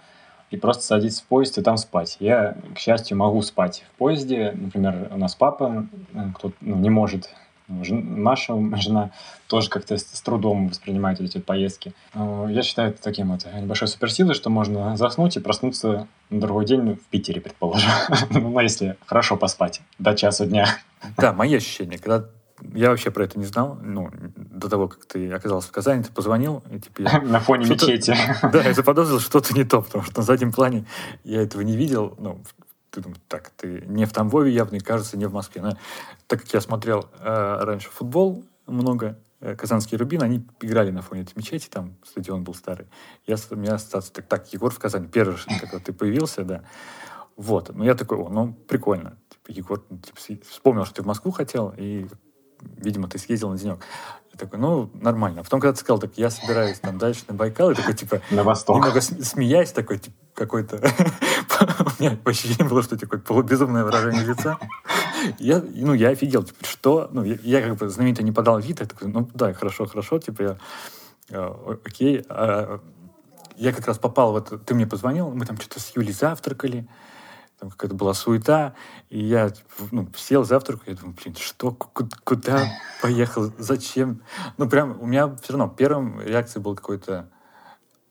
и 0.50 0.56
просто 0.56 0.82
садиться 0.82 1.22
в 1.22 1.26
поезд 1.26 1.58
и 1.58 1.62
там 1.62 1.76
спать. 1.76 2.16
Я, 2.20 2.56
к 2.74 2.78
счастью, 2.78 3.16
могу 3.16 3.40
спать 3.42 3.84
в 3.94 3.98
поезде. 3.98 4.52
Например, 4.54 5.08
у 5.12 5.16
нас 5.16 5.34
папа, 5.34 5.86
кто 6.34 6.52
ну, 6.60 6.76
не 6.76 6.90
может 6.90 7.30
Маша, 7.70 8.54
жена, 8.78 9.10
тоже 9.46 9.70
как-то 9.70 9.96
с, 9.96 10.20
трудом 10.22 10.68
воспринимает 10.68 11.20
эти 11.20 11.38
поездки. 11.38 11.94
Я 12.14 12.62
считаю 12.62 12.90
это 12.90 13.00
таким 13.00 13.30
вот 13.30 13.46
небольшой 13.54 13.86
суперсилой, 13.86 14.34
что 14.34 14.50
можно 14.50 14.96
заснуть 14.96 15.36
и 15.36 15.40
проснуться 15.40 16.08
на 16.30 16.40
другой 16.40 16.66
день 16.66 16.96
в 16.96 17.06
Питере, 17.06 17.40
предположим. 17.40 17.90
ну, 18.30 18.58
если 18.58 18.96
хорошо 19.06 19.36
поспать 19.36 19.82
до 19.98 20.14
часу 20.14 20.46
дня. 20.46 20.66
Да, 21.16 21.32
мои 21.32 21.54
ощущения. 21.54 21.98
Когда 21.98 22.26
я 22.74 22.90
вообще 22.90 23.10
про 23.10 23.24
это 23.24 23.38
не 23.38 23.44
знал. 23.44 23.78
Ну, 23.82 24.10
до 24.36 24.68
того, 24.68 24.88
как 24.88 25.04
ты 25.06 25.30
оказался 25.32 25.68
в 25.68 25.72
Казани, 25.72 26.02
ты 26.02 26.12
позвонил. 26.12 26.62
И, 26.70 26.78
типа, 26.78 27.02
я 27.02 27.20
на 27.22 27.40
фоне 27.40 27.68
мечети. 27.68 28.14
Да, 28.52 28.62
я 28.62 28.74
заподозрил 28.74 29.20
что-то 29.20 29.54
не 29.54 29.64
то, 29.64 29.82
потому 29.82 30.04
что 30.04 30.18
на 30.18 30.22
заднем 30.24 30.52
плане 30.52 30.86
я 31.24 31.42
этого 31.42 31.62
не 31.62 31.76
видел. 31.76 32.14
Ну, 32.18 32.42
ты 32.90 33.00
думаешь, 33.00 33.20
так, 33.28 33.50
ты 33.50 33.84
не 33.86 34.04
в 34.04 34.12
Тамбове 34.12 34.52
явно, 34.52 34.76
и 34.76 34.80
кажется, 34.80 35.16
не 35.16 35.26
в 35.26 35.32
Москве. 35.32 35.62
Но, 35.62 35.76
так 36.26 36.40
как 36.42 36.52
я 36.52 36.60
смотрел 36.60 37.08
э, 37.20 37.58
раньше 37.62 37.88
футбол 37.90 38.44
много, 38.66 39.18
э, 39.40 39.54
Казанский 39.54 39.96
Рубин, 39.96 40.22
они 40.22 40.46
играли 40.60 40.90
на 40.90 41.02
фоне 41.02 41.22
этой 41.22 41.36
мечети, 41.36 41.68
там 41.68 41.96
стадион 42.04 42.44
был 42.44 42.54
старый. 42.54 42.86
Я, 43.26 43.36
у 43.50 43.56
меня 43.56 43.74
ассоциация, 43.74 44.12
так, 44.14 44.26
так, 44.26 44.52
Егор 44.52 44.72
в 44.72 44.78
Казани, 44.78 45.06
первый, 45.06 45.36
когда 45.60 45.78
ты 45.78 45.92
появился, 45.92 46.44
да. 46.44 46.62
Вот, 47.36 47.74
ну 47.74 47.84
я 47.84 47.94
такой, 47.94 48.18
о, 48.18 48.28
ну 48.28 48.52
прикольно. 48.52 49.16
Типа, 49.30 49.56
Егор, 49.56 49.84
ну, 49.88 49.98
типа, 49.98 50.44
вспомнил, 50.48 50.84
что 50.84 50.96
ты 50.96 51.02
в 51.02 51.06
Москву 51.06 51.30
хотел, 51.30 51.72
и 51.76 52.06
видимо, 52.76 53.08
ты 53.08 53.18
съездил 53.18 53.50
на 53.50 53.58
денек. 53.58 53.80
Я 54.32 54.38
такой, 54.38 54.58
ну, 54.58 54.90
нормально. 54.94 55.40
А 55.40 55.44
потом, 55.44 55.60
когда 55.60 55.72
ты 55.72 55.80
сказал, 55.80 55.98
так, 55.98 56.12
я 56.16 56.30
собираюсь 56.30 56.78
там 56.78 56.98
дальше 56.98 57.22
на 57.28 57.34
Байкал, 57.34 57.70
и 57.72 57.74
такой, 57.74 57.94
типа, 57.94 58.20
на 58.30 58.44
восток. 58.44 58.76
немного 58.76 59.00
смеясь, 59.00 59.72
такой, 59.72 59.98
типа, 59.98 60.16
какой-то... 60.34 60.76
У 61.60 62.02
меня 62.02 62.18
ощущение 62.24 62.66
было, 62.66 62.82
что 62.82 62.96
такое 62.96 63.20
полубезумное 63.20 63.84
выражение 63.84 64.24
лица. 64.24 64.58
Я, 65.38 65.62
ну, 65.74 65.92
я 65.92 66.10
офигел, 66.10 66.42
типа, 66.44 66.64
что? 66.64 67.08
Ну, 67.12 67.24
я, 67.24 67.36
я 67.42 67.62
как 67.62 67.76
бы 67.76 67.88
знаменито 67.88 68.22
не 68.22 68.32
подал 68.32 68.58
вид, 68.58 68.80
я 68.80 68.86
такой, 68.86 69.08
ну, 69.08 69.28
да, 69.34 69.52
хорошо, 69.52 69.86
хорошо, 69.86 70.18
типа, 70.18 70.42
я, 70.42 70.58
э, 71.30 71.76
окей. 71.84 72.24
А, 72.28 72.80
я 73.56 73.72
как 73.72 73.86
раз 73.86 73.98
попал 73.98 74.32
в 74.32 74.36
это, 74.36 74.58
ты 74.58 74.74
мне 74.74 74.86
позвонил, 74.86 75.30
мы 75.30 75.44
там 75.44 75.58
что-то 75.58 75.80
с 75.80 75.94
Юлей 75.94 76.12
завтракали, 76.12 76.88
там 77.60 77.70
какая-то 77.70 77.94
была 77.94 78.14
суета, 78.14 78.74
и 79.10 79.22
я 79.22 79.52
ну, 79.90 80.08
сел 80.16 80.44
завтрак, 80.44 80.80
я 80.86 80.94
думаю, 80.94 81.14
блин, 81.22 81.36
что, 81.36 81.72
куда 81.72 82.72
поехал, 83.02 83.52
зачем? 83.58 84.22
Ну, 84.56 84.68
прям 84.68 85.00
у 85.00 85.06
меня 85.06 85.36
все 85.42 85.52
равно 85.52 85.68
первым 85.68 86.20
реакцией 86.22 86.62
был 86.62 86.74
какой-то 86.74 87.28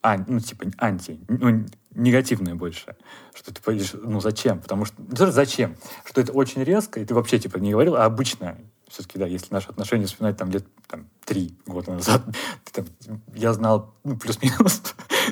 ан, 0.04 0.26
ну, 0.28 0.40
типа 0.40 0.66
анти, 0.78 1.20
ну, 1.28 1.66
негативное 1.96 2.54
больше. 2.54 2.96
Что 3.34 3.54
ты 3.54 3.62
поедешь, 3.62 3.94
ну, 3.94 4.22
зачем? 4.22 4.60
Потому 4.60 4.86
что, 4.86 4.96
то, 5.16 5.32
зачем, 5.32 5.76
что 6.06 6.22
это 6.22 6.32
очень 6.32 6.64
резко, 6.64 7.00
и 7.00 7.06
ты 7.06 7.16
вообще, 7.16 7.40
типа, 7.40 7.58
не 7.58 7.72
говорил, 7.72 7.96
а 7.96 8.06
обычно, 8.06 8.58
все-таки, 8.88 9.18
да, 9.18 9.26
если 9.26 9.52
наши 9.52 9.70
отношения 9.70 10.06
вспоминать 10.06 10.38
там 10.38 10.52
лет 10.52 10.66
там, 10.88 11.10
три 11.26 11.58
года 11.66 11.92
назад, 11.92 12.24
ты, 12.66 12.84
там, 12.84 13.22
я 13.34 13.54
знал, 13.54 13.96
ну, 14.04 14.16
плюс-минус, 14.16 14.84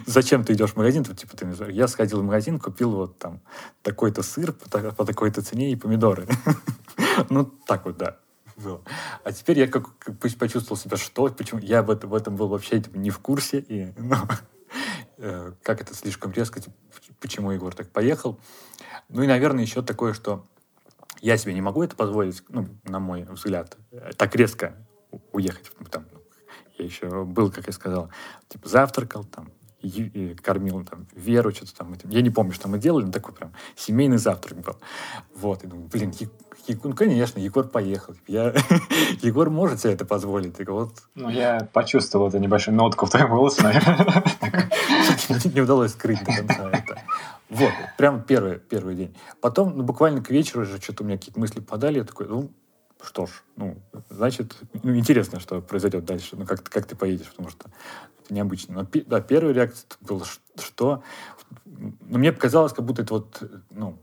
зачем 0.07 0.43
ты 0.43 0.53
идешь 0.53 0.71
в 0.71 0.77
магазин, 0.77 1.03
то, 1.03 1.13
типа, 1.13 1.37
ты, 1.37 1.47
я 1.69 1.87
сходил 1.87 2.21
в 2.21 2.23
магазин, 2.23 2.59
купил 2.59 2.91
вот 2.91 3.19
там 3.19 3.41
такой-то 3.83 4.23
сыр 4.23 4.53
по, 4.53 4.79
по 4.91 5.05
такой-то 5.05 5.41
цене 5.41 5.71
и 5.71 5.75
помидоры. 5.75 6.27
ну, 7.29 7.45
так 7.45 7.85
вот, 7.85 7.97
да. 7.97 8.17
Было. 8.55 8.81
А 9.23 9.31
теперь 9.31 9.59
я 9.59 9.67
как, 9.67 9.95
как 9.99 10.17
почувствовал 10.17 10.77
себя, 10.77 10.97
что, 10.97 11.27
почему 11.27 11.59
я 11.59 11.83
в 11.83 11.91
этом, 11.91 12.09
в 12.09 12.15
этом 12.15 12.35
был 12.35 12.47
вообще 12.47 12.81
типа, 12.81 12.97
не 12.97 13.11
в 13.11 13.19
курсе, 13.19 13.59
и, 13.59 13.93
ну, 13.97 14.15
э, 15.17 15.51
как 15.61 15.81
это 15.81 15.93
слишком 15.93 16.31
резко, 16.31 16.59
типа, 16.59 16.75
почему 17.19 17.51
Егор 17.51 17.75
так 17.75 17.89
поехал. 17.89 18.39
Ну 19.09 19.21
и, 19.21 19.27
наверное, 19.27 19.63
еще 19.63 19.83
такое, 19.83 20.13
что 20.13 20.43
я 21.21 21.37
себе 21.37 21.53
не 21.53 21.61
могу 21.61 21.83
это 21.83 21.95
позволить, 21.95 22.41
ну, 22.49 22.67
на 22.83 22.99
мой 22.99 23.23
взгляд, 23.29 23.77
так 24.17 24.35
резко 24.35 24.73
уехать. 25.31 25.71
Там, 25.91 26.07
я 26.79 26.85
еще 26.85 27.25
был, 27.25 27.51
как 27.51 27.67
я 27.67 27.73
сказал, 27.73 28.09
типа 28.49 28.69
завтракал, 28.69 29.23
там, 29.23 29.51
и 29.81 30.35
кормил 30.41 30.83
там 30.83 31.07
Веру, 31.13 31.51
что-то 31.51 31.75
там. 31.75 31.95
Я 32.05 32.21
не 32.21 32.29
помню, 32.29 32.53
что 32.53 32.67
мы 32.67 32.79
делали, 32.79 33.05
но 33.05 33.11
такой 33.11 33.33
прям 33.33 33.53
семейный 33.75 34.17
завтрак 34.17 34.59
был. 34.59 34.75
Вот, 35.35 35.63
и 35.63 35.67
думаю, 35.67 35.87
блин, 35.87 36.11
ну, 36.83 36.93
конечно, 36.93 37.39
Егор 37.39 37.67
поехал. 37.67 38.15
Я... 38.27 38.53
Егор 39.21 39.49
может 39.49 39.81
себе 39.81 39.93
это 39.93 40.05
позволить. 40.05 40.57
Так 40.57 40.67
вот. 40.69 40.93
Ну, 41.15 41.29
я 41.29 41.67
почувствовал 41.71 42.27
эту 42.27 42.39
небольшую 42.39 42.75
нотку 42.75 43.05
в 43.05 43.09
твоем 43.09 43.29
голосе, 43.29 43.63
наверное. 43.63 44.23
Не 45.53 45.61
удалось 45.61 45.91
скрыть 45.91 46.19
до 46.19 46.35
конца 46.35 46.69
это. 46.71 47.01
Вот, 47.49 47.71
прям 47.97 48.21
первый, 48.23 48.59
первый 48.59 48.95
день. 48.95 49.15
Потом, 49.39 49.77
ну, 49.77 49.83
буквально 49.83 50.21
к 50.21 50.29
вечеру 50.29 50.63
уже 50.63 50.81
что-то 50.81 51.03
у 51.03 51.07
меня 51.07 51.17
какие-то 51.17 51.39
мысли 51.39 51.61
подали. 51.61 51.99
Я 51.99 52.03
такой, 52.03 52.27
ну, 52.27 52.51
что 53.01 53.25
ж, 53.25 53.29
ну, 53.55 53.77
значит, 54.09 54.55
ну, 54.83 54.95
интересно, 54.95 55.39
что 55.39 55.61
произойдет 55.61 56.05
дальше, 56.05 56.35
ну, 56.35 56.45
как, 56.45 56.63
как 56.63 56.85
ты 56.85 56.95
поедешь, 56.95 57.29
потому 57.29 57.49
что 57.49 57.69
это 58.23 58.33
необычно. 58.33 58.73
Но, 58.75 59.01
да, 59.05 59.21
первая 59.21 59.53
реакция 59.53 59.87
была, 60.01 60.25
что... 60.59 61.03
Ну, 61.65 62.17
мне 62.17 62.31
показалось, 62.31 62.73
как 62.73 62.85
будто 62.85 63.03
это 63.03 63.13
вот, 63.13 63.41
ну, 63.69 63.97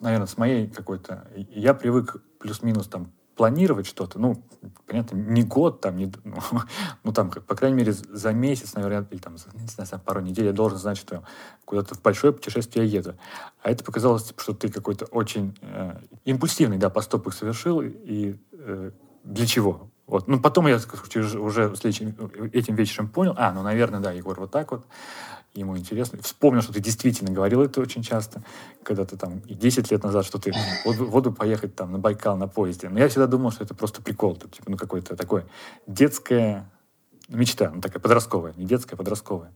наверное, 0.00 0.26
с 0.26 0.36
моей 0.36 0.68
какой-то... 0.68 1.28
Я 1.34 1.74
привык 1.74 2.16
плюс-минус 2.38 2.88
там 2.88 3.12
планировать 3.36 3.86
что-то, 3.86 4.18
ну, 4.18 4.42
понятно, 4.86 5.16
не 5.16 5.42
год, 5.42 5.80
там, 5.80 5.96
не, 5.96 6.12
ну, 6.24 6.38
ну, 7.04 7.12
там, 7.12 7.30
по 7.30 7.54
крайней 7.54 7.76
мере, 7.76 7.92
за 7.92 8.32
месяц, 8.32 8.74
наверное, 8.74 9.06
или 9.10 9.18
там, 9.18 9.34
не 9.34 9.66
знаю, 9.66 10.02
пару 10.04 10.20
недель 10.20 10.46
я 10.46 10.52
должен 10.52 10.78
знать, 10.78 10.98
что 10.98 11.24
куда-то 11.64 11.94
в 11.94 12.02
большое 12.02 12.32
путешествие 12.32 12.86
я 12.86 12.98
еду. 12.98 13.14
А 13.62 13.70
это 13.70 13.84
показалось, 13.84 14.24
типа, 14.24 14.40
что 14.40 14.54
ты 14.54 14.68
какой-то 14.68 15.06
очень 15.06 15.56
э, 15.62 16.00
импульсивный, 16.24 16.78
да, 16.78 16.90
поступок 16.90 17.34
совершил, 17.34 17.80
и 17.82 18.36
э, 18.52 18.90
для 19.24 19.46
чего? 19.46 19.90
Вот. 20.06 20.28
Ну, 20.28 20.38
потом 20.38 20.66
я 20.66 20.76
уже, 20.76 21.76
следующим, 21.76 22.14
этим 22.52 22.74
вечером 22.74 23.08
понял, 23.08 23.34
а, 23.36 23.52
ну, 23.52 23.62
наверное, 23.62 24.00
да, 24.00 24.12
Егор 24.12 24.38
вот 24.38 24.50
так 24.50 24.70
вот, 24.70 24.84
ему 25.54 25.78
интересно. 25.78 26.18
Вспомнил, 26.20 26.62
что 26.62 26.72
ты 26.72 26.80
действительно 26.80 27.30
говорил 27.30 27.62
это 27.62 27.80
очень 27.80 28.02
часто, 28.02 28.42
когда 28.82 29.04
ты 29.04 29.16
там 29.16 29.40
10 29.48 29.90
лет 29.90 30.02
назад, 30.02 30.26
что 30.26 30.38
ты 30.38 30.52
воду, 30.84 31.06
воду 31.06 31.32
поехать 31.32 31.74
там 31.74 31.92
на 31.92 31.98
Байкал 31.98 32.36
на 32.36 32.48
поезде. 32.48 32.88
Но 32.88 32.98
я 32.98 33.08
всегда 33.08 33.26
думал, 33.26 33.50
что 33.50 33.64
это 33.64 33.74
просто 33.74 34.02
прикол, 34.02 34.36
типа, 34.36 34.70
ну, 34.70 34.76
какое-то 34.76 35.16
такое 35.16 35.46
детское 35.86 36.70
мечта, 37.28 37.70
ну, 37.74 37.80
такая 37.80 38.00
подростковая, 38.00 38.52
не 38.56 38.66
детская, 38.66 38.96
а 38.96 38.98
подростковая. 38.98 39.52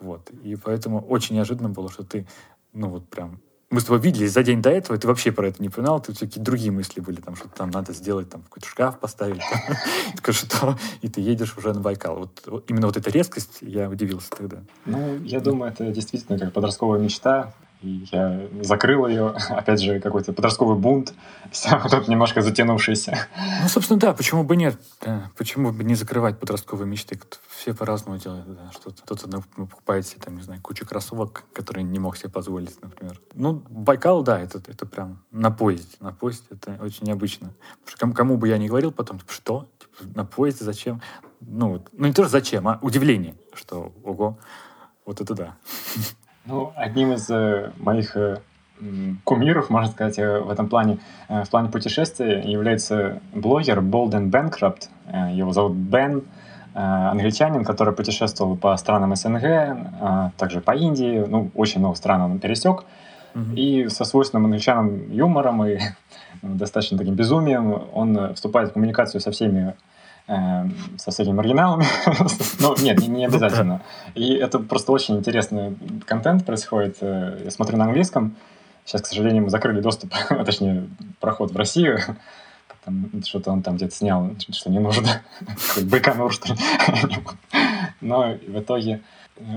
Вот. 0.00 0.30
И 0.30 0.56
поэтому 0.56 1.00
очень 1.00 1.36
неожиданно 1.36 1.68
было, 1.68 1.90
что 1.90 2.04
ты, 2.04 2.26
ну, 2.72 2.88
вот 2.88 3.08
прям 3.08 3.40
мы 3.74 3.80
с 3.80 3.84
тобой 3.84 4.00
виделись 4.00 4.32
за 4.32 4.44
день 4.44 4.62
до 4.62 4.70
этого, 4.70 4.96
ты 4.96 5.08
вообще 5.08 5.32
про 5.32 5.48
это 5.48 5.60
не 5.60 5.68
понимал, 5.68 6.00
ты 6.00 6.14
какие 6.14 6.42
другие 6.42 6.70
мысли 6.70 7.00
были, 7.00 7.20
там, 7.20 7.34
что 7.34 7.48
там 7.48 7.70
надо 7.70 7.92
сделать, 7.92 8.30
там, 8.30 8.42
какой-то 8.42 8.68
шкаф 8.68 9.00
поставить, 9.00 9.42
что, 10.30 10.78
и 11.02 11.08
ты 11.08 11.20
едешь 11.20 11.56
уже 11.58 11.72
на 11.72 11.80
Байкал. 11.80 12.30
Вот, 12.46 12.64
именно 12.68 12.86
вот 12.86 12.96
эта 12.96 13.10
резкость, 13.10 13.58
я 13.60 13.90
удивился 13.90 14.30
тогда. 14.30 14.58
Ну, 14.86 15.18
я 15.24 15.40
думаю, 15.40 15.72
это 15.72 15.90
действительно 15.90 16.38
как 16.38 16.52
подростковая 16.52 17.00
мечта, 17.00 17.52
я 17.82 18.48
закрыл 18.62 19.06
ее, 19.06 19.28
опять 19.50 19.82
же, 19.82 20.00
какой-то 20.00 20.32
подростковый 20.32 20.76
бунт, 20.76 21.14
тут 21.90 22.08
немножко 22.08 22.42
затянувшийся. 22.42 23.28
Ну, 23.62 23.68
собственно, 23.68 24.00
да, 24.00 24.12
почему 24.12 24.44
бы 24.44 24.56
нет? 24.56 24.78
Почему 25.36 25.72
бы 25.72 25.84
не 25.84 25.94
закрывать 25.94 26.38
подростковые 26.38 26.86
мечты? 26.86 27.20
Все 27.48 27.74
по-разному 27.74 28.18
делают, 28.18 28.46
да, 28.46 28.70
что-то. 28.72 29.02
Кто-то 29.02 29.28
ну, 29.28 29.66
покупает 29.66 30.06
себе, 30.06 30.20
там, 30.22 30.36
не 30.36 30.42
знаю, 30.42 30.60
кучу 30.60 30.86
кроссовок, 30.86 31.44
которые 31.52 31.84
не 31.84 31.98
мог 31.98 32.16
себе 32.16 32.30
позволить, 32.30 32.80
например. 32.82 33.20
Ну, 33.34 33.62
Байкал, 33.68 34.22
да, 34.22 34.40
это, 34.40 34.58
это 34.66 34.86
прям 34.86 35.22
на 35.30 35.50
поезде. 35.50 35.96
На 36.00 36.12
поезде 36.12 36.46
это 36.50 36.78
очень 36.82 37.06
необычно. 37.06 37.52
Что 37.86 37.98
кому, 37.98 38.14
кому 38.14 38.36
бы 38.36 38.48
я 38.48 38.58
ни 38.58 38.68
говорил 38.68 38.92
потом, 38.92 39.18
типа, 39.18 39.32
что? 39.32 39.68
Типа, 39.78 40.18
на 40.18 40.24
поезде 40.24 40.64
зачем? 40.64 41.00
Ну, 41.40 41.84
ну, 41.92 42.06
не 42.06 42.12
тоже 42.12 42.30
зачем, 42.30 42.66
а 42.68 42.78
удивление, 42.80 43.36
что, 43.54 43.92
ого, 44.02 44.38
вот 45.04 45.20
это 45.20 45.34
да. 45.34 45.56
Ну, 46.46 46.72
одним 46.76 47.12
из 47.12 47.30
э, 47.30 47.70
моих 47.78 48.16
э, 48.16 48.38
кумиров, 49.24 49.70
можно 49.70 49.90
сказать, 49.90 50.18
э, 50.18 50.40
в 50.40 50.50
этом 50.50 50.68
плане, 50.68 50.98
в 51.28 51.48
плане 51.48 51.70
путешествий 51.70 52.50
является 52.50 53.20
блогер 53.32 53.78
Bankrupt. 53.78 54.88
Э, 55.06 55.32
его 55.32 55.52
зовут 55.52 55.72
Бен, 55.72 56.24
англичанин, 56.74 57.64
который 57.64 57.94
путешествовал 57.94 58.56
по 58.56 58.76
странам 58.76 59.14
СНГ, 59.14 60.32
также 60.36 60.60
по 60.60 60.72
Индии, 60.72 61.24
ну, 61.24 61.52
очень 61.54 61.78
много 61.78 61.94
стран 61.94 62.22
он 62.22 62.40
пересек. 62.40 62.84
Mm-hmm. 63.34 63.54
И 63.54 63.88
со 63.90 64.04
свойственным 64.04 64.46
англичанам 64.46 65.12
юмором 65.12 65.64
и 65.64 65.78
достаточно 66.42 66.98
таким 66.98 67.14
безумием 67.14 67.80
он 67.92 68.34
вступает 68.34 68.70
в 68.70 68.72
коммуникацию 68.72 69.20
со 69.20 69.30
всеми 69.30 69.74
со 70.26 71.10
всякими 71.10 71.34
маргиналами. 71.34 71.84
ну, 72.60 72.74
нет, 72.78 73.06
не, 73.06 73.26
обязательно. 73.26 73.82
И 74.14 74.32
это 74.32 74.58
просто 74.58 74.92
очень 74.92 75.18
интересный 75.18 75.76
контент 76.06 76.46
происходит. 76.46 76.96
Э, 77.02 77.42
я 77.44 77.50
смотрю 77.50 77.76
на 77.76 77.84
английском. 77.84 78.36
Сейчас, 78.86 79.02
к 79.02 79.06
сожалению, 79.06 79.42
мы 79.44 79.50
закрыли 79.50 79.80
доступ, 79.80 80.14
а 80.30 80.44
точнее, 80.44 80.88
проход 81.20 81.52
в 81.52 81.56
Россию. 81.56 81.98
Что-то 83.24 83.50
он 83.50 83.62
там 83.62 83.76
где-то 83.76 83.94
снял, 83.94 84.30
что 84.50 84.70
не 84.70 84.78
нужно. 84.78 85.22
Байконур, 85.82 86.32
что 86.32 86.52
ли. 86.52 86.58
Но 88.00 88.34
в 88.46 88.60
итоге 88.60 89.00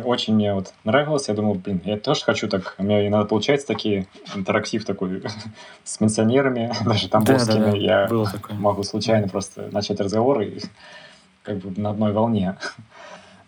очень 0.04 0.36
мне 0.36 0.54
вот 0.54 0.74
нравилось. 0.84 1.28
Я 1.28 1.36
думал, 1.36 1.56
блин, 1.56 1.82
я 1.86 1.98
тоже 1.98 2.24
хочу 2.24 2.48
так. 2.48 2.76
У 2.78 2.84
меня 2.84 3.08
иногда 3.08 3.26
получается 3.28 3.68
такие 3.68 4.08
интерактив 4.36 4.84
такой 4.86 5.24
с 5.84 5.98
пенсионерами, 5.98 6.74
даже 6.86 7.10
тамбовскими. 7.10 7.60
Да, 7.60 7.66
да, 7.66 7.72
да. 7.72 7.78
Я 7.78 8.56
могу 8.56 8.84
случайно 8.84 9.28
просто 9.28 9.70
начать 9.72 10.00
разговор 10.00 10.42
и 10.42 10.60
как 11.44 11.58
бы 11.58 11.80
на 11.80 11.92
одной 11.92 12.12
волне. 12.12 12.58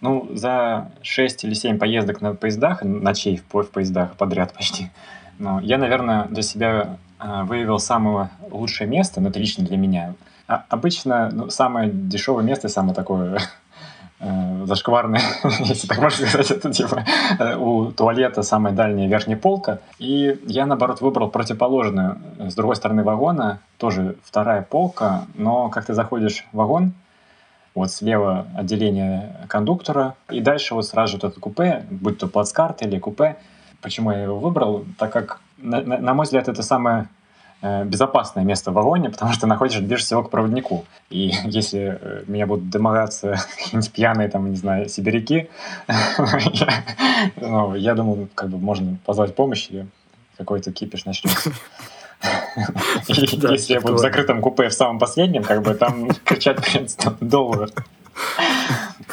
Ну, 0.01 0.29
за 0.33 0.93
6 1.01 1.43
или 1.43 1.53
7 1.53 1.77
поездок 1.77 2.21
на 2.21 2.33
поездах, 2.33 2.83
ночей 2.83 3.35
в, 3.35 3.63
в 3.63 3.69
поездах 3.69 4.15
подряд 4.15 4.53
почти, 4.53 4.91
но 5.39 5.59
я, 5.59 5.77
наверное, 5.77 6.23
для 6.29 6.41
себя 6.41 6.97
э, 7.19 7.43
выявил 7.43 7.79
самое 7.79 8.29
лучшее 8.49 8.87
место, 8.87 9.19
ну, 9.19 9.27
это 9.27 9.39
лично 9.39 9.65
для 9.65 9.75
меня. 9.75 10.13
А 10.47 10.63
обычно 10.69 11.29
ну, 11.33 11.49
самое 11.49 11.91
дешевое 11.91 12.45
место, 12.45 12.69
самое 12.69 12.95
такое 12.95 13.39
э, 14.19 14.65
зашкварная, 14.65 15.21
если 15.59 15.87
так 15.87 15.99
можно 15.99 16.27
сказать, 16.27 16.51
это 16.51 16.71
типа 16.71 17.03
э, 17.39 17.55
у 17.55 17.91
туалета 17.91 18.43
самая 18.43 18.73
дальняя 18.73 19.07
верхняя 19.07 19.37
полка. 19.37 19.79
И 19.97 20.39
я, 20.45 20.65
наоборот, 20.65 21.01
выбрал 21.01 21.29
противоположную, 21.29 22.17
с 22.39 22.55
другой 22.55 22.75
стороны 22.75 23.03
вагона, 23.03 23.59
тоже 23.77 24.15
вторая 24.23 24.61
полка, 24.61 25.25
но 25.35 25.69
как 25.69 25.85
ты 25.85 25.93
заходишь 25.93 26.45
в 26.51 26.57
вагон, 26.57 26.93
вот 27.75 27.91
слева 27.91 28.47
отделение 28.55 29.35
кондуктора, 29.47 30.15
и 30.29 30.41
дальше 30.41 30.75
вот 30.75 30.85
сразу 30.85 31.13
же 31.13 31.19
вот 31.21 31.31
это 31.31 31.39
купе, 31.39 31.85
будь 31.89 32.17
то 32.17 32.27
плацкарт 32.27 32.81
или 32.81 32.99
купе. 32.99 33.37
Почему 33.81 34.11
я 34.11 34.23
его 34.23 34.37
выбрал? 34.37 34.85
Так 34.97 35.13
как, 35.13 35.39
на, 35.57 35.81
на, 35.81 36.13
мой 36.13 36.25
взгляд, 36.25 36.49
это 36.49 36.63
самое 36.63 37.07
безопасное 37.61 38.43
место 38.43 38.71
в 38.71 38.73
вагоне, 38.75 39.09
потому 39.09 39.33
что 39.33 39.47
находишься 39.47 39.81
ближе 39.81 40.03
всего 40.03 40.23
к 40.23 40.29
проводнику. 40.29 40.85
И 41.09 41.33
если 41.45 41.99
э, 42.01 42.23
меня 42.27 42.47
будут 42.47 42.69
домогаться 42.69 43.37
какие-нибудь 43.57 43.91
пьяные, 43.91 44.29
там, 44.29 44.49
не 44.49 44.55
знаю, 44.55 44.89
сибиряки, 44.89 45.49
ну, 47.37 47.75
я 47.75 47.95
думаю, 47.95 48.29
как 48.35 48.49
бы 48.49 48.57
можно 48.57 48.97
позвать 49.05 49.35
помощь, 49.35 49.67
и 49.69 49.85
какой-то 50.37 50.71
кипиш 50.71 51.05
начнется. 51.05 51.51
Если 53.07 53.73
я 53.73 53.81
буду 53.81 53.95
в 53.95 53.99
закрытом 53.99 54.41
купе 54.41 54.69
в 54.69 54.73
самом 54.73 54.99
последнем, 54.99 55.43
как 55.43 55.61
бы 55.61 55.73
там 55.73 56.09
принц 56.25 56.97
долго. 57.21 57.69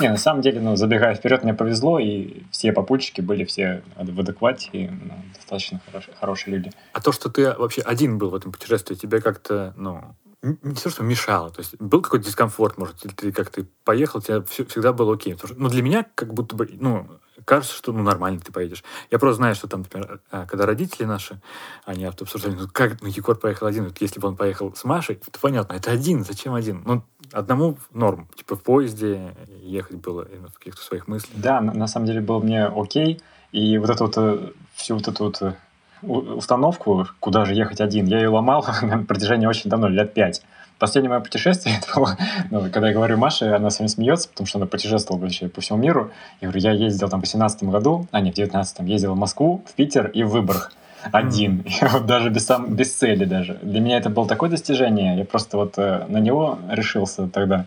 Не, 0.00 0.08
на 0.08 0.16
самом 0.16 0.42
деле, 0.42 0.60
ну, 0.60 0.76
забегая 0.76 1.14
вперед, 1.14 1.44
мне 1.44 1.54
повезло, 1.54 1.98
и 1.98 2.42
все 2.50 2.72
попутчики 2.72 3.20
были 3.20 3.44
все 3.44 3.82
в 3.96 4.20
адеквате, 4.20 4.68
и 4.72 4.88
ну, 4.88 5.14
достаточно 5.34 5.80
хорошие, 5.86 6.14
хорошие 6.18 6.56
люди. 6.56 6.72
А 6.92 7.00
то, 7.00 7.12
что 7.12 7.28
ты 7.28 7.52
вообще 7.52 7.82
один 7.82 8.18
был 8.18 8.30
в 8.30 8.34
этом 8.34 8.52
путешествии, 8.52 8.94
тебе 8.94 9.20
как-то, 9.20 9.74
ну, 9.76 10.16
не 10.42 10.74
то, 10.74 10.90
что 10.90 11.02
мешало, 11.02 11.50
то 11.50 11.60
есть 11.60 11.76
был 11.80 12.02
какой-то 12.02 12.26
дискомфорт, 12.26 12.78
может, 12.78 13.04
или 13.04 13.12
ты 13.12 13.32
как 13.32 13.50
ты 13.50 13.66
поехал, 13.84 14.20
тебе 14.20 14.42
всегда 14.42 14.92
было 14.92 15.14
окей. 15.14 15.34
Потому 15.34 15.60
ну, 15.60 15.68
для 15.68 15.82
меня 15.82 16.06
как 16.14 16.34
будто 16.34 16.56
бы, 16.56 16.68
ну, 16.72 17.08
кажется, 17.46 17.74
что 17.74 17.92
ну 17.92 18.02
нормально 18.02 18.40
ты 18.40 18.52
поедешь. 18.52 18.84
Я 19.10 19.18
просто 19.18 19.36
знаю, 19.36 19.54
что 19.54 19.68
там, 19.68 19.80
например, 19.80 20.20
а, 20.30 20.44
когда 20.44 20.66
родители 20.66 21.06
наши, 21.06 21.40
они 21.86 22.04
обсуждали, 22.04 22.54
ну 22.54 22.68
как, 22.70 23.00
ну 23.00 23.08
Егор 23.08 23.36
поехал 23.36 23.68
один, 23.68 23.84
вот 23.84 23.98
если 24.00 24.20
бы 24.20 24.28
он 24.28 24.36
поехал 24.36 24.74
с 24.74 24.84
Машей, 24.84 25.16
то 25.16 25.40
понятно, 25.40 25.72
это 25.74 25.92
один, 25.92 26.24
зачем 26.24 26.52
один? 26.52 26.82
Ну, 26.84 27.02
одному 27.32 27.78
норм, 27.92 28.28
типа 28.36 28.56
в 28.56 28.62
поезде 28.62 29.34
ехать 29.62 29.96
было 29.96 30.28
ну, 30.42 30.48
в 30.48 30.58
каких-то 30.58 30.82
своих 30.82 31.08
мыслях. 31.08 31.32
Да, 31.36 31.60
на, 31.60 31.72
на 31.72 31.86
самом 31.86 32.06
деле 32.06 32.20
был 32.20 32.42
мне 32.42 32.64
окей, 32.64 33.22
и 33.52 33.78
вот 33.78 33.90
эту 33.90 34.04
вот, 34.04 34.14
э, 34.18 34.50
всю 34.74 34.96
вот 34.96 35.06
эту 35.08 35.24
вот 35.24 35.40
э, 35.40 35.54
установку, 36.02 37.06
куда 37.20 37.44
же 37.44 37.54
ехать 37.54 37.80
один, 37.80 38.06
я 38.06 38.18
ее 38.18 38.28
ломал 38.28 38.66
на 38.82 39.04
протяжении 39.04 39.46
очень 39.46 39.70
давно, 39.70 39.88
лет 39.88 40.12
пять. 40.14 40.42
Последнее 40.78 41.10
мое 41.10 41.20
путешествие, 41.20 41.76
это 41.82 41.98
было, 41.98 42.16
ну, 42.50 42.60
когда 42.70 42.88
я 42.88 42.94
говорю 42.94 43.16
Маше, 43.16 43.46
она 43.46 43.70
с 43.70 43.78
вами 43.78 43.88
смеется, 43.88 44.28
потому 44.28 44.46
что 44.46 44.58
она 44.58 44.66
путешествовала 44.66 45.22
вообще 45.22 45.48
по 45.48 45.60
всему 45.60 45.78
миру. 45.78 46.10
Я 46.40 46.48
говорю, 46.48 46.62
я 46.62 46.72
ездил 46.72 47.08
там 47.08 47.20
в 47.20 47.24
18 47.24 47.64
году, 47.64 48.06
а 48.10 48.20
не, 48.20 48.30
в 48.30 48.34
19 48.34 48.80
ездил 48.80 49.14
в 49.14 49.16
Москву, 49.16 49.62
в 49.66 49.72
Питер 49.72 50.08
и 50.08 50.22
в 50.22 50.30
Выборг 50.30 50.72
один, 51.12 51.60
mm-hmm. 51.64 52.04
даже 52.04 52.30
без, 52.30 52.46
сам, 52.46 52.74
без 52.74 52.92
цели 52.92 53.24
даже. 53.24 53.58
Для 53.62 53.80
меня 53.80 53.98
это 53.98 54.10
было 54.10 54.26
такое 54.26 54.50
достижение, 54.50 55.16
я 55.16 55.24
просто 55.24 55.56
вот 55.56 55.74
э, 55.78 56.04
на 56.08 56.18
него 56.18 56.58
решился 56.70 57.28
тогда 57.28 57.66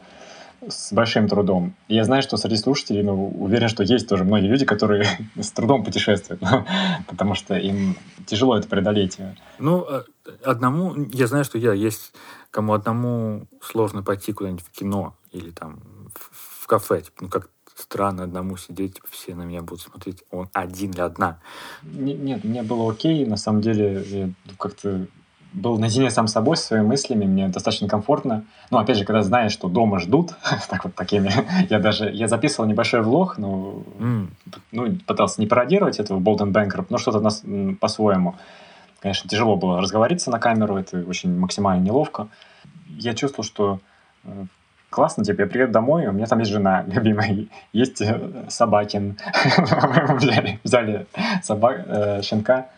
с 0.67 0.91
большим 0.91 1.27
трудом. 1.27 1.73
И 1.87 1.95
я 1.95 2.03
знаю, 2.03 2.21
что 2.21 2.37
среди 2.37 2.57
слушателей, 2.57 3.01
ну, 3.01 3.29
уверен, 3.39 3.69
что 3.69 3.83
есть 3.83 4.09
тоже 4.09 4.23
многие 4.23 4.47
люди, 4.47 4.65
которые 4.65 5.05
с 5.39 5.51
трудом 5.51 5.83
путешествуют, 5.83 6.41
потому 7.07 7.35
что 7.35 7.55
им 7.55 7.95
тяжело 8.25 8.57
это 8.57 8.67
преодолеть. 8.67 9.17
Ну, 9.57 9.85
э, 9.89 10.03
одному, 10.43 10.95
я 11.11 11.27
знаю, 11.27 11.43
что 11.45 11.57
я 11.57 11.73
есть, 11.73 12.13
кому 12.51 12.73
одному 12.73 13.47
сложно 13.61 14.03
пойти 14.03 14.33
куда-нибудь 14.33 14.65
в 14.65 14.71
кино 14.71 15.15
или 15.31 15.51
там 15.51 15.79
в, 16.13 16.63
в 16.63 16.67
кафе, 16.67 17.01
типа, 17.01 17.17
ну, 17.21 17.29
как 17.29 17.49
странно 17.75 18.23
одному 18.23 18.57
сидеть, 18.57 18.95
типа, 18.95 19.07
все 19.09 19.35
на 19.35 19.43
меня 19.43 19.61
будут 19.61 19.81
смотреть, 19.81 20.23
он 20.31 20.49
один 20.53 20.91
или 20.91 21.01
одна. 21.01 21.39
Нет, 21.83 22.43
мне 22.43 22.63
было 22.63 22.91
окей, 22.91 23.25
на 23.25 23.37
самом 23.37 23.61
деле, 23.61 24.03
я 24.07 24.29
как-то 24.57 25.07
был 25.53 25.79
наедине 25.79 26.11
сам 26.11 26.27
собой, 26.27 26.57
со 26.57 26.67
своими 26.67 26.85
мыслями, 26.85 27.25
мне 27.25 27.47
достаточно 27.47 27.87
комфортно. 27.87 28.45
Ну, 28.69 28.77
опять 28.77 28.97
же, 28.97 29.05
когда 29.05 29.23
знаешь, 29.23 29.51
что 29.51 29.67
дома 29.67 29.99
ждут, 29.99 30.35
так 30.69 30.83
вот 30.83 30.95
такими, 30.95 31.31
я 31.69 31.79
даже, 31.79 32.11
я 32.11 32.27
записывал 32.27 32.69
небольшой 32.69 33.01
влог, 33.01 33.37
но, 33.37 33.83
mm. 33.99 34.27
ну, 34.71 34.95
пытался 35.07 35.41
не 35.41 35.47
пародировать 35.47 35.99
этого 35.99 36.19
Bolden 36.19 36.51
Bankrupt, 36.51 36.87
но 36.89 36.97
что-то 36.97 37.19
по-своему. 37.79 38.35
Конечно, 38.99 39.29
тяжело 39.29 39.55
было 39.55 39.81
разговориться 39.81 40.29
на 40.29 40.39
камеру, 40.39 40.77
это 40.77 40.97
очень 41.07 41.37
максимально 41.37 41.83
неловко. 41.83 42.27
Я 42.87 43.13
чувствовал, 43.13 43.45
что 43.45 43.79
э, 44.23 44.45
классно, 44.89 45.23
типа, 45.23 45.41
я 45.41 45.47
приеду 45.47 45.71
домой, 45.71 46.07
у 46.07 46.11
меня 46.11 46.25
там 46.25 46.39
есть 46.39 46.51
жена 46.51 46.83
любимая, 46.87 47.45
есть 47.71 48.01
э, 48.01 48.45
собакин. 48.49 49.17
взяли, 50.17 50.59
взяли 50.63 51.07
собак, 51.41 51.83
э, 51.85 52.21
щенка, 52.21 52.69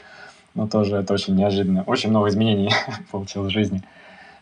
но 0.54 0.68
тоже 0.68 0.98
это 0.98 1.14
очень 1.14 1.36
неожиданно. 1.36 1.84
Очень 1.84 2.10
много 2.10 2.30
изменений 2.30 2.72
получилось 3.12 3.52
в 3.52 3.54
жизни 3.54 3.82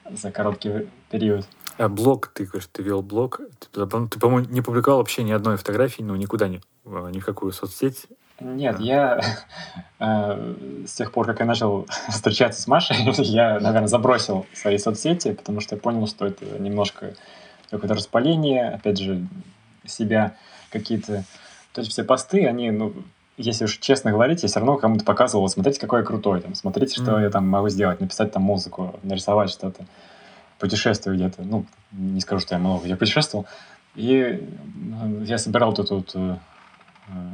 за 0.09 0.32
короткий 0.32 0.88
период. 1.09 1.47
А 1.77 1.88
блог, 1.88 2.27
ты 2.27 2.43
говоришь, 2.43 2.67
ты 2.71 2.84
вел 2.84 3.01
блог. 3.01 3.39
Ты, 3.71 3.86
ты 3.86 4.19
по-моему, 4.19 4.49
не 4.49 4.61
публиковал 4.61 4.99
вообще 4.99 5.23
ни 5.23 5.32
одной 5.32 5.55
фотографии, 5.55 6.01
ну, 6.01 6.15
никуда, 6.17 6.49
ни, 6.49 6.61
ни 6.86 7.19
в 7.19 7.25
какую 7.25 7.53
соцсеть. 7.53 8.07
Нет, 8.40 8.80
я 8.80 9.20
э, 10.00 10.56
с 10.88 10.94
тех 10.94 11.12
пор, 11.12 11.26
как 11.26 11.40
я 11.40 11.46
начал 11.46 11.88
встречаться 12.10 12.62
с 12.62 12.68
Машей, 12.68 12.98
я, 13.24 13.60
наверное, 13.60 13.88
забросил 13.88 14.46
свои 14.54 14.78
соцсети, 14.78 15.34
потому 15.34 15.60
что 15.60 15.76
я 15.76 15.82
понял, 15.82 16.08
что 16.08 16.26
это 16.26 16.46
немножко 16.60 17.14
какое-то 17.70 17.96
распаление, 17.96 18.70
опять 18.70 19.00
же, 19.00 19.28
себя 19.86 20.36
какие-то... 20.72 21.24
То 21.74 21.82
есть 21.82 21.92
все 21.92 22.04
посты, 22.04 22.48
они, 22.48 22.72
ну, 22.72 22.94
если 23.38 23.66
уж 23.66 23.78
честно 23.78 24.12
говорить, 24.12 24.42
я 24.44 24.50
все 24.50 24.60
равно 24.60 24.78
кому-то 24.78 25.06
показывал, 25.06 25.48
смотрите, 25.48 25.80
какой 25.80 26.00
я 26.00 26.06
крутой, 26.06 26.42
там, 26.42 26.56
смотрите, 26.56 26.96
что 26.96 27.20
mm. 27.20 27.22
я 27.24 27.30
там 27.30 27.48
могу 27.48 27.70
сделать, 27.70 28.02
написать 28.02 28.32
там 28.32 28.44
музыку, 28.44 29.00
нарисовать 29.04 29.50
что-то, 29.52 29.86
путешествую 30.60 31.16
где-то. 31.16 31.44
Ну, 31.44 31.66
не 31.92 32.20
скажу, 32.20 32.42
что 32.42 32.56
я 32.56 32.60
много 32.60 32.84
где 32.84 32.96
путешествовал. 32.96 33.46
И 33.96 34.48
ну, 34.76 35.24
я 35.24 35.38
собирал 35.38 35.74
тут 35.74 35.90
вот 35.90 36.12
э, 36.14 36.38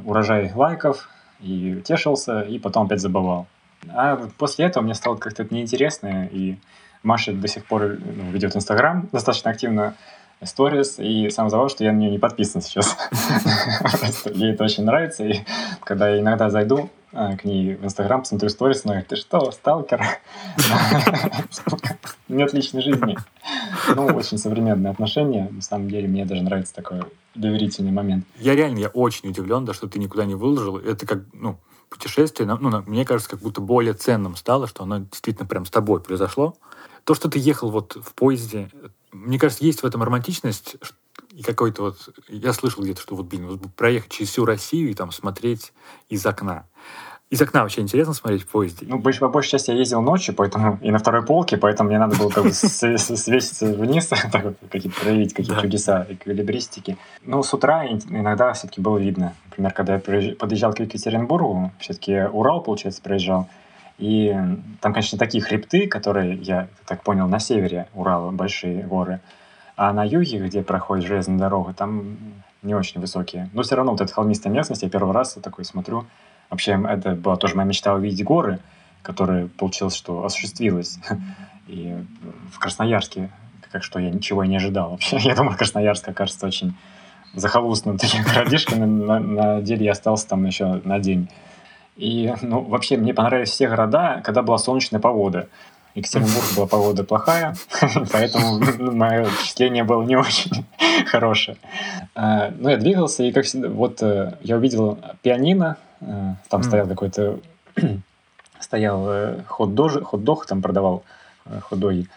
урожай 0.04 0.52
лайков 0.54 1.08
и 1.40 1.82
тешился, 1.84 2.40
и 2.40 2.58
потом 2.58 2.86
опять 2.86 3.00
забывал. 3.00 3.46
А 3.88 4.16
после 4.38 4.66
этого 4.66 4.82
мне 4.82 4.94
стало 4.94 5.16
как-то 5.16 5.42
это 5.42 5.54
неинтересно, 5.54 6.26
и 6.26 6.56
Маша 7.02 7.32
до 7.32 7.46
сих 7.48 7.66
пор 7.66 7.98
ну, 7.98 8.30
ведет 8.30 8.56
Инстаграм 8.56 9.08
достаточно 9.12 9.50
активно, 9.50 9.94
сторис, 10.42 10.98
и 10.98 11.30
самое 11.30 11.50
забавное, 11.50 11.70
что 11.70 11.84
я 11.84 11.92
на 11.92 11.98
нее 11.98 12.10
не 12.10 12.18
подписан 12.18 12.60
сейчас. 12.60 12.96
Ей 14.26 14.52
это 14.52 14.64
очень 14.64 14.84
нравится, 14.84 15.24
и 15.24 15.40
когда 15.82 16.08
я 16.08 16.20
иногда 16.20 16.50
зайду 16.50 16.90
а, 17.12 17.36
к 17.36 17.44
ней 17.44 17.74
в 17.74 17.84
Инстаграм, 17.84 18.20
посмотрю 18.20 18.50
сторис, 18.50 18.82
она 18.84 18.94
говорит, 18.94 19.08
ты 19.08 19.16
что, 19.16 19.50
сталкер? 19.50 20.04
Нет 22.28 22.52
личной 22.52 22.82
жизни. 22.82 23.16
Ну, 23.94 24.06
очень 24.06 24.36
современные 24.36 24.90
отношения. 24.90 25.48
На 25.50 25.62
самом 25.62 25.88
деле, 25.88 26.08
мне 26.08 26.26
даже 26.26 26.42
нравится 26.42 26.74
такой 26.74 27.02
доверительный 27.36 27.92
момент. 27.92 28.24
Я 28.38 28.54
реально, 28.54 28.78
я 28.78 28.88
очень 28.88 29.28
удивлен, 29.28 29.64
да, 29.64 29.74
что 29.74 29.88
ты 29.88 29.98
никуда 29.98 30.24
не 30.24 30.34
выложил. 30.34 30.78
Это 30.78 31.06
как, 31.06 31.24
ну, 31.32 31.58
путешествие, 31.88 32.48
ну, 32.48 32.82
мне 32.86 33.04
кажется, 33.04 33.30
как 33.30 33.40
будто 33.40 33.60
более 33.60 33.94
ценным 33.94 34.36
стало, 34.36 34.66
что 34.66 34.82
оно 34.82 34.98
действительно 34.98 35.46
прям 35.46 35.64
с 35.64 35.70
тобой 35.70 36.00
произошло. 36.00 36.56
То, 37.04 37.14
что 37.14 37.30
ты 37.30 37.38
ехал 37.38 37.70
вот 37.70 37.96
в 37.96 38.14
поезде, 38.14 38.70
мне 39.12 39.38
кажется, 39.38 39.64
есть 39.64 39.82
в 39.82 39.86
этом 39.86 40.02
романтичность 40.02 40.76
и 41.30 41.42
какой-то 41.42 41.82
вот... 41.82 42.08
Я 42.28 42.52
слышал 42.52 42.82
где-то, 42.82 43.00
что 43.00 43.14
вот, 43.14 43.26
блин, 43.26 43.46
вот 43.46 43.60
проехать 43.74 44.10
через 44.10 44.30
всю 44.30 44.44
Россию 44.44 44.90
и 44.90 44.94
там 44.94 45.12
смотреть 45.12 45.72
из 46.08 46.24
окна. 46.26 46.66
Из 47.28 47.42
окна 47.42 47.62
вообще 47.62 47.80
интересно 47.80 48.14
смотреть 48.14 48.42
в 48.42 48.46
поезде? 48.46 48.86
Ну, 48.88 49.02
по 49.02 49.28
большей 49.28 49.50
части 49.50 49.72
я 49.72 49.76
ездил 49.76 50.00
ночью, 50.00 50.32
поэтому 50.32 50.78
и 50.80 50.92
на 50.92 50.98
второй 50.98 51.24
полке, 51.24 51.56
поэтому 51.56 51.88
мне 51.88 51.98
надо 51.98 52.16
было 52.16 52.28
как 52.30 52.44
бы 52.44 52.52
свеситься 52.52 53.66
вниз, 53.66 54.08
какие-то 54.70 55.00
проявить 55.00 55.34
какие-то 55.34 55.60
чудеса 55.60 56.06
эквилибристики. 56.08 56.96
Ну, 57.24 57.42
с 57.42 57.52
утра 57.52 57.84
иногда 57.84 58.52
все-таки 58.52 58.80
было 58.80 58.98
видно. 58.98 59.34
Например, 59.46 59.72
когда 59.72 59.94
я 59.94 60.34
подъезжал 60.36 60.72
к 60.72 60.78
Екатеринбургу, 60.78 61.72
все-таки 61.80 62.28
Урал, 62.32 62.60
получается, 62.60 63.02
проезжал, 63.02 63.48
и 63.98 64.32
там, 64.80 64.92
конечно, 64.92 65.18
такие 65.18 65.42
хребты, 65.42 65.88
которые, 65.88 66.36
я 66.36 66.68
так 66.86 67.02
понял, 67.02 67.26
на 67.26 67.40
севере 67.40 67.88
Урала 67.94 68.30
большие 68.30 68.84
горы, 68.84 69.20
а 69.76 69.92
на 69.92 70.04
юге, 70.04 70.38
где 70.38 70.62
проходит 70.62 71.06
железная 71.06 71.38
дорога, 71.38 71.74
там 71.74 72.16
не 72.62 72.74
очень 72.74 73.00
высокие. 73.00 73.50
Но 73.52 73.62
все 73.62 73.74
равно 73.74 73.92
вот 73.92 74.00
эта 74.00 74.12
холмистая 74.12 74.52
местность, 74.52 74.82
я 74.82 74.88
первый 74.88 75.12
раз 75.12 75.34
такой 75.42 75.64
смотрю. 75.64 76.06
Вообще, 76.50 76.80
это 76.88 77.12
была 77.12 77.36
тоже 77.36 77.54
моя 77.54 77.68
мечта 77.68 77.94
увидеть 77.94 78.24
горы, 78.24 78.58
которые 79.02 79.48
получилось, 79.48 79.94
что 79.94 80.24
осуществилось. 80.24 80.98
И 81.66 81.96
в 82.52 82.58
Красноярске, 82.58 83.30
как 83.72 83.82
что 83.82 83.98
я 83.98 84.10
ничего 84.10 84.44
и 84.44 84.48
не 84.48 84.56
ожидал 84.56 84.90
вообще. 84.90 85.16
Я 85.20 85.34
думал, 85.34 85.54
Красноярск 85.54 86.08
окажется 86.08 86.46
очень 86.46 86.74
захолустным 87.34 87.98
таким 87.98 88.24
городишком, 88.34 89.06
на, 89.06 89.18
на 89.18 89.60
деле 89.60 89.84
я 89.86 89.92
остался 89.92 90.28
там 90.28 90.44
еще 90.46 90.80
на 90.84 90.98
день. 90.98 91.28
И, 91.96 92.32
ну, 92.42 92.60
вообще, 92.60 92.96
мне 92.96 93.14
понравились 93.14 93.50
все 93.50 93.68
города, 93.68 94.20
когда 94.24 94.42
была 94.42 94.58
солнечная 94.58 95.00
погода. 95.00 95.48
Екатеринбург 95.94 96.44
была 96.54 96.66
погода 96.66 97.04
плохая, 97.04 97.56
поэтому 98.12 98.58
ну, 98.58 98.92
мое 98.92 99.24
впечатление 99.24 99.82
было 99.82 100.02
не 100.02 100.16
очень 100.16 100.66
хорошее. 101.06 101.56
А, 102.14 102.52
ну, 102.58 102.68
я 102.68 102.76
двигался, 102.76 103.22
и 103.22 103.32
как 103.32 103.46
всегда, 103.46 103.68
вот 103.70 104.02
э, 104.02 104.34
я 104.42 104.56
увидел 104.56 104.98
пианино, 105.22 105.78
э, 106.00 106.34
там 106.48 106.62
стоял 106.62 106.86
какой-то, 106.86 107.38
стоял 108.60 109.06
э, 109.08 109.42
хот-дог, 109.46 110.46
там 110.46 110.62
продавал, 110.62 111.04
хот-доги. 111.44 112.08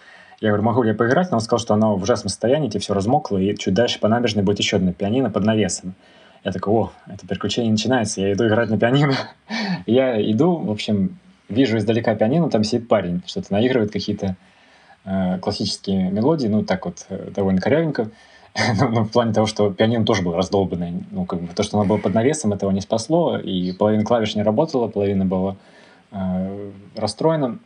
Я 0.41 0.49
говорю, 0.49 0.63
могу 0.63 0.84
ли 0.84 0.89
я 0.89 0.95
поиграть? 0.95 1.32
Но 1.32 1.38
он 1.38 1.41
сказал, 1.41 1.59
что 1.59 1.73
оно 1.73 1.95
в 1.95 2.03
ужасном 2.03 2.30
состоянии, 2.30 2.69
тебе 2.69 2.80
все 2.80 2.93
размокло, 2.93 3.38
и 3.38 3.57
чуть 3.57 3.73
дальше 3.73 3.99
по 3.99 4.07
набережной 4.07 4.43
будет 4.43 4.59
еще 4.59 4.77
одно 4.77 4.93
пианино 4.93 5.30
под 5.30 5.43
навесом. 5.43 5.95
Я 6.45 6.53
такой, 6.53 6.73
о, 6.73 6.91
это 7.07 7.27
приключение 7.27 7.71
начинается, 7.71 8.21
я 8.21 8.32
иду 8.32 8.47
играть 8.47 8.69
на 8.69 8.80
пианино. 8.80 9.15
я 9.86 10.19
иду, 10.32 10.55
в 10.55 10.71
общем, 10.71 11.19
вижу 11.49 11.77
издалека 11.77 12.15
пианино, 12.15 12.49
там 12.49 12.63
сидит 12.63 12.88
парень, 12.88 13.21
что-то 13.25 13.51
наигрывает 13.51 13.91
какие-то 13.91 14.38
э, 15.03 15.39
классические 15.39 16.09
мелодии, 16.09 16.47
ну, 16.47 16.63
так 16.63 16.86
вот, 16.86 17.05
э, 17.09 17.32
довольно 17.36 17.59
корявенько. 17.59 18.09
ну, 18.80 19.04
в 19.04 19.10
плане 19.10 19.34
того, 19.34 19.47
что 19.47 19.72
пианино 19.72 20.06
тоже 20.06 20.22
было 20.22 20.38
раздолбанное. 20.38 20.93
Ну, 21.12 21.26
как 21.26 21.41
бы 21.41 21.54
то, 21.54 21.64
что 21.64 21.80
оно 21.80 21.88
было 21.88 21.97
под 21.97 22.14
навесом, 22.14 22.54
этого 22.54 22.72
не 22.72 22.82
спасло, 22.82 23.38
и 23.38 23.72
половина 23.74 24.04
клавиш 24.04 24.36
не 24.36 24.43
работала, 24.43 24.88
половина 24.88 25.26
была 25.26 25.56
э, 26.12 26.72
расстроена. 26.95 27.60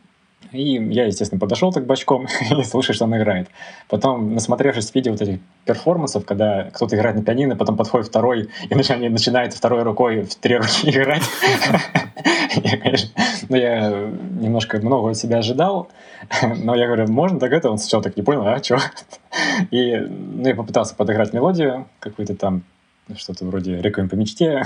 И 0.52 0.74
я, 0.92 1.06
естественно, 1.06 1.40
подошел 1.40 1.72
так 1.72 1.86
бочком 1.86 2.26
и 2.58 2.62
слушаю, 2.62 2.94
что 2.94 3.04
он 3.04 3.16
играет. 3.16 3.48
Потом, 3.88 4.34
насмотревшись 4.34 4.94
видео 4.94 5.12
вот 5.12 5.22
этих 5.22 5.40
перформансов, 5.64 6.24
когда 6.24 6.70
кто-то 6.72 6.96
играет 6.96 7.16
на 7.16 7.22
пианино, 7.22 7.56
потом 7.56 7.76
подходит 7.76 8.08
второй 8.08 8.50
и 8.68 8.74
начинает, 8.74 9.10
начинает 9.10 9.54
второй 9.54 9.82
рукой 9.82 10.22
в 10.22 10.34
три 10.36 10.56
руки 10.56 10.68
играть. 10.90 11.22
Ну, 13.54 13.60
я 13.60 14.10
немножко 14.40 14.80
много 14.80 15.10
от 15.10 15.16
себя 15.16 15.38
ожидал, 15.38 15.88
но 16.42 16.74
я 16.74 16.86
говорю, 16.86 17.06
можно 17.06 17.38
так 17.38 17.52
это? 17.52 17.70
Он 17.70 17.78
сначала 17.78 18.02
так 18.02 18.16
не 18.16 18.24
понял, 18.24 18.44
а 18.44 18.60
что? 18.60 18.78
И 19.70 19.94
ну, 19.96 20.48
я 20.48 20.56
попытался 20.56 20.96
подыграть 20.96 21.32
мелодию, 21.32 21.86
какую-то 22.00 22.34
там, 22.34 22.64
что-то 23.16 23.44
вроде 23.44 23.80
«Реквием 23.80 24.08
по 24.08 24.16
мечте». 24.16 24.64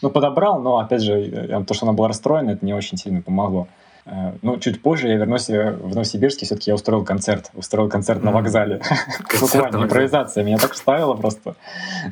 Ну, 0.00 0.10
подобрал, 0.10 0.62
но, 0.62 0.78
опять 0.78 1.02
же, 1.02 1.64
то, 1.66 1.74
что 1.74 1.86
она 1.86 1.92
была 1.92 2.06
расстроена, 2.06 2.50
это 2.50 2.64
не 2.64 2.72
очень 2.72 2.96
сильно 2.96 3.20
помогло. 3.20 3.66
Э, 4.10 4.32
ну, 4.42 4.58
чуть 4.58 4.80
позже 4.82 5.08
я 5.08 5.16
вернусь 5.16 5.48
в 5.48 5.88
Новосибирске, 5.88 6.46
все-таки 6.46 6.70
я 6.70 6.74
устроил 6.74 7.04
концерт. 7.04 7.50
Устроил 7.54 7.88
концерт 7.88 8.22
на 8.22 8.32
вокзале. 8.32 8.80
Буквально 9.40 9.84
импровизация. 9.84 10.44
Меня 10.44 10.58
так 10.58 10.72
вставила 10.72 11.14
просто. 11.14 11.56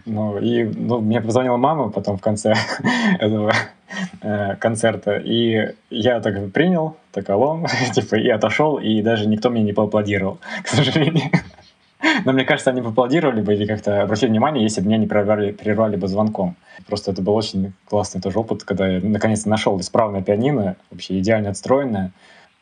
Ну, 0.05 0.38
и 0.38 0.64
ну, 0.64 1.01
мне 1.01 1.20
позвонила 1.20 1.57
мама 1.57 1.90
потом 1.90 2.18
в 2.18 2.20
конце 2.20 2.55
этого 3.18 3.53
э, 4.20 4.57
концерта. 4.57 5.16
И 5.16 5.74
я 5.90 6.20
так 6.20 6.53
принял, 6.53 6.97
так 7.12 7.26
типа, 7.94 8.16
и 8.16 8.28
отошел, 8.28 8.76
и 8.78 9.01
даже 9.03 9.26
никто 9.26 9.51
мне 9.51 9.62
не 9.62 9.72
поаплодировал, 9.72 10.38
к 10.62 10.68
сожалению. 10.68 11.30
Но 12.25 12.33
мне 12.33 12.45
кажется, 12.45 12.71
они 12.71 12.83
поаплодировали 12.83 13.41
бы 13.41 13.55
или 13.55 13.67
как-то 13.67 14.03
обратили 14.03 14.31
внимание, 14.31 14.63
если 14.63 14.81
бы 14.81 14.89
меня 14.89 14.99
не 14.99 15.07
прервали, 15.07 15.53
прервали 15.53 15.97
бы 15.97 16.09
звонком. 16.09 16.57
Просто 16.87 17.13
это 17.13 17.23
был 17.23 17.35
очень 17.35 17.73
классный 17.87 18.21
тоже 18.21 18.39
опыт, 18.39 18.65
когда 18.65 18.89
я 18.89 19.01
наконец-то 19.01 19.49
нашел 19.49 19.79
исправное 19.81 20.23
пианино, 20.23 20.77
вообще 20.91 21.19
идеально 21.19 21.51
отстроенное. 21.51 22.13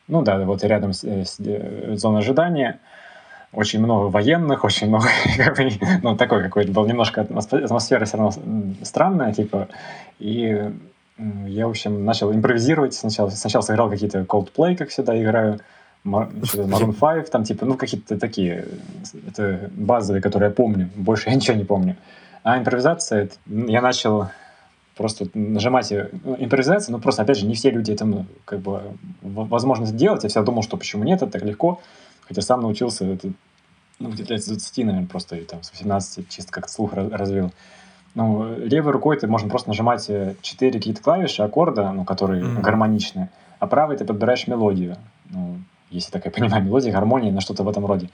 Ну 0.07 0.21
да, 0.21 0.37
вот 0.39 0.63
рядом 0.63 0.93
с, 0.93 1.03
э, 1.03 1.25
с, 1.25 1.37
э, 1.39 1.95
зоной 1.95 2.19
ожидания. 2.19 2.79
Очень 3.53 3.79
много 3.79 4.07
военных, 4.07 4.63
очень 4.63 4.87
много, 4.87 5.07
бы, 5.57 5.69
ну, 6.03 6.17
такой 6.17 6.43
какой-то 6.43 6.71
был 6.71 6.85
немножко 6.85 7.21
атмосфера 7.21 8.05
все 8.05 8.17
равно 8.17 8.33
странная, 8.83 9.33
типа. 9.33 9.69
И 10.19 10.71
я, 11.17 11.67
в 11.67 11.69
общем, 11.69 12.03
начал 12.03 12.33
импровизировать. 12.33 12.93
Сначала, 12.93 13.29
сначала 13.29 13.61
сыграл 13.61 13.89
какие-то 13.89 14.19
Coldplay, 14.21 14.75
как 14.75 14.89
всегда 14.89 15.19
играю. 15.19 15.59
Maroon 16.05 16.93
5, 16.93 17.31
там 17.31 17.43
типа, 17.43 17.65
ну, 17.65 17.75
какие-то 17.75 18.17
такие, 18.17 18.67
это 19.27 19.69
базовые, 19.75 20.21
которые 20.21 20.49
я 20.49 20.55
помню, 20.55 20.89
больше 20.95 21.29
я 21.29 21.35
ничего 21.35 21.57
не 21.57 21.65
помню. 21.65 21.97
А 22.43 22.59
импровизация, 22.59 23.23
это, 23.23 23.35
я 23.47 23.81
начал 23.81 24.29
просто 24.95 25.27
нажимать 25.33 25.91
ну, 26.23 26.35
импровизация, 26.39 26.93
ну, 26.93 26.99
просто, 26.99 27.23
опять 27.23 27.39
же, 27.39 27.45
не 27.45 27.55
все 27.55 27.71
люди 27.71 27.91
это, 27.91 28.05
ну, 28.05 28.25
как 28.45 28.59
бы, 28.59 28.81
возможно 29.21 29.85
сделать. 29.85 30.23
Я 30.23 30.29
всегда 30.29 30.45
думал, 30.45 30.63
что 30.63 30.77
почему 30.77 31.03
нет, 31.03 31.21
это 31.21 31.31
так 31.31 31.43
легко. 31.43 31.81
Хотя 32.27 32.41
сам 32.41 32.61
научился, 32.61 33.05
это, 33.05 33.31
ну, 33.99 34.09
где-то 34.09 34.33
лет 34.33 34.43
с 34.43 34.47
20, 34.47 34.77
наверное, 34.85 35.07
просто, 35.07 35.35
и 35.35 35.43
там, 35.43 35.63
с 35.63 35.71
18 35.71 36.29
чисто 36.29 36.51
как-то 36.51 36.71
слух 36.71 36.93
развил. 36.93 37.51
Ну, 38.13 38.57
левой 38.57 38.93
рукой 38.93 39.17
ты 39.17 39.27
можно 39.27 39.49
просто 39.49 39.69
нажимать 39.69 40.05
4 40.07 40.35
э, 40.59 40.71
какие-то 40.71 41.01
клавиши, 41.01 41.43
аккорда, 41.43 41.91
ну, 41.91 42.05
которые 42.05 42.43
mm-hmm. 42.43 42.61
гармоничные, 42.61 43.29
а 43.59 43.67
правой 43.67 43.97
ты 43.97 44.05
подбираешь 44.05 44.47
мелодию. 44.47 44.97
Если 45.95 46.11
так 46.11 46.25
я 46.25 46.31
понимаю, 46.35 46.63
мелодия, 46.63 46.91
гармония, 46.91 47.31
на 47.31 47.41
что-то 47.41 47.63
в 47.63 47.69
этом 47.69 47.85
роде. 47.85 48.09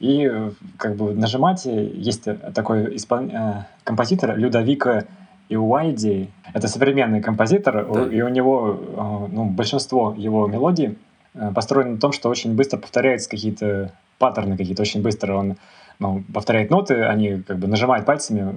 И 0.00 0.30
как 0.76 0.96
бы 0.96 1.14
нажимать, 1.14 1.64
есть 1.66 2.24
такой 2.54 2.96
испол... 2.96 3.28
Э, 3.30 3.64
композитор 3.84 4.36
Людовика 4.36 5.04
Иуайди. 5.48 6.30
Это 6.52 6.68
современный 6.68 7.20
композитор, 7.20 7.86
да. 7.92 8.04
и 8.06 8.20
у 8.22 8.28
него 8.28 8.80
э, 8.80 9.32
ну, 9.32 9.44
большинство 9.44 10.14
его 10.16 10.46
мелодий 10.46 10.98
э, 11.34 11.52
построено 11.54 11.92
на 11.92 11.98
том, 11.98 12.12
что 12.12 12.28
очень 12.28 12.54
быстро 12.54 12.78
повторяются 12.78 13.28
какие-то 13.30 13.92
паттерны 14.18 14.56
какие-то 14.56 14.82
очень 14.82 15.02
быстро. 15.02 15.36
Он 15.36 15.56
ну, 15.98 16.24
повторяет 16.32 16.70
ноты, 16.70 17.04
они 17.04 17.42
как 17.42 17.58
бы 17.58 17.66
нажимают 17.66 18.06
пальцами 18.06 18.56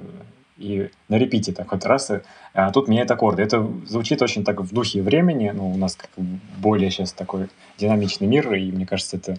и 0.58 0.90
на 1.08 1.18
репите 1.18 1.52
так 1.54 1.72
вот 1.72 1.86
раз, 1.86 2.12
а 2.54 2.72
тут 2.72 2.88
меняет 2.88 3.12
аккорды. 3.12 3.44
Это 3.44 3.68
звучит 3.86 4.22
очень 4.22 4.44
так 4.44 4.60
в 4.62 4.74
духе 4.74 5.02
времени, 5.02 5.52
ну, 5.54 5.72
у 5.72 5.78
нас 5.78 5.96
как 5.96 6.10
более 6.58 6.90
сейчас 6.90 7.14
такой 7.14 7.50
динамичный 7.78 8.28
мир, 8.28 8.54
и 8.54 8.72
мне 8.72 8.86
кажется, 8.86 9.18
это 9.18 9.38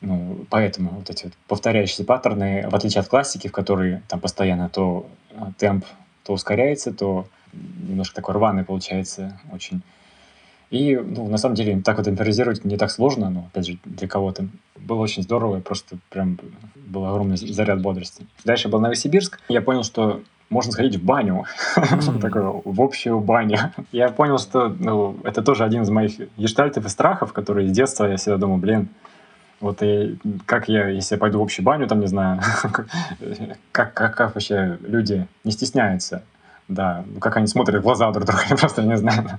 ну, 0.00 0.44
поэтому 0.50 0.90
вот 0.90 1.08
эти 1.08 1.24
вот 1.24 1.32
повторяющиеся 1.48 2.04
паттерны, 2.04 2.68
в 2.68 2.74
отличие 2.74 3.00
от 3.00 3.08
классики, 3.08 3.48
в 3.48 3.52
которой 3.52 4.02
там 4.08 4.20
постоянно 4.20 4.68
то 4.68 5.06
а, 5.34 5.50
темп 5.56 5.86
то 6.24 6.32
ускоряется, 6.32 6.92
то 6.92 7.26
немножко 7.52 8.16
такой 8.16 8.34
рваный 8.34 8.64
получается 8.64 9.40
очень. 9.52 9.82
И, 10.70 10.96
ну, 10.96 11.28
на 11.28 11.36
самом 11.36 11.54
деле, 11.54 11.80
так 11.82 11.98
вот 11.98 12.08
импровизировать 12.08 12.64
не 12.64 12.76
так 12.76 12.90
сложно, 12.90 13.30
но, 13.30 13.46
опять 13.52 13.66
же, 13.66 13.78
для 13.84 14.08
кого-то. 14.08 14.48
Было 14.76 15.00
очень 15.00 15.22
здорово, 15.22 15.60
просто 15.60 15.98
прям 16.08 16.38
был 16.74 17.06
огромный 17.06 17.36
заряд 17.36 17.80
бодрости. 17.80 18.26
Дальше 18.44 18.68
был 18.68 18.80
Новосибирск. 18.80 19.40
Я 19.48 19.60
понял, 19.62 19.84
что 19.84 20.22
можно 20.50 20.72
сходить 20.72 20.96
в 20.96 21.04
баню, 21.04 21.44
такую, 22.20 22.62
в 22.64 22.80
общую 22.80 23.20
баню. 23.20 23.58
Я 23.92 24.08
понял, 24.08 24.38
что 24.38 24.68
ну, 24.68 25.16
это 25.24 25.42
тоже 25.42 25.64
один 25.64 25.82
из 25.82 25.90
моих 25.90 26.12
гештальтов 26.36 26.86
и 26.86 26.88
страхов, 26.88 27.32
которые 27.32 27.68
с 27.68 27.72
детства 27.72 28.04
я 28.04 28.16
всегда 28.16 28.36
думал, 28.36 28.58
блин, 28.58 28.88
вот 29.60 29.82
и 29.82 30.18
как 30.46 30.68
я, 30.68 30.88
если 30.88 31.14
я 31.14 31.18
пойду 31.18 31.38
в 31.38 31.42
общую 31.42 31.64
баню, 31.64 31.86
там, 31.86 32.00
не 32.00 32.06
знаю, 32.06 32.40
как, 33.72 33.94
как, 33.94 34.16
как 34.16 34.34
вообще 34.34 34.78
люди 34.82 35.26
не 35.44 35.52
стесняются 35.52 36.22
да, 36.68 37.04
как 37.20 37.36
они 37.36 37.46
смотрят 37.46 37.80
в 37.80 37.84
глаза 37.84 38.10
друг 38.10 38.26
друга, 38.26 38.42
я 38.50 38.56
просто 38.56 38.82
не 38.82 38.96
знаю. 38.96 39.38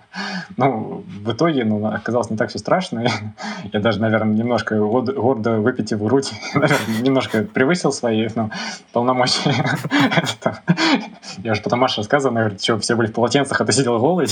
Ну, 0.58 1.04
в 1.24 1.32
итоге, 1.32 1.66
ну, 1.66 1.86
оказалось 1.86 2.30
не 2.30 2.38
так 2.38 2.50
все 2.50 2.60
страшно. 2.60 3.06
Я 3.74 3.80
даже, 3.80 4.00
наверное, 4.00 4.36
немножко 4.36 4.78
гордо 4.78 5.60
выпитив 5.60 6.02
грудь, 6.02 6.32
наверное, 6.54 7.02
немножко 7.02 7.44
превысил 7.44 7.92
свои 7.92 8.28
ну, 8.36 8.52
полномочия. 8.94 9.54
Я 11.40 11.54
уже 11.54 11.62
потом 11.62 11.80
Маша 11.80 12.02
рассказывала, 12.02 12.38
говорит, 12.38 12.64
что 12.64 12.78
все 12.80 12.96
были 12.96 13.08
в 13.08 13.14
полотенцах, 13.14 13.60
а 13.60 13.66
ты 13.66 13.72
сидел 13.72 14.00
голый. 14.00 14.28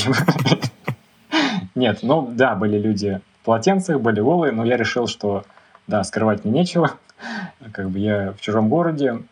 Нет, 1.75 1.99
ну 2.03 2.29
да, 2.31 2.55
были 2.55 2.77
люди 2.77 3.21
в 3.41 3.45
полотенцах, 3.45 3.99
были 3.99 4.21
голые, 4.21 4.51
но 4.53 4.63
я 4.63 4.77
решил, 4.77 5.07
что 5.07 5.43
да, 5.87 6.03
скрывать 6.03 6.45
мне 6.45 6.59
нечего. 6.59 6.91
Как 7.71 7.89
бы 7.89 7.99
я 7.99 8.33
в 8.33 8.41
чужом 8.41 8.69
городе, 8.69 9.23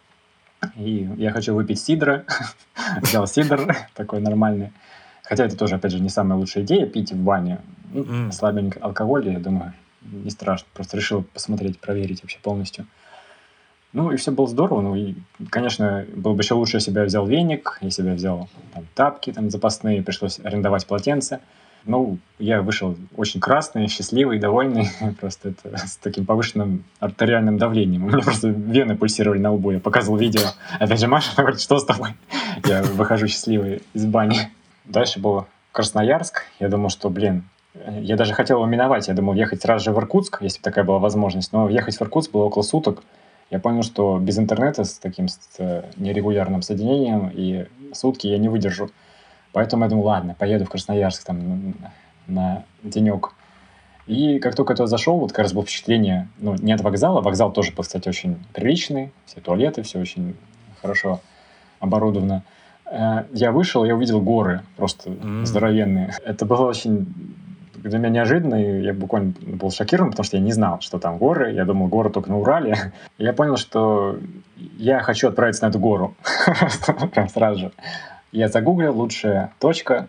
и 0.75 1.09
я 1.17 1.31
хочу 1.31 1.53
выпить 1.53 1.79
сидра. 1.79 2.25
Взял 3.01 3.27
сидр 3.27 3.75
такой 3.95 4.21
нормальный. 4.21 4.71
Хотя 5.23 5.45
это 5.45 5.57
тоже, 5.57 5.75
опять 5.75 5.91
же, 5.91 5.99
не 5.99 6.09
самая 6.09 6.37
лучшая 6.37 6.63
идея, 6.63 6.85
пить 6.85 7.11
в 7.11 7.17
бане. 7.17 7.59
Ну, 7.93 8.03
mm. 8.03 8.31
слабенько 8.31 8.79
алкоголь, 8.79 9.29
я 9.29 9.39
думаю, 9.39 9.73
не 10.01 10.29
страшно. 10.29 10.67
Просто 10.73 10.97
решил 10.97 11.23
посмотреть, 11.23 11.79
проверить 11.79 12.21
вообще 12.21 12.39
полностью. 12.41 12.85
Ну, 13.93 14.11
и 14.11 14.17
все 14.17 14.31
было 14.31 14.47
здорово. 14.47 14.81
Ну, 14.81 14.95
и, 14.95 15.15
конечно, 15.49 16.05
было 16.15 16.33
бы 16.33 16.41
еще 16.41 16.53
лучше, 16.53 16.77
если 16.77 16.91
бы 16.91 16.99
я 16.99 17.05
взял 17.05 17.25
веник, 17.25 17.77
если 17.81 18.01
бы 18.01 18.09
я 18.09 18.15
взял 18.15 18.49
там, 18.73 18.85
тапки 18.95 19.31
там, 19.31 19.49
запасные, 19.49 20.01
пришлось 20.01 20.39
арендовать 20.39 20.85
полотенце. 20.87 21.41
Ну, 21.85 22.17
я 22.37 22.61
вышел 22.61 22.95
очень 23.17 23.39
красный, 23.39 23.87
счастливый, 23.87 24.39
довольный, 24.39 24.89
просто 25.19 25.49
это 25.49 25.77
с 25.77 25.97
таким 25.97 26.25
повышенным 26.25 26.83
артериальным 26.99 27.57
давлением. 27.57 28.05
У 28.05 28.09
меня 28.09 28.19
просто 28.19 28.49
вены 28.49 28.95
пульсировали 28.95 29.39
на 29.39 29.53
лбу. 29.53 29.71
Я 29.71 29.79
показывал 29.79 30.17
видео. 30.17 30.41
Опять 30.79 30.99
же, 30.99 31.07
Маша 31.07 31.31
говорит, 31.37 31.59
что 31.59 31.79
с 31.79 31.85
тобой? 31.85 32.09
Я 32.65 32.83
выхожу 32.83 33.27
счастливый 33.27 33.81
из 33.93 34.05
бани. 34.05 34.51
Дальше 34.85 35.19
был 35.19 35.45
Красноярск. 35.71 36.43
Я 36.59 36.69
думал, 36.69 36.89
что, 36.89 37.09
блин, 37.09 37.43
я 38.01 38.17
даже 38.17 38.33
хотел 38.33 38.57
его 38.57 38.65
миновать. 38.65 39.07
Я 39.07 39.13
думал 39.13 39.33
ехать 39.33 39.61
сразу 39.61 39.85
же 39.85 39.91
в 39.91 39.97
Иркутск, 39.97 40.41
если 40.41 40.59
бы 40.59 40.63
такая 40.63 40.83
была 40.83 40.99
возможность. 40.99 41.53
Но 41.53 41.69
ехать 41.69 41.95
в 41.95 42.01
Иркутск 42.01 42.31
было 42.31 42.43
около 42.43 42.63
суток. 42.63 43.03
Я 43.49 43.59
понял, 43.59 43.83
что 43.83 44.17
без 44.19 44.37
интернета 44.37 44.83
с 44.83 44.97
таким 44.99 45.27
с 45.27 45.83
нерегулярным 45.97 46.61
соединением 46.61 47.29
и 47.33 47.67
сутки 47.93 48.27
я 48.27 48.37
не 48.37 48.49
выдержу. 48.49 48.89
Поэтому 49.53 49.83
я 49.83 49.89
думаю, 49.89 50.05
ладно, 50.05 50.35
поеду 50.37 50.65
в 50.65 50.69
Красноярск 50.69 51.23
там 51.25 51.75
на 52.27 52.63
денек. 52.83 53.33
И 54.07 54.39
как 54.39 54.55
только 54.55 54.73
туда 54.73 54.87
зашел, 54.87 55.17
вот 55.19 55.31
как 55.31 55.39
раз 55.39 55.53
было 55.53 55.63
впечатление, 55.63 56.27
ну, 56.39 56.55
не 56.55 56.73
от 56.73 56.81
вокзала, 56.81 57.21
вокзал 57.21 57.51
тоже, 57.51 57.71
кстати, 57.77 58.09
очень 58.09 58.37
приличный, 58.53 59.11
все 59.25 59.41
туалеты, 59.41 59.83
все 59.83 59.99
очень 59.99 60.35
хорошо 60.81 61.21
оборудовано. 61.79 62.43
Э, 62.85 63.25
я 63.31 63.51
вышел, 63.51 63.85
я 63.85 63.95
увидел 63.95 64.21
горы 64.21 64.61
просто 64.75 65.09
mm. 65.09 65.45
здоровенные. 65.45 66.13
Это 66.25 66.45
было 66.45 66.65
очень 66.67 67.13
для 67.75 67.97
меня 67.97 68.09
неожиданно, 68.09 68.55
и 68.55 68.83
я 68.83 68.93
буквально 68.93 69.33
был 69.41 69.71
шокирован, 69.71 70.11
потому 70.11 70.23
что 70.23 70.37
я 70.37 70.43
не 70.43 70.51
знал, 70.51 70.81
что 70.81 70.99
там 70.99 71.17
горы. 71.17 71.51
Я 71.51 71.65
думал, 71.65 71.87
горы 71.87 72.09
только 72.09 72.29
на 72.29 72.37
Урале. 72.39 72.93
И 73.17 73.23
я 73.23 73.33
понял, 73.33 73.57
что 73.57 74.17
я 74.77 74.99
хочу 74.99 75.27
отправиться 75.27 75.65
на 75.65 75.69
эту 75.69 75.79
гору. 75.79 76.15
Прям 77.13 77.29
сразу 77.29 77.59
же. 77.59 77.71
Я 78.31 78.47
загуглил 78.47 78.97
лучшая 78.97 79.53
точка, 79.59 80.07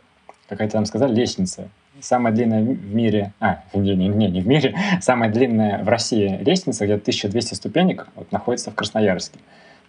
какая-то 0.48 0.74
там 0.74 0.84
сказали, 0.86 1.14
лестница. 1.14 1.68
Самая 2.00 2.32
длинная 2.32 2.62
в 2.62 2.94
мире, 2.94 3.32
а, 3.40 3.62
не, 3.74 3.94
не, 3.94 4.08
не, 4.08 4.28
не 4.28 4.40
в 4.40 4.46
мире, 4.46 4.76
самая 5.00 5.30
длинная 5.30 5.82
в 5.82 5.88
России 5.88 6.38
лестница, 6.42 6.84
где 6.84 6.94
1200 6.94 7.54
ступенек, 7.54 8.06
вот, 8.14 8.30
находится 8.32 8.70
в 8.70 8.74
Красноярске. 8.74 9.38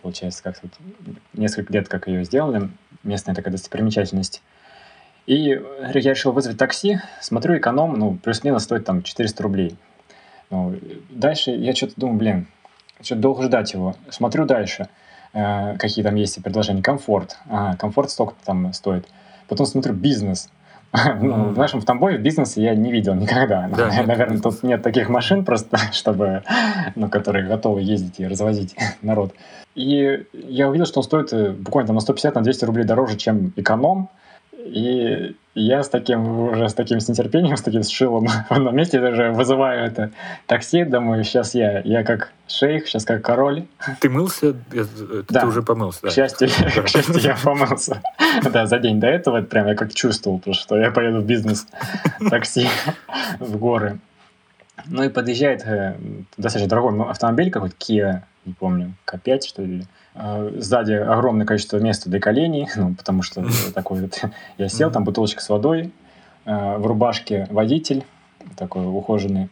Получается, 0.02 0.44
как 0.44 0.62
вот 0.64 0.72
несколько 1.34 1.72
лет, 1.74 1.88
как 1.88 2.08
ее 2.08 2.26
сделали, 2.26 2.70
местная 3.04 3.36
такая 3.36 3.52
достопримечательность. 3.52 4.42
И 5.26 5.36
я 5.36 5.62
решил 5.94 6.34
вызвать 6.34 6.58
такси, 6.58 7.00
смотрю, 7.22 7.58
эконом, 7.58 7.94
ну, 7.94 8.18
плюс-минус 8.22 8.64
стоит 8.64 8.84
там 8.84 9.04
400 9.04 9.44
рублей. 9.44 9.78
Ну, 10.50 10.76
дальше 11.10 11.52
я 11.52 11.74
что-то 11.74 11.94
думаю, 11.96 12.18
блин, 12.18 12.48
что-то 13.02 13.22
долго 13.22 13.44
ждать 13.44 13.74
его. 13.74 13.96
Смотрю 14.10 14.46
дальше– 14.46 14.90
какие 15.34 16.04
там 16.04 16.16
есть 16.16 16.42
предложения. 16.44 16.82
Комфорт. 16.82 17.38
Ага, 17.50 17.78
комфорт 17.78 18.12
столько 18.12 18.36
там 18.46 18.72
стоит. 18.74 19.08
Потом 19.48 19.66
смотрю 19.66 19.94
бизнес. 19.94 20.50
Ну, 21.22 21.50
в 21.50 21.58
нашем 21.58 21.82
в 21.82 21.86
Тамбове 21.86 22.18
бизнес 22.18 22.56
я 22.56 22.76
не 22.76 22.92
видел 22.92 23.16
никогда. 23.16 23.68
Да, 23.76 23.88
Наверное, 24.06 24.40
тут 24.40 24.62
нет 24.64 24.84
таких 24.84 25.10
машин 25.10 25.44
просто, 25.44 25.78
чтобы, 25.92 26.44
ну, 26.96 27.10
которые 27.10 27.48
готовы 27.48 27.82
ездить 27.82 28.20
и 28.20 28.28
развозить 28.28 28.76
народ. 29.02 29.34
И 29.76 30.26
я 30.34 30.70
увидел, 30.70 30.86
что 30.86 31.00
он 31.00 31.04
стоит 31.04 31.34
э, 31.34 31.50
буквально 31.52 31.88
там 31.88 31.96
на 31.96 32.02
150 32.02 32.36
на 32.36 32.42
200 32.42 32.66
рублей 32.66 32.86
дороже, 32.86 33.18
чем 33.18 33.54
эконом. 33.56 34.10
И 34.66 35.36
я 35.56 35.84
с 35.84 35.90
таким 35.90 36.40
уже 36.50 36.68
с 36.68 36.74
таким 36.74 37.00
с 37.00 37.08
нетерпением, 37.08 37.58
с 37.58 37.62
таким 37.62 37.84
с 37.84 37.90
шилом 37.90 38.28
в 38.50 38.52
одном 38.52 38.76
месте 38.76 39.00
даже 39.00 39.32
вызываю 39.32 39.86
это 39.86 40.12
такси, 40.48 40.84
думаю, 40.84 41.24
сейчас 41.24 41.54
я, 41.54 41.82
я 41.82 42.04
как 42.04 42.32
шейх, 42.48 42.88
сейчас 42.88 43.06
как 43.06 43.24
король. 43.24 43.66
Ты 44.00 44.10
мылся? 44.10 44.56
Да. 45.30 45.42
Ты 45.42 45.48
уже 45.48 45.62
помылся, 45.62 46.00
да? 46.04 46.10
К 46.10 46.14
счастью, 46.14 46.50
да. 46.60 46.82
к 46.84 46.88
счастью 46.88 47.18
я 47.20 47.38
помылся. 47.42 48.02
Да, 48.52 48.66
за 48.66 48.80
день 48.80 49.00
до 49.00 49.08
этого 49.08 49.42
прям 49.42 49.68
я 49.68 49.76
как 49.76 49.94
чувствовал, 49.94 50.42
что 50.54 50.78
я 50.78 50.92
поеду 50.92 51.22
в 51.22 51.26
бизнес 51.26 51.68
такси 52.30 52.68
в 53.40 53.58
горы. 53.58 54.00
Ну 54.86 55.04
и 55.04 55.10
подъезжает 55.10 55.66
э, 55.66 55.96
достаточно 56.36 56.68
дорогой 56.68 57.10
автомобиль 57.10 57.52
какой-то, 57.52 57.76
Kia, 57.78 58.22
не 58.46 58.54
помню, 58.54 58.94
К5 59.06 59.42
что 59.48 59.62
ли, 59.62 59.86
сзади 60.16 60.94
огромное 60.94 61.46
количество 61.46 61.78
места 61.78 62.10
для 62.10 62.20
коленей, 62.20 62.68
ну, 62.76 62.94
потому 62.94 63.22
что 63.24 63.46
такой 63.74 64.02
вот... 64.02 64.22
Я 64.58 64.70
сел, 64.70 64.92
там 64.92 65.04
бутылочка 65.04 65.42
с 65.42 65.50
водой, 65.50 65.92
а, 66.46 66.78
в 66.78 66.86
рубашке 66.86 67.48
водитель, 67.50 68.04
такой 68.58 68.86
ухоженный. 68.86 69.50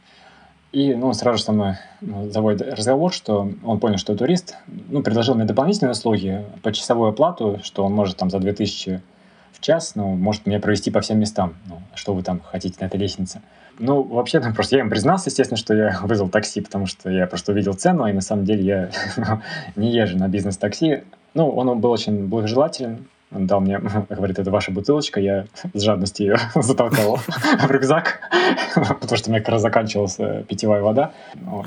И 0.72 0.93
ну, 0.95 1.12
сразу 1.14 1.38
же 1.38 1.43
со 1.43 1.51
мной 1.51 1.76
ну, 1.99 2.30
заводит 2.30 2.62
разговор, 2.62 3.12
что 3.12 3.51
он 3.64 3.80
понял, 3.80 3.97
что 3.97 4.14
я 4.14 4.18
турист. 4.18 4.55
Ну, 4.68 5.03
предложил 5.03 5.36
мне 5.36 5.43
дополнительные 5.43 5.91
услуги 5.91 6.45
по 6.64 6.72
часовую 6.72 7.09
оплату, 7.09 7.59
что 7.64 7.84
он 7.84 7.93
может 7.93 8.18
там 8.18 8.30
за 8.30 8.39
2000 8.39 9.01
в 9.51 9.59
час, 9.59 9.95
ну, 9.95 10.16
может 10.16 10.45
меня 10.45 10.59
провести 10.59 10.89
по 10.89 11.01
всем 11.01 11.20
местам. 11.20 11.55
Ну, 11.66 11.82
что 11.93 12.14
вы 12.14 12.24
там 12.24 12.39
хотите 12.39 12.78
на 12.80 12.86
этой 12.86 12.97
лестнице. 12.97 13.41
Ну, 13.80 14.03
вообще, 14.03 14.39
там 14.39 14.53
просто 14.53 14.76
я 14.78 14.82
им 14.82 14.89
признался, 14.89 15.30
естественно, 15.30 15.57
что 15.57 15.74
я 15.74 15.99
вызвал 16.03 16.30
такси, 16.30 16.61
потому 16.61 16.86
что 16.86 17.09
я 17.09 17.28
просто 17.28 17.51
увидел 17.51 17.74
цену, 17.74 18.07
и 18.07 18.13
на 18.13 18.22
самом 18.22 18.45
деле 18.45 18.63
я 18.63 18.89
не 19.76 19.91
езжу 19.91 20.17
на 20.17 20.28
бизнес-такси. 20.28 21.03
Ну, 21.34 21.49
он 21.49 21.80
был 21.80 21.91
очень 21.91 22.28
благожелателен, 22.28 23.07
он 23.34 23.47
дал 23.47 23.61
мне, 23.61 23.80
говорит, 24.09 24.39
это 24.39 24.51
ваша 24.51 24.72
бутылочка, 24.72 25.19
я 25.19 25.45
с 25.74 25.82
жадностью 25.82 26.28
ее 26.28 26.38
затолкал 26.55 27.17
в 27.17 27.72
рюкзак, 27.72 28.19
потому 28.76 29.17
что 29.17 29.30
у 29.30 29.32
меня 29.32 29.41
как 29.41 29.49
раз 29.49 29.61
заканчивалась 29.61 30.19
э, 30.19 30.43
питьевая 30.47 30.82
вода. 30.82 31.13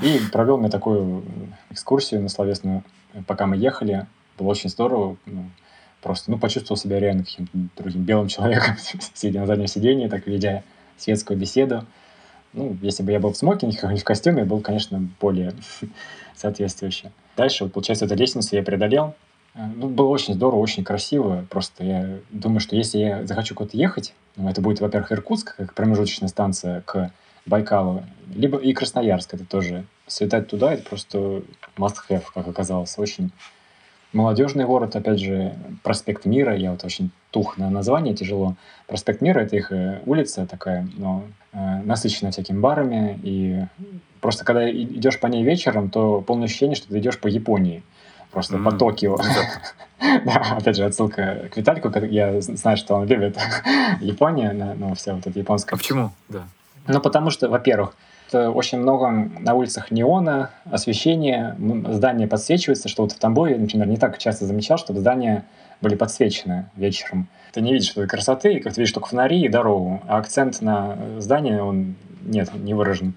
И 0.01 0.19
провел 0.31 0.57
мне 0.57 0.69
такую 0.69 1.23
экскурсию 1.71 2.21
на 2.21 2.29
словесную, 2.29 2.83
пока 3.27 3.47
мы 3.47 3.57
ехали. 3.57 4.05
Было 4.37 4.49
очень 4.49 4.69
здорово. 4.69 5.15
Ну, 5.25 5.45
просто, 6.01 6.29
ну, 6.29 6.37
почувствовал 6.37 6.77
себя 6.77 6.99
реально 6.99 7.23
каким-то 7.23 7.57
другим 7.77 8.03
белым 8.03 8.27
человеком, 8.27 8.75
сидя 9.13 9.39
на 9.39 9.47
заднем 9.47 9.67
сидении, 9.67 10.07
так 10.07 10.27
ведя 10.27 10.63
светскую 10.97 11.37
беседу. 11.37 11.85
Ну, 12.53 12.77
если 12.81 13.03
бы 13.03 13.11
я 13.11 13.19
был 13.19 13.33
в 13.33 13.37
смокинге, 13.37 13.77
в 13.95 14.03
костюме, 14.03 14.45
был, 14.45 14.61
конечно, 14.61 15.07
более 15.19 15.53
соответствующий. 16.35 17.11
Дальше, 17.35 17.65
вот, 17.65 17.73
получается, 17.73 18.05
эту 18.05 18.15
лестницу 18.15 18.55
я 18.55 18.63
преодолел. 18.63 19.13
Э, 19.55 19.65
ну, 19.75 19.89
было 19.89 20.07
очень 20.07 20.33
здорово, 20.33 20.59
очень 20.59 20.83
красиво. 20.83 21.45
Просто 21.49 21.83
я 21.83 22.17
думаю, 22.29 22.59
что 22.59 22.75
если 22.75 22.99
я 22.99 23.25
захочу 23.25 23.55
куда-то 23.55 23.77
ехать, 23.77 24.13
ну, 24.35 24.49
это 24.49 24.61
будет, 24.61 24.79
во-первых, 24.79 25.11
Иркутск, 25.11 25.55
как 25.55 25.73
промежуточная 25.73 26.29
станция 26.29 26.81
к 26.81 27.11
Байкалу, 27.45 28.03
либо 28.33 28.57
и 28.57 28.73
Красноярск, 28.73 29.33
это 29.33 29.45
тоже 29.45 29.85
слетать 30.07 30.47
туда, 30.47 30.73
это 30.73 30.83
просто 30.83 31.43
must-have, 31.77 32.23
как 32.33 32.47
оказалось. 32.47 32.97
Очень 32.97 33.31
молодежный 34.13 34.65
город, 34.65 34.95
опять 34.95 35.19
же, 35.19 35.55
проспект 35.83 36.25
Мира, 36.25 36.55
я 36.55 36.71
вот 36.71 36.83
очень 36.83 37.11
тух 37.31 37.57
на 37.57 37.69
название, 37.69 38.15
тяжело. 38.15 38.55
Проспект 38.87 39.21
Мира— 39.21 39.39
это 39.41 39.55
их 39.55 39.71
э, 39.71 40.01
улица 40.05 40.45
такая, 40.45 40.87
но 40.97 41.23
э, 41.53 41.81
насыщенная 41.83 42.31
всякими 42.31 42.59
барами, 42.59 43.19
и 43.23 43.65
просто 44.21 44.45
когда 44.45 44.69
идешь 44.71 45.19
по 45.19 45.27
ней 45.27 45.43
вечером, 45.43 45.89
то 45.89 46.21
полное 46.21 46.45
ощущение, 46.45 46.75
что 46.75 46.87
ты 46.87 46.99
идешь 46.99 47.19
по 47.19 47.27
Японии, 47.27 47.83
просто 48.31 48.57
mm-hmm. 48.57 48.63
по 48.63 48.71
Токио. 48.71 49.17
да, 49.99 50.57
опять 50.57 50.77
же, 50.77 50.85
отсылка 50.85 51.49
к 51.51 51.57
Витальку, 51.57 51.91
я 52.05 52.39
знаю, 52.41 52.77
что 52.77 52.95
он 52.95 53.07
любит 53.07 53.37
Японию, 54.01 54.75
ну, 54.77 54.95
вся 54.95 55.15
вот 55.15 55.27
эта 55.27 55.37
японская. 55.37 55.75
А 55.75 55.77
почему? 55.77 56.11
Да. 56.29 56.43
Ну, 56.87 57.01
потому 57.01 57.31
что, 57.31 57.49
во-первых, 57.49 57.95
очень 58.33 58.79
много 58.79 59.09
на 59.39 59.53
улицах 59.53 59.91
неона, 59.91 60.51
освещения, 60.65 61.55
здания 61.89 62.27
подсвечиваются, 62.27 62.89
что 62.89 63.03
вот 63.03 63.11
в 63.11 63.19
Тамбове, 63.19 63.57
например, 63.57 63.87
не 63.87 63.97
так 63.97 64.17
часто 64.17 64.45
замечал, 64.45 64.77
чтобы 64.77 64.99
здания 64.99 65.45
были 65.81 65.95
подсвечены 65.95 66.65
вечером. 66.75 67.27
Ты 67.53 67.61
не 67.61 67.73
видишь 67.73 67.91
этой 67.91 68.07
красоты, 68.07 68.59
как 68.59 68.73
ты 68.73 68.81
видишь 68.81 68.93
только 68.93 69.09
фонари 69.09 69.41
и 69.41 69.49
дорогу, 69.49 70.01
а 70.07 70.17
акцент 70.17 70.61
на 70.61 70.97
здание, 71.19 71.61
он 71.61 71.95
нет, 72.23 72.49
не 72.55 72.73
выражен. 72.73 73.13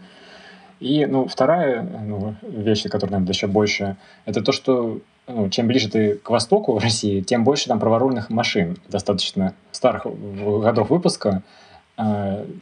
И, 0.80 1.06
ну, 1.06 1.26
вторая 1.26 1.82
ну, 1.82 2.34
вещь, 2.42 2.84
которая, 2.84 3.12
наверное, 3.12 3.32
еще 3.32 3.46
больше, 3.46 3.96
это 4.26 4.42
то, 4.42 4.52
что 4.52 5.00
ну, 5.26 5.48
чем 5.50 5.66
ближе 5.66 5.90
ты 5.90 6.14
к 6.14 6.30
востоку 6.30 6.78
России, 6.82 7.20
тем 7.20 7.44
больше 7.44 7.68
там 7.68 7.80
праворульных 7.80 8.30
машин, 8.30 8.78
достаточно 8.88 9.54
старых 9.72 10.06
годов 10.06 10.90
выпуска. 10.90 11.42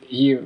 И 0.08 0.42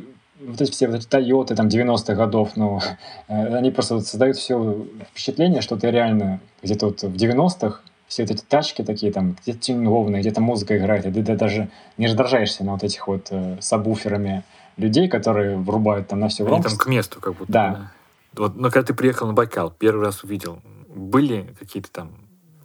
вот 0.46 0.60
эти 0.60 0.70
все 0.70 0.86
вот 0.86 0.96
эти 0.96 1.06
Тойоты 1.06 1.54
там 1.54 1.68
90-х 1.68 2.14
годов, 2.14 2.56
ну, 2.56 2.80
э, 3.28 3.56
они 3.56 3.70
просто 3.70 3.94
вот 3.94 4.06
создают 4.06 4.36
все 4.36 4.86
впечатление, 5.10 5.62
что 5.62 5.76
ты 5.76 5.90
реально 5.90 6.40
где-то 6.62 6.86
вот 6.86 7.02
в 7.02 7.14
90-х 7.14 7.80
все 8.08 8.24
вот 8.24 8.32
эти 8.32 8.42
тачки 8.42 8.82
такие 8.82 9.12
там, 9.12 9.36
где-то 9.42 9.58
тюнингованные, 9.60 10.20
где-то 10.20 10.40
музыка 10.40 10.76
играет, 10.76 11.06
и 11.06 11.12
ты, 11.12 11.22
ты 11.22 11.36
даже 11.36 11.68
не 11.96 12.06
раздражаешься 12.06 12.64
на 12.64 12.72
вот 12.72 12.82
этих 12.82 13.06
вот 13.06 13.28
э, 13.30 13.58
сабвуферами 13.60 14.42
людей, 14.76 15.08
которые 15.08 15.56
врубают 15.56 16.08
там 16.08 16.20
на 16.20 16.28
все 16.28 16.44
громкость. 16.44 16.74
Они 16.74 16.78
там 16.78 16.86
к 16.86 16.88
месту 16.88 17.20
как 17.20 17.34
будто. 17.34 17.52
Да. 17.52 17.70
да. 17.70 17.92
Вот, 18.34 18.56
но 18.56 18.70
когда 18.70 18.86
ты 18.86 18.94
приехал 18.94 19.26
на 19.26 19.32
Байкал, 19.32 19.70
первый 19.70 20.04
раз 20.04 20.24
увидел, 20.24 20.60
были 20.88 21.54
какие-то 21.58 21.90
там 21.90 22.12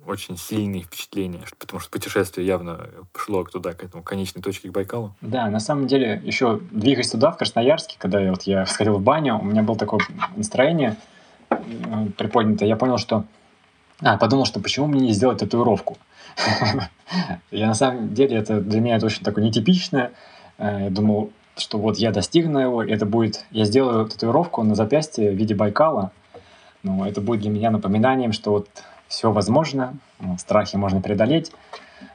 очень 0.06 0.38
сильные 0.38 0.84
впечатления, 0.84 1.41
потому 1.60 1.80
что 1.80 1.89
путешествие 1.89 2.45
явно 2.45 2.88
шло 3.16 3.43
туда, 3.43 3.74
к 3.74 3.84
этому 3.84 4.03
конечной 4.03 4.41
точке, 4.41 4.70
к 4.70 4.72
Байкалу. 4.72 5.14
Да, 5.22 5.49
на 5.49 5.60
самом 5.60 5.88
деле, 5.88 6.22
еще 6.24 6.60
двигаясь 6.72 7.12
туда, 7.12 7.32
в 7.32 7.38
Красноярске, 7.38 7.95
когда 7.99 8.20
я, 8.20 8.32
вот, 8.32 8.43
я 8.43 8.66
сходил 8.66 8.97
в 8.97 9.01
баню, 9.01 9.39
у 9.39 9.43
меня 9.43 9.64
было 9.64 9.78
такое 9.78 10.01
настроение 10.36 10.97
приподнятое, 12.18 12.68
я 12.68 12.76
понял, 12.76 12.97
что... 12.97 13.26
А, 14.01 14.18
подумал, 14.18 14.45
что 14.45 14.60
почему 14.60 14.88
мне 14.88 15.08
не 15.08 15.14
сделать 15.14 15.39
татуировку? 15.39 15.97
Я 17.51 17.68
на 17.68 17.74
самом 17.76 18.14
деле, 18.14 18.36
это 18.38 18.60
для 18.60 18.82
меня 18.82 18.97
это 18.97 19.06
очень 19.06 19.24
такое 19.24 19.43
нетипичное. 19.43 20.12
Э, 20.58 20.86
я 20.86 20.89
думал, 20.89 21.32
что 21.56 21.78
вот 21.78 21.97
я 21.97 22.12
достигну 22.12 22.60
его, 22.60 22.84
это 22.84 23.06
будет... 23.06 23.45
Я 23.51 23.64
сделаю 23.64 24.06
татуировку 24.06 24.64
на 24.64 24.76
запястье 24.76 25.32
в 25.32 25.36
виде 25.36 25.56
Байкала, 25.56 26.12
ну, 26.84 27.06
это 27.06 27.22
будет 27.22 27.41
для 27.41 27.51
меня 27.51 27.72
напоминанием, 27.72 28.34
что 28.34 28.51
вот 28.51 28.68
все 29.16 29.32
возможно, 29.32 29.97
страхи 30.38 30.76
можно 30.76 30.99
преодолеть. 30.99 31.51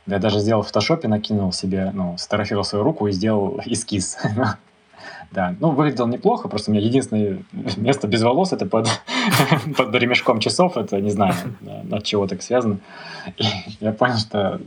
Я 0.06 0.18
даже 0.18 0.38
сделал 0.38 0.62
в 0.62 0.66
фотошопе, 0.66 1.08
накинул 1.08 1.50
себе, 1.50 1.90
ну, 1.94 2.18
сфотографировал 2.18 2.64
свою 2.64 2.84
руку 2.84 3.06
и 3.06 3.12
сделал 3.12 3.60
эскиз. 3.64 4.18
Да, 5.32 5.54
ну, 5.60 5.70
выглядел 5.70 6.08
неплохо, 6.08 6.48
просто 6.48 6.70
у 6.70 6.74
меня 6.74 6.84
единственное 6.84 7.38
место 7.76 8.08
без 8.08 8.20
волос, 8.20 8.52
это 8.52 8.66
под, 8.66 8.88
под 9.76 9.94
ремешком 9.94 10.40
часов, 10.40 10.76
это, 10.76 11.00
не 11.00 11.10
знаю, 11.10 11.34
от 11.92 12.02
чего 12.02 12.26
так 12.26 12.42
связано. 12.42 12.80
И 13.36 13.44
я 13.78 13.92
понял, 13.92 14.18
что 14.18 14.60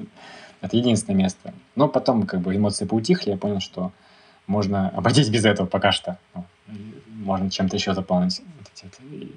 это 0.62 0.78
единственное 0.78 1.18
место. 1.18 1.54
Но 1.76 1.90
потом, 1.90 2.26
как 2.26 2.40
бы, 2.40 2.56
эмоции 2.56 2.86
поутихли, 2.86 3.32
я 3.32 3.38
понял, 3.38 3.60
что 3.60 3.92
можно 4.48 4.88
обойтись 4.90 5.28
без 5.28 5.44
этого 5.44 5.68
пока 5.68 5.92
что. 5.92 6.18
Ну, 6.34 6.46
можно 7.10 7.52
чем-то 7.52 7.76
еще 7.76 7.94
заполнить 7.94 8.42
эти 8.84 8.90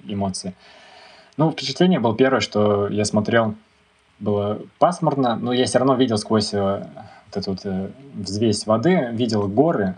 эмоции. 0.06 0.54
Ну, 1.36 1.50
впечатление 1.50 2.00
было 2.00 2.16
первое, 2.16 2.40
что 2.40 2.88
я 2.88 3.04
смотрел, 3.04 3.54
было 4.18 4.62
пасмурно, 4.78 5.36
но 5.36 5.52
я 5.52 5.66
все 5.66 5.78
равно 5.78 5.94
видел 5.94 6.16
сквозь 6.16 6.54
э, 6.54 6.86
вот 7.26 7.36
эту 7.36 7.50
вот 7.50 7.60
э, 7.64 7.90
взвесь 8.14 8.66
воды, 8.66 9.10
видел 9.12 9.46
горы 9.46 9.96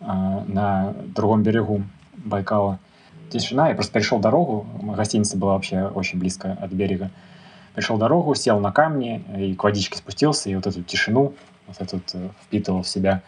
э, 0.00 0.04
на 0.04 0.94
другом 1.14 1.42
берегу 1.42 1.84
Байкала. 2.16 2.78
Тишина, 3.30 3.68
я 3.68 3.74
просто 3.74 3.92
перешел 3.92 4.18
дорогу, 4.18 4.66
гостиница 4.82 5.38
была 5.38 5.54
вообще 5.54 5.84
очень 5.84 6.18
близко 6.18 6.58
от 6.60 6.70
берега. 6.70 7.10
Пришел 7.74 7.96
дорогу, 7.96 8.34
сел 8.34 8.60
на 8.60 8.72
камни 8.72 9.24
и 9.38 9.54
к 9.54 9.64
водичке 9.64 9.96
спустился, 9.96 10.50
и 10.50 10.54
вот 10.54 10.66
эту 10.66 10.82
тишину, 10.82 11.34
вот 11.66 11.80
эту 11.80 11.96
вот 11.96 12.10
э, 12.12 12.28
впитывал 12.44 12.82
в 12.82 12.88
себя, 12.88 13.22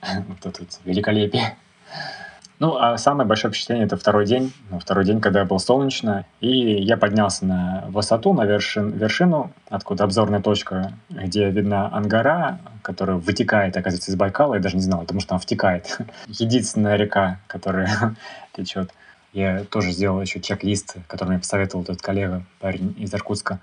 вот 0.28 0.46
это 0.46 0.62
вот 0.62 0.80
великолепие. 0.84 1.56
Ну, 2.60 2.76
а 2.76 2.98
самое 2.98 3.26
большое 3.26 3.52
впечатление 3.52 3.86
это 3.86 3.96
второй 3.96 4.26
день. 4.26 4.52
Ну, 4.70 4.80
второй 4.80 5.04
день, 5.04 5.20
когда 5.20 5.44
было 5.44 5.58
солнечно. 5.58 6.26
И 6.40 6.82
я 6.82 6.96
поднялся 6.96 7.46
на 7.46 7.84
высоту, 7.88 8.32
на 8.32 8.44
вершин, 8.44 8.90
вершину, 8.90 9.52
откуда 9.68 10.04
обзорная 10.04 10.40
точка, 10.40 10.92
где 11.08 11.50
видна 11.50 11.88
Ангара, 11.92 12.58
которая 12.82 13.16
вытекает, 13.16 13.76
оказывается, 13.76 14.10
из 14.10 14.16
Байкала. 14.16 14.54
Я 14.54 14.60
даже 14.60 14.74
не 14.74 14.82
знал, 14.82 15.02
потому 15.02 15.20
что 15.20 15.30
там 15.30 15.38
втекает. 15.38 15.98
Единственная 16.26 16.96
река, 16.96 17.38
которая 17.46 18.16
течет. 18.52 18.90
Я 19.32 19.62
тоже 19.64 19.92
сделал 19.92 20.20
еще 20.20 20.40
чек-лист, 20.40 20.96
который 21.06 21.30
мне 21.30 21.38
посоветовал 21.38 21.84
этот 21.84 22.02
коллега, 22.02 22.42
парень 22.58 22.94
из 22.98 23.14
Иркутска. 23.14 23.60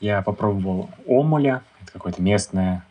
Я 0.00 0.22
попробовал 0.22 0.88
омуля, 1.06 1.62
это 1.82 1.92
какое-то 1.92 2.22
местное 2.22 2.84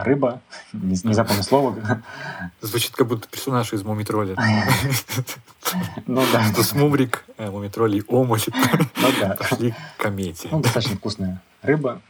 рыба, 0.00 0.40
не, 0.72 0.96
не 1.02 1.14
запомню 1.14 1.42
слово. 1.42 2.02
Звучит 2.60 2.92
как 2.92 3.06
будто 3.06 3.28
персонаж 3.28 3.72
из 3.72 3.82
Мумитроля. 3.82 4.36
Ну 6.06 6.24
да. 6.32 6.44
Что 6.50 6.62
с 6.62 6.72
Мумрик, 6.72 7.26
э, 7.36 7.50
Мумитроль 7.50 8.02
Омуль 8.08 8.40
ну, 8.96 9.08
да. 9.20 9.34
пошли 9.34 9.72
к 9.72 10.02
комете. 10.02 10.48
Ну, 10.50 10.60
достаточно 10.60 10.96
вкусная 10.96 11.42
рыба, 11.60 12.00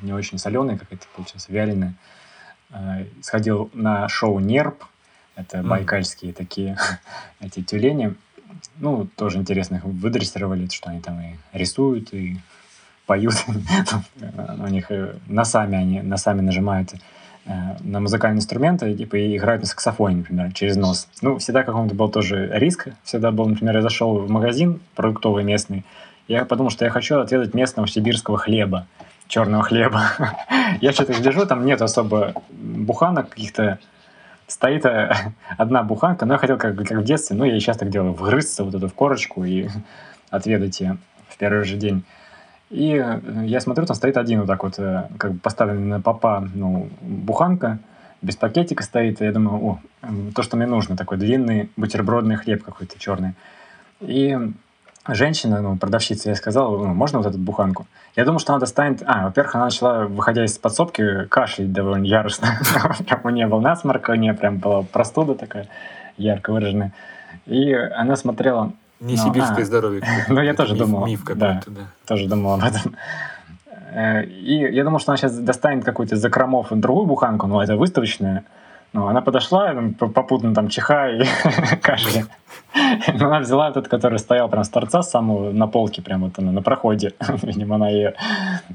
не 0.00 0.14
очень 0.14 0.38
соленая, 0.38 0.78
какая-то 0.78 1.06
получилась, 1.14 1.46
вяленая. 1.48 1.94
Э, 2.70 3.04
сходил 3.20 3.70
на 3.74 4.08
шоу 4.08 4.38
«Нерп», 4.38 4.84
это 5.34 5.62
байкальские 5.62 6.32
такие 6.32 6.78
эти 7.40 7.62
тюлени. 7.62 8.14
Ну, 8.76 9.06
тоже 9.16 9.38
интересно, 9.38 9.76
их 9.76 9.84
выдрессировали, 9.84 10.66
что 10.68 10.88
они 10.88 11.00
там 11.00 11.20
и 11.20 11.34
рисуют, 11.52 12.14
и 12.14 12.38
поют, 13.06 13.34
у 14.58 14.66
них 14.66 14.90
э, 14.90 15.14
носами 15.26 15.76
они 15.76 16.02
носами 16.02 16.40
нажимают 16.40 16.94
э, 17.46 17.50
на 17.80 18.00
музыкальные 18.00 18.38
инструменты 18.38 18.94
типа, 18.94 19.16
и 19.16 19.36
играют 19.36 19.62
на 19.62 19.68
саксофоне, 19.68 20.16
например, 20.16 20.52
через 20.52 20.76
нос. 20.76 21.08
Ну, 21.22 21.38
всегда 21.38 21.62
каком-то 21.62 21.94
был 21.94 22.08
тоже 22.08 22.50
риск. 22.52 22.88
Всегда 23.04 23.30
был, 23.30 23.46
например, 23.46 23.76
я 23.76 23.82
зашел 23.82 24.18
в 24.18 24.30
магазин 24.30 24.80
продуктовый 24.94 25.44
местный, 25.44 25.84
я 26.28 26.44
подумал, 26.44 26.70
что 26.70 26.84
я 26.84 26.90
хочу 26.90 27.20
отведать 27.20 27.54
местного 27.54 27.86
сибирского 27.86 28.36
хлеба, 28.36 28.86
черного 29.28 29.62
хлеба. 29.62 30.12
я 30.80 30.92
что-то 30.92 31.12
гляжу, 31.12 31.46
там 31.46 31.64
нет 31.64 31.80
особо 31.82 32.34
буханок 32.50 33.30
каких-то, 33.30 33.78
стоит 34.48 34.84
э, 34.84 35.14
одна 35.58 35.84
буханка, 35.84 36.26
но 36.26 36.34
я 36.34 36.38
хотел, 36.38 36.58
как, 36.58 36.76
как 36.76 36.98
в 36.98 37.04
детстве, 37.04 37.36
ну, 37.36 37.44
я 37.44 37.58
сейчас 37.60 37.76
так 37.76 37.90
делаю, 37.90 38.12
вгрызться 38.12 38.64
вот 38.64 38.74
эту 38.74 38.88
в 38.88 38.94
корочку 38.94 39.44
и 39.44 39.68
отведать 40.30 40.80
ее 40.80 40.96
в 41.28 41.36
первый 41.36 41.64
же 41.64 41.76
день. 41.76 42.04
И 42.70 42.94
э, 42.94 43.20
я 43.44 43.60
смотрю, 43.60 43.86
там 43.86 43.96
стоит 43.96 44.16
один 44.16 44.40
вот 44.40 44.48
так 44.48 44.62
вот, 44.62 44.78
э, 44.78 45.08
как 45.18 45.32
бы 45.32 45.38
поставленный 45.38 45.86
на 45.86 46.00
попа, 46.00 46.46
ну, 46.54 46.88
буханка, 47.00 47.78
без 48.22 48.36
пакетика 48.36 48.82
стоит. 48.82 49.20
Я 49.20 49.32
думаю, 49.32 49.62
о, 49.62 49.78
то, 50.34 50.42
что 50.42 50.56
мне 50.56 50.66
нужно, 50.66 50.96
такой 50.96 51.18
длинный 51.18 51.70
бутербродный 51.76 52.36
хлеб 52.36 52.64
какой-то 52.64 52.98
черный. 52.98 53.34
И 54.00 54.36
женщина, 55.06 55.60
ну, 55.62 55.76
продавщица, 55.76 56.30
я 56.30 56.34
сказал, 56.34 56.78
ну, 56.78 56.94
можно 56.94 57.18
вот 57.18 57.26
эту 57.26 57.38
буханку? 57.38 57.86
Я 58.16 58.24
думал, 58.24 58.40
что 58.40 58.52
она 58.52 58.60
достанет... 58.60 59.02
А, 59.06 59.26
во-первых, 59.26 59.54
она 59.54 59.64
начала, 59.66 60.06
выходя 60.06 60.44
из 60.44 60.58
подсобки, 60.58 61.26
кашлять 61.26 61.72
довольно 61.72 62.04
яростно. 62.04 62.48
У 63.22 63.28
нее 63.28 63.46
был 63.46 63.60
насморк, 63.60 64.08
у 64.08 64.14
нее 64.14 64.34
прям 64.34 64.58
была 64.58 64.82
простуда 64.82 65.34
такая 65.34 65.68
ярко 66.16 66.52
выраженная. 66.52 66.92
И 67.46 67.72
она 67.72 68.16
смотрела 68.16 68.72
не 69.00 69.16
ну, 69.16 69.22
сибирское 69.24 69.62
а, 69.62 69.64
здоровье. 69.64 70.02
Ну, 70.28 70.40
я 70.40 70.54
тоже 70.54 70.74
миф, 70.74 70.82
думал. 70.82 71.06
Миф 71.06 71.24
какой-то, 71.24 71.62
да, 71.66 71.80
да. 71.80 71.80
Тоже 72.06 72.28
думал 72.28 72.54
об 72.54 72.64
этом. 72.64 72.96
Э, 73.92 74.24
и 74.24 74.54
я 74.74 74.84
думал, 74.84 74.98
что 74.98 75.12
она 75.12 75.16
сейчас 75.16 75.38
достанет 75.38 75.84
какую-то 75.84 76.16
закромов 76.16 76.68
другую 76.70 77.06
буханку, 77.06 77.46
но 77.46 77.62
это 77.62 77.76
выставочная. 77.76 78.44
Ну, 78.92 79.08
она 79.08 79.20
подошла, 79.20 79.74
попутно 79.98 80.54
там 80.54 80.68
чихая 80.68 81.22
и 81.22 81.26
кашля. 81.82 82.24
Но 82.74 83.26
она 83.26 83.40
взяла 83.40 83.68
этот, 83.68 83.88
который 83.88 84.18
стоял 84.18 84.48
прям 84.48 84.64
с 84.64 84.68
торца 84.70 85.02
самого 85.02 85.52
на 85.52 85.66
полке, 85.66 86.00
прям 86.00 86.22
вот 86.22 86.38
она 86.38 86.52
на 86.52 86.62
проходе. 86.62 87.12
Видимо, 87.42 87.76
она 87.76 87.90
ее 87.90 88.14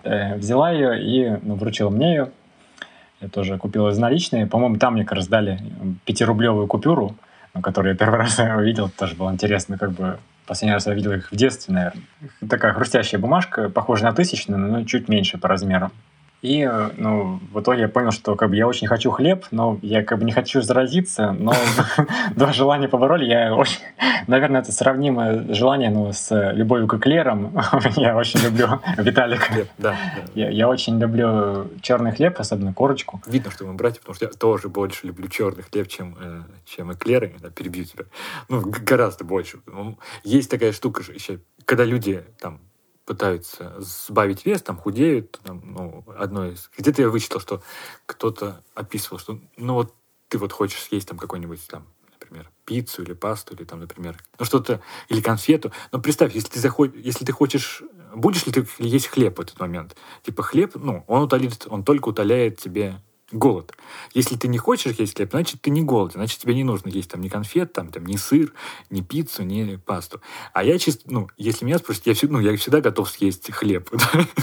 э, 0.04 0.38
взяла 0.38 0.72
ее 0.72 1.02
и 1.02 1.40
ну, 1.42 1.56
вручила 1.56 1.90
мне 1.90 2.10
ее. 2.10 2.32
Я 3.20 3.30
тоже 3.30 3.58
купил 3.58 3.88
из 3.88 3.98
наличные. 3.98 4.48
По-моему, 4.48 4.78
там 4.78 4.94
мне 4.94 5.04
как 5.04 5.14
раз 5.14 5.28
дали 5.28 5.60
пятирублевую 6.06 6.68
купюру. 6.68 7.16
Ну, 7.54 7.62
который 7.62 7.92
я 7.92 7.98
первый 7.98 8.20
раз 8.20 8.40
увидел, 8.40 8.90
тоже 8.90 9.16
было 9.16 9.32
интересно, 9.32 9.78
как 9.78 9.92
бы 9.92 10.18
Последний 10.52 10.74
раз 10.74 10.88
я 10.88 10.94
видел 10.94 11.14
их 11.14 11.32
в 11.32 11.36
детстве, 11.38 11.74
наверное. 11.74 12.04
Такая 12.50 12.74
хрустящая 12.74 13.22
бумажка, 13.22 13.70
похожая 13.70 14.10
на 14.10 14.16
тысячную, 14.16 14.60
но 14.60 14.84
чуть 14.84 15.08
меньше 15.08 15.38
по 15.38 15.48
размеру. 15.48 15.92
И, 16.42 16.68
ну, 16.98 17.40
в 17.52 17.60
итоге 17.60 17.82
я 17.82 17.88
понял, 17.88 18.12
что 18.12 18.36
как 18.36 18.50
бы 18.50 18.56
я 18.56 18.68
очень 18.68 18.88
хочу 18.88 19.12
хлеб, 19.12 19.46
но 19.52 19.78
я 19.84 20.04
как 20.04 20.18
бы 20.18 20.26
не 20.26 20.32
хочу 20.32 20.62
заразиться, 20.62 21.32
но 21.32 21.54
два 22.36 22.52
желания 22.52 22.88
побороли. 22.88 23.26
Я 23.26 23.54
очень, 23.54 23.80
наверное, 24.28 24.62
это 24.62 24.72
сравнимое 24.72 25.54
желание, 25.54 25.92
ну, 25.92 26.12
с 26.12 26.52
любовью 26.54 26.88
к 26.88 26.96
эклерам. 26.96 27.56
я 27.96 28.16
очень 28.18 28.40
люблю 28.40 28.82
Виталик. 28.98 29.52
Да, 29.78 29.96
Я, 30.34 30.50
я 30.50 30.68
очень 30.68 31.00
люблю 31.00 31.70
черный 31.82 32.12
хлеб, 32.12 32.40
особенно 32.40 32.74
корочку. 32.74 33.22
Видно, 33.28 33.52
что 33.52 33.66
мы 33.66 33.74
братья, 33.74 34.00
потому 34.00 34.16
что 34.16 34.26
я 34.26 34.32
тоже 34.32 34.68
больше 34.68 35.08
люблю 35.08 35.28
черный 35.28 35.64
хлеб, 35.64 35.88
чем, 35.88 36.18
э, 36.20 36.42
чем 36.66 36.92
эклеры. 36.92 37.36
Да, 37.40 37.50
перебью 37.52 37.86
тебя. 37.86 38.06
Ну, 38.50 38.62
гораздо 38.62 39.24
больше. 39.24 39.60
Ну, 39.68 40.00
есть 40.24 40.50
такая 40.50 40.72
штука 40.72 41.04
еще, 41.14 41.40
когда 41.66 41.86
люди 41.86 42.24
там 42.40 42.60
пытаются 43.12 43.76
сбавить 43.80 44.46
вес, 44.46 44.62
там 44.62 44.78
худеют, 44.78 45.38
там, 45.44 45.62
ну, 45.66 46.06
одно 46.18 46.48
из... 46.48 46.70
Где-то 46.78 47.02
я 47.02 47.10
вычитал, 47.10 47.42
что 47.42 47.62
кто-то 48.06 48.64
описывал, 48.74 49.20
что, 49.20 49.38
ну, 49.58 49.74
вот 49.74 49.94
ты 50.30 50.38
вот 50.38 50.54
хочешь 50.54 50.82
съесть 50.82 51.10
там 51.10 51.18
какой-нибудь 51.18 51.60
там, 51.68 51.88
например, 52.14 52.50
пиццу 52.64 53.04
или 53.04 53.12
пасту, 53.12 53.54
или 53.54 53.66
там, 53.66 53.82
например, 53.82 54.16
ну, 54.40 54.46
что-то, 54.46 54.82
или 55.10 55.20
конфету. 55.20 55.74
Но 55.92 56.00
представь, 56.00 56.34
если 56.34 56.52
ты, 56.52 56.60
заход... 56.62 56.96
если 56.96 57.26
ты 57.26 57.34
хочешь... 57.34 57.84
Будешь 58.16 58.46
ли 58.46 58.54
ты 58.54 58.66
есть 58.78 59.08
хлеб 59.08 59.40
в 59.40 59.42
этот 59.42 59.60
момент? 59.60 59.98
Типа 60.24 60.42
хлеб, 60.42 60.72
ну, 60.76 61.04
он 61.08 61.24
утолит, 61.24 61.68
он 61.68 61.84
только 61.84 62.08
утоляет 62.08 62.60
тебе 62.60 63.02
голод. 63.32 63.74
Если 64.14 64.36
ты 64.36 64.48
не 64.48 64.58
хочешь 64.58 64.96
есть 64.98 65.16
хлеб, 65.16 65.32
значит, 65.32 65.62
ты 65.62 65.70
не 65.70 65.82
голоден, 65.82 66.16
значит, 66.16 66.40
тебе 66.40 66.56
не 66.56 66.64
нужно 66.64 66.90
есть 66.90 67.10
там 67.10 67.22
ни 67.22 67.30
конфет, 67.30 67.74
там, 67.74 67.90
там 67.90 68.06
ни 68.06 68.16
сыр, 68.16 68.54
ни 68.90 69.02
пиццу, 69.02 69.44
ни 69.44 69.76
пасту. 69.76 70.22
А 70.54 70.64
я 70.64 70.78
чисто, 70.78 71.04
ну, 71.06 71.30
если 71.38 71.66
меня 71.66 71.80
спросят, 71.80 72.06
я, 72.08 72.14
всегда, 72.14 72.34
ну, 72.34 72.40
я 72.40 72.56
всегда 72.58 72.82
готов 72.82 73.10
съесть 73.10 73.52
хлеб. 73.52 73.90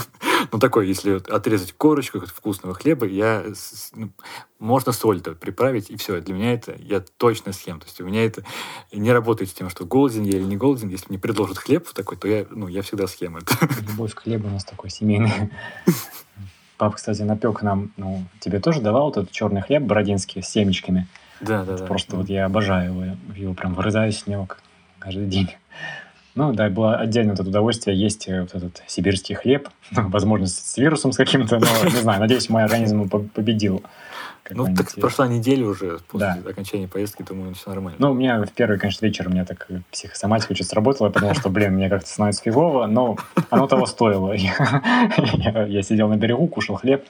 ну, 0.51 0.59
такой, 0.59 0.87
если 0.87 1.13
вот 1.13 1.27
отрезать 1.29 1.73
корочку 1.73 2.19
вкусного 2.19 2.73
хлеба, 2.73 3.05
я, 3.05 3.45
ну, 3.93 4.11
можно 4.59 4.91
соль-то 4.91 5.33
приправить, 5.33 5.89
и 5.89 5.95
все. 5.95 6.19
Для 6.21 6.33
меня 6.33 6.53
это, 6.53 6.75
я 6.77 6.99
точно 6.99 7.53
съем. 7.53 7.79
То 7.79 7.87
есть 7.87 8.01
у 8.01 8.05
меня 8.05 8.25
это 8.25 8.43
не 8.91 9.11
работает 9.11 9.49
с 9.49 9.53
тем, 9.53 9.69
что 9.69 9.85
голоден 9.85 10.23
я 10.23 10.37
или 10.37 10.43
не 10.43 10.57
голоден. 10.57 10.89
Если 10.89 11.07
мне 11.09 11.19
предложат 11.19 11.57
хлеб 11.57 11.87
такой, 11.93 12.17
то 12.17 12.27
я, 12.27 12.45
ну, 12.49 12.67
я 12.67 12.81
всегда 12.81 13.07
съем 13.07 13.37
это. 13.37 13.55
Любовь 13.87 14.13
к 14.13 14.19
хлебу 14.23 14.47
у 14.47 14.51
нас 14.51 14.65
такой 14.65 14.89
семейный. 14.89 15.51
Папа, 16.79 16.95
кстати, 16.95 17.23
напек 17.23 17.61
нам, 17.61 17.91
ну, 17.97 18.23
тебе 18.39 18.61
тоже 18.61 18.79
давал 18.79 19.07
вот 19.07 19.17
этот 19.17 19.31
черный 19.31 19.59
хлеб 19.59 19.83
бородинский 19.83 20.41
с 20.41 20.47
семечками? 20.47 21.07
Да, 21.41 21.65
да, 21.65 21.77
да. 21.77 21.85
Просто 21.85 22.15
вот 22.15 22.29
я 22.29 22.45
обожаю 22.45 22.93
его, 22.93 23.17
его 23.35 23.53
прям 23.53 23.73
вырезаюсь 23.73 24.19
с 24.19 24.27
него 24.27 24.47
каждый 24.97 25.27
день. 25.27 25.51
Ну, 26.35 26.53
да, 26.53 26.69
было 26.69 26.95
отдельно 26.95 27.31
вот 27.31 27.41
это 27.41 27.49
удовольствие 27.49 27.99
есть 27.99 28.29
э, 28.29 28.41
вот 28.41 28.55
этот 28.55 28.81
сибирский 28.87 29.35
хлеб. 29.35 29.67
Возможно, 29.91 30.47
с 30.47 30.77
вирусом 30.77 31.11
с 31.11 31.17
каким-то, 31.17 31.59
но 31.59 31.89
не 31.89 31.97
знаю, 31.97 32.21
надеюсь, 32.21 32.47
мой 32.49 32.63
организм 32.63 33.09
победил. 33.09 33.83
Ну, 34.49 34.73
так 34.75 34.91
прошла 34.95 35.27
неделя 35.27 35.67
уже 35.67 35.99
после 36.07 36.41
да. 36.43 36.49
окончания 36.49 36.87
поездки, 36.87 37.23
думаю, 37.23 37.53
все 37.53 37.69
нормально. 37.69 37.97
Ну, 37.99 38.11
у 38.11 38.13
меня 38.13 38.41
в 38.43 38.51
первый, 38.51 38.79
конечно, 38.79 39.05
вечер 39.05 39.27
у 39.27 39.31
меня 39.31 39.45
так 39.45 39.67
психосоматика 39.91 40.55
чуть 40.55 40.67
сработала, 40.67 41.07
я 41.07 41.13
подумал, 41.13 41.35
что, 41.35 41.49
блин, 41.49 41.73
мне 41.73 41.89
как-то 41.89 42.07
становится 42.09 42.41
фигово, 42.41 42.87
но 42.87 43.17
оно 43.49 43.67
того 43.67 43.85
стоило. 43.85 44.33
Я, 44.33 45.81
сидел 45.83 46.07
на 46.07 46.17
берегу, 46.17 46.47
кушал 46.47 46.77
хлеб, 46.77 47.05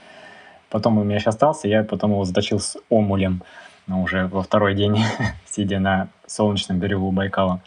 потом 0.69 0.97
у 0.97 1.03
меня 1.03 1.15
еще 1.15 1.29
остался, 1.29 1.67
я 1.67 1.83
потом 1.83 2.11
его 2.11 2.25
заточил 2.25 2.59
с 2.59 2.77
омулем, 2.89 3.43
но 3.87 4.01
уже 4.01 4.27
во 4.27 4.43
второй 4.43 4.75
день, 4.75 5.03
сидя 5.45 5.79
на 5.79 6.09
солнечном 6.27 6.79
берегу 6.79 7.11
Байкала. 7.11 7.61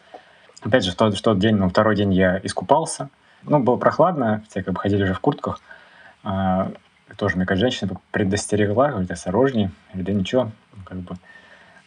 Опять 0.62 0.84
же, 0.84 0.92
в 0.92 0.94
тот, 0.96 1.16
в 1.16 1.22
тот 1.22 1.38
день, 1.38 1.56
ну, 1.56 1.68
второй 1.68 1.96
день 1.96 2.12
я 2.12 2.40
искупался, 2.42 3.08
ну, 3.42 3.58
было 3.58 3.76
прохладно, 3.76 4.44
все 4.48 4.62
как 4.62 4.74
бы 4.74 4.80
ходили 4.80 5.04
уже 5.04 5.14
в 5.14 5.20
куртках, 5.20 5.60
а, 6.22 6.70
тоже 7.16 7.36
мне 7.36 7.46
как 7.46 7.58
женщина 7.58 7.90
предостерегла, 8.10 8.90
говорит, 8.90 9.10
осторожней. 9.10 9.64
Я 9.64 9.70
говорю, 9.94 10.06
да 10.06 10.12
ничего, 10.12 10.50
как 10.84 10.98
бы. 10.98 11.16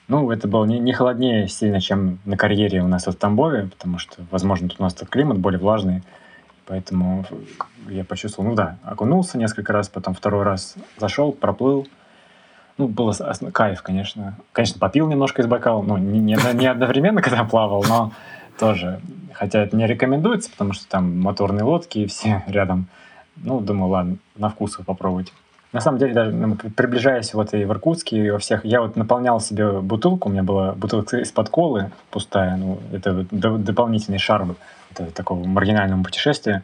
Ну, 0.07 0.29
это 0.31 0.47
было 0.47 0.65
не, 0.65 0.79
не 0.79 0.93
холоднее 0.93 1.47
сильно, 1.47 1.81
чем 1.81 2.19
на 2.25 2.37
карьере 2.37 2.83
у 2.83 2.87
нас 2.87 3.07
в 3.07 3.13
Тамбове, 3.13 3.67
потому 3.67 3.97
что, 3.97 4.23
возможно, 4.29 4.69
тут 4.69 4.79
у 4.79 4.83
нас 4.83 4.93
тут 4.93 5.09
климат 5.09 5.39
более 5.39 5.59
влажный, 5.59 6.03
поэтому 6.67 7.25
я 7.89 8.03
почувствовал, 8.03 8.49
ну 8.49 8.55
да, 8.55 8.77
окунулся 8.83 9.37
несколько 9.37 9.73
раз, 9.73 9.89
потом 9.89 10.13
второй 10.13 10.43
раз 10.43 10.75
зашел, 10.97 11.31
проплыл, 11.31 11.87
ну, 12.77 12.87
было 12.87 13.13
кайф, 13.53 13.81
конечно. 13.81 14.35
Конечно, 14.51 14.79
попил 14.79 15.07
немножко 15.07 15.41
из 15.41 15.47
бокала, 15.47 15.81
ну, 15.81 15.97
не, 15.97 16.19
не, 16.19 16.37
не 16.53 16.67
одновременно, 16.67 17.21
когда 17.23 17.43
плавал, 17.45 17.83
но 17.87 18.11
тоже. 18.59 18.99
Хотя 19.33 19.63
это 19.63 19.75
не 19.75 19.87
рекомендуется, 19.87 20.51
потому 20.51 20.73
что 20.73 20.87
там 20.87 21.19
моторные 21.21 21.63
лодки 21.63 21.99
и 21.99 22.07
все 22.07 22.43
рядом. 22.47 22.87
Ну, 23.37 23.59
думаю, 23.59 23.89
ладно, 23.89 24.17
на 24.35 24.49
вкус 24.49 24.77
попробовать. 24.85 25.33
На 25.75 25.81
самом 25.81 25.97
деле, 25.97 26.13
даже 26.13 26.31
ну, 26.31 26.55
приближаясь 26.55 27.33
вот 27.33 27.53
и 27.53 27.65
в 27.65 27.71
Иркутске, 27.71 28.27
и 28.27 28.29
во 28.29 28.39
всех, 28.39 28.63
я 28.63 28.79
вот 28.79 28.95
наполнял 28.95 29.41
себе 29.41 29.81
бутылку, 29.81 30.29
у 30.29 30.31
меня 30.31 30.41
была 30.41 30.71
бутылка 30.71 31.17
из-под 31.17 31.49
колы 31.49 31.91
пустая, 32.11 32.55
ну, 32.55 32.79
это 32.93 33.25
дополнительный 33.31 34.17
шар 34.17 34.45
это 34.91 35.11
такого 35.11 35.45
маргинального 35.45 36.01
путешествия, 36.01 36.63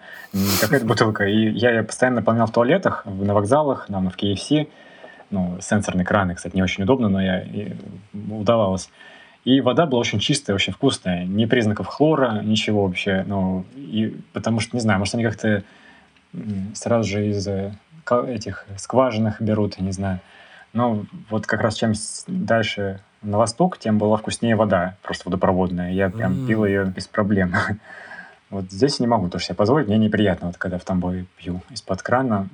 какая-то 0.62 0.86
бутылка. 0.86 1.26
И 1.26 1.50
я 1.52 1.72
ее 1.72 1.84
постоянно 1.84 2.22
наполнял 2.22 2.48
в 2.48 2.52
туалетах, 2.52 3.06
на 3.06 3.34
вокзалах, 3.34 3.90
нам 3.90 4.10
в 4.10 4.16
KFC, 4.16 4.70
ну, 5.30 5.58
сенсорные 5.60 6.06
краны, 6.06 6.36
кстати, 6.36 6.56
не 6.56 6.64
очень 6.64 6.84
удобно, 6.84 7.10
но 7.10 7.22
я 7.22 7.42
и 7.42 7.74
удавалось. 8.30 8.90
И 9.44 9.60
вода 9.60 9.88
была 9.88 10.00
очень 10.00 10.20
чистая, 10.20 10.56
очень 10.56 10.72
вкусная, 10.72 11.26
ни 11.26 11.46
признаков 11.46 11.88
хлора, 11.88 12.42
ничего 12.44 12.86
вообще, 12.86 13.24
ну, 13.28 13.66
и 13.76 14.16
потому 14.34 14.60
что, 14.60 14.76
не 14.76 14.82
знаю, 14.82 15.00
может, 15.00 15.16
они 15.16 15.24
как-то 15.24 15.64
сразу 16.74 17.10
же 17.10 17.28
из 17.28 17.48
э, 17.48 17.74
этих 18.28 18.66
скважинах 18.78 19.42
берут, 19.42 19.80
не 19.80 19.92
знаю. 19.92 20.20
Но 20.74 21.06
вот 21.30 21.46
как 21.48 21.62
раз 21.62 21.76
чем 21.76 21.94
дальше 22.28 23.02
на 23.22 23.38
восток, 23.38 23.78
тем 23.78 23.98
была 23.98 24.18
вкуснее 24.18 24.56
вода, 24.56 24.98
просто 25.02 25.24
водопроводная. 25.26 25.92
Я 25.92 26.10
прям 26.10 26.34
mm. 26.34 26.48
пил 26.48 26.66
ее 26.66 26.86
без 26.86 27.08
проблем. 27.08 27.54
Вот 28.50 28.70
здесь 28.70 29.00
не 29.00 29.08
могу 29.08 29.30
тоже 29.30 29.46
себе 29.46 29.56
позволить, 29.56 29.88
мне 29.88 29.98
неприятно, 29.98 30.48
вот 30.48 30.58
когда 30.58 30.78
в 30.78 30.84
Тамбове 30.84 31.26
пью 31.38 31.62
из-под 31.70 32.02
крана, 32.02 32.50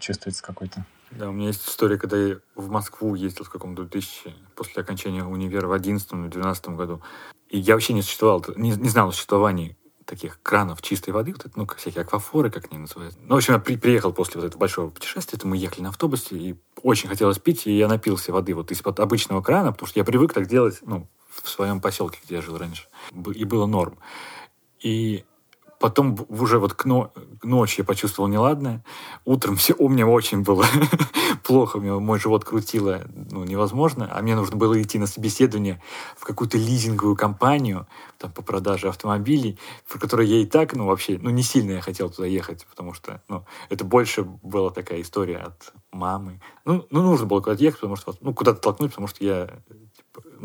чувствуется 0.00 0.42
какой-то. 0.42 0.84
Да, 1.12 1.28
у 1.28 1.32
меня 1.32 1.46
есть 1.46 1.68
история, 1.68 1.98
когда 1.98 2.16
я 2.16 2.36
в 2.56 2.68
Москву 2.68 3.14
ездил 3.14 3.44
в 3.44 3.50
каком-то 3.50 3.84
2000, 3.84 4.34
после 4.56 4.82
окончания 4.82 5.22
универа 5.22 5.68
в 5.68 5.72
11 5.72 6.12
или 6.14 6.26
12 6.26 6.68
году. 6.70 7.00
И 7.48 7.60
я 7.60 7.74
вообще 7.74 7.92
не 7.92 8.02
существовал, 8.02 8.44
не, 8.56 8.70
не 8.70 8.88
знал 8.88 9.10
о 9.10 9.12
существовании 9.12 9.76
таких 10.04 10.40
кранов 10.42 10.82
чистой 10.82 11.10
воды, 11.10 11.32
вот 11.32 11.46
это, 11.46 11.58
ну, 11.58 11.66
всякие 11.66 12.02
аквафоры, 12.02 12.50
как 12.50 12.66
они 12.70 12.80
называются. 12.80 13.18
Ну, 13.22 13.34
в 13.34 13.38
общем, 13.38 13.54
я 13.54 13.58
при, 13.58 13.76
приехал 13.76 14.12
после 14.12 14.40
вот 14.40 14.46
этого 14.46 14.60
большого 14.60 14.90
путешествия, 14.90 15.38
то 15.38 15.46
мы 15.46 15.56
ехали 15.56 15.82
на 15.82 15.88
автобусе, 15.90 16.36
и 16.36 16.56
очень 16.82 17.08
хотелось 17.08 17.38
пить, 17.38 17.66
и 17.66 17.76
я 17.76 17.88
напился 17.88 18.32
воды 18.32 18.54
вот 18.54 18.70
из-под 18.70 19.00
обычного 19.00 19.42
крана, 19.42 19.72
потому 19.72 19.88
что 19.88 19.98
я 19.98 20.04
привык 20.04 20.32
так 20.32 20.46
делать, 20.46 20.78
ну, 20.82 21.08
в 21.28 21.48
своем 21.48 21.80
поселке, 21.80 22.18
где 22.24 22.36
я 22.36 22.42
жил 22.42 22.58
раньше. 22.58 22.86
И 23.34 23.44
было 23.44 23.66
норм. 23.66 23.98
И 24.80 25.24
Потом 25.80 26.16
уже 26.28 26.58
вот 26.58 26.74
к, 26.74 26.84
но, 26.84 27.12
к 27.40 27.44
ночи 27.44 27.80
я 27.80 27.84
почувствовал 27.84 28.28
неладное. 28.28 28.84
Утром 29.24 29.56
все, 29.56 29.74
у 29.74 29.88
меня 29.88 30.06
очень 30.06 30.42
было 30.42 30.64
плохо, 31.44 31.78
меня 31.78 31.94
мой 31.98 32.18
живот 32.18 32.44
крутило 32.44 33.02
ну, 33.30 33.44
невозможно, 33.44 34.08
а 34.12 34.22
мне 34.22 34.34
нужно 34.36 34.56
было 34.56 34.80
идти 34.80 34.98
на 34.98 35.06
собеседование 35.06 35.82
в 36.16 36.24
какую-то 36.24 36.58
лизинговую 36.58 37.16
компанию 37.16 37.86
там, 38.18 38.32
по 38.32 38.42
продаже 38.42 38.88
автомобилей, 38.88 39.58
в 39.84 39.98
которой 39.98 40.26
я 40.26 40.38
и 40.38 40.46
так, 40.46 40.74
ну, 40.74 40.86
вообще, 40.86 41.18
ну, 41.20 41.30
не 41.30 41.42
сильно 41.42 41.72
я 41.72 41.80
хотел 41.80 42.10
туда 42.10 42.26
ехать, 42.26 42.66
потому 42.66 42.94
что, 42.94 43.22
ну, 43.28 43.44
это 43.70 43.84
больше 43.84 44.24
была 44.24 44.70
такая 44.70 45.00
история 45.00 45.38
от 45.38 45.72
мамы. 45.92 46.40
Ну, 46.64 46.86
ну 46.90 47.02
нужно 47.02 47.26
было 47.26 47.40
куда-то 47.40 47.62
ехать, 47.62 47.80
потому 47.80 47.96
что, 47.96 48.14
ну, 48.20 48.34
куда-то 48.34 48.60
толкнуть, 48.60 48.90
потому 48.90 49.08
что 49.08 49.24
я 49.24 49.50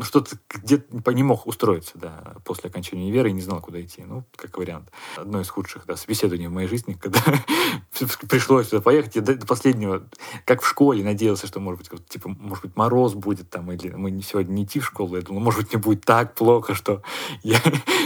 что-то 0.02 0.36
где-то 0.48 1.12
не 1.12 1.22
мог 1.22 1.46
устроиться, 1.46 1.92
да, 1.94 2.34
после 2.44 2.70
окончания 2.70 3.02
универа 3.02 3.28
и 3.28 3.32
не 3.32 3.40
знал, 3.40 3.60
куда 3.60 3.80
идти. 3.80 4.02
Ну, 4.02 4.24
как 4.36 4.58
вариант. 4.58 4.90
Одно 5.16 5.40
из 5.40 5.48
худших, 5.48 5.84
да, 5.86 5.96
собеседований 5.96 6.48
в 6.48 6.52
моей 6.52 6.68
жизни, 6.68 6.94
когда 6.94 7.20
пришлось 8.28 8.68
туда 8.68 8.82
поехать. 8.82 9.16
Я 9.16 9.22
до, 9.22 9.34
до 9.34 9.46
последнего, 9.46 10.08
как 10.44 10.62
в 10.62 10.66
школе, 10.66 11.04
надеялся, 11.04 11.46
что, 11.46 11.60
может 11.60 11.80
быть, 11.80 12.08
типа, 12.08 12.28
может 12.28 12.64
быть, 12.64 12.76
мороз 12.76 13.14
будет 13.14 13.50
там, 13.50 13.70
или 13.72 13.90
мы 13.90 14.20
сегодня 14.22 14.52
не 14.52 14.64
идти 14.64 14.80
в 14.80 14.86
школу. 14.86 15.16
Я 15.16 15.22
думал, 15.22 15.40
может 15.40 15.60
быть, 15.60 15.72
мне 15.72 15.82
будет 15.82 16.04
так 16.04 16.34
плохо, 16.34 16.74
что 16.74 17.02
я 17.42 17.60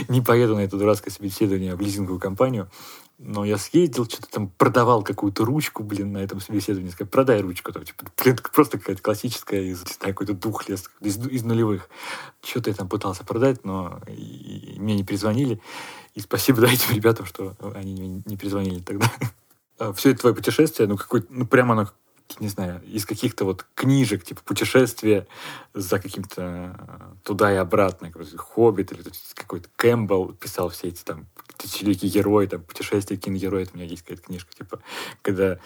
не 0.09 0.21
поеду 0.21 0.57
на 0.57 0.61
это 0.61 0.77
дурацкое 0.77 1.13
собеседование 1.13 1.75
в 1.75 1.81
лизинговую 1.81 2.21
компанию. 2.21 2.69
Но 3.19 3.45
я 3.45 3.59
съездил, 3.59 4.07
что-то 4.07 4.29
там 4.29 4.49
продавал 4.49 5.05
какую-то 5.05 5.45
ручку, 5.45 5.85
блин, 5.85 6.12
на 6.12 6.19
этом 6.19 6.41
собеседовании. 6.41 6.91
Сказал, 6.91 7.11
продай 7.11 7.41
ручку. 7.41 7.73
Там, 7.73 7.85
типа, 7.85 8.07
блин, 8.23 8.39
просто 8.53 8.79
какая-то 8.79 9.03
классическая 9.03 9.62
из, 9.62 9.85
не 9.85 9.93
знаю, 9.93 10.15
какой-то 10.15 10.35
дух 10.35 10.69
лес, 10.69 10.91
из, 11.01 11.19
из 11.27 11.45
нулевых. 11.45 11.89
Что-то 12.43 12.71
я 12.71 12.77
там 12.77 12.89
пытался 12.89 13.25
продать, 13.25 13.65
но 13.65 14.01
и, 14.09 14.75
и 14.75 14.81
мне 14.81 14.97
не 14.97 15.05
перезвонили. 15.05 15.61
И 16.15 16.21
спасибо 16.21 16.61
да, 16.62 16.73
этим 16.73 16.95
ребятам, 16.95 17.27
что 17.27 17.55
они 17.75 17.95
мне 17.95 18.23
не 18.25 18.37
перезвонили 18.37 18.81
тогда. 18.81 19.11
А 19.77 19.93
Все 19.93 20.11
это 20.11 20.21
твое 20.21 20.37
путешествие, 20.37 20.87
ну, 20.87 20.97
какой, 20.97 21.27
ну, 21.31 21.49
прямо 21.49 21.73
оно 21.73 21.91
не 22.41 22.49
знаю, 22.49 22.83
из 22.85 23.07
каких-то 23.07 23.45
вот 23.45 23.66
книжек, 23.75 24.25
типа 24.25 24.43
путешествия 24.45 25.27
за 25.72 25.99
каким-то 25.99 26.77
э, 26.79 27.14
туда 27.22 27.53
и 27.53 27.57
обратно, 27.57 28.11
Хоббит 28.37 28.93
или 28.93 29.03
какой-то 29.35 29.68
Кэмпбелл 29.77 30.33
писал 30.33 30.68
все 30.70 30.89
эти 30.89 31.03
там 31.05 31.27
тысячеликий 31.57 32.09
герой, 32.09 32.47
там, 32.47 32.62
путешествие 32.62 33.18
киногероя, 33.18 33.66
у 33.72 33.77
меня 33.77 33.87
есть 33.87 34.03
какая-то 34.03 34.22
книжка, 34.22 34.53
типа, 34.55 34.81
когда 35.22 35.59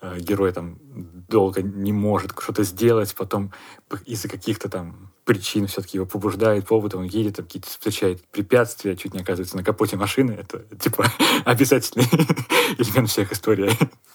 э, 0.00 0.18
герой 0.18 0.52
там 0.52 0.78
долго 1.28 1.62
не 1.62 1.92
может 1.92 2.32
что-то 2.38 2.64
сделать, 2.64 3.14
потом 3.14 3.52
из-за 4.06 4.28
каких-то 4.28 4.68
там 4.68 5.12
причин 5.26 5.66
все-таки 5.66 5.98
его 5.98 6.06
побуждает 6.06 6.66
повод, 6.66 6.94
он 6.94 7.04
едет, 7.04 7.36
там 7.36 7.44
какие-то 7.44 7.68
встречает 7.68 8.24
препятствия, 8.28 8.96
чуть 8.96 9.12
не 9.12 9.20
оказывается 9.20 9.56
на 9.56 9.64
капоте 9.64 9.96
машины, 9.96 10.32
это, 10.32 10.60
типа, 10.80 11.06
обязательный 11.44 12.06
элемент 12.78 13.10
всех 13.10 13.32
историй 13.32 13.70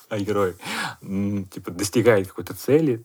о 0.10 0.18
герое. 0.18 0.56
Типа, 1.02 1.72
достигает 1.72 2.30
какой-то 2.30 2.56
цели, 2.56 3.04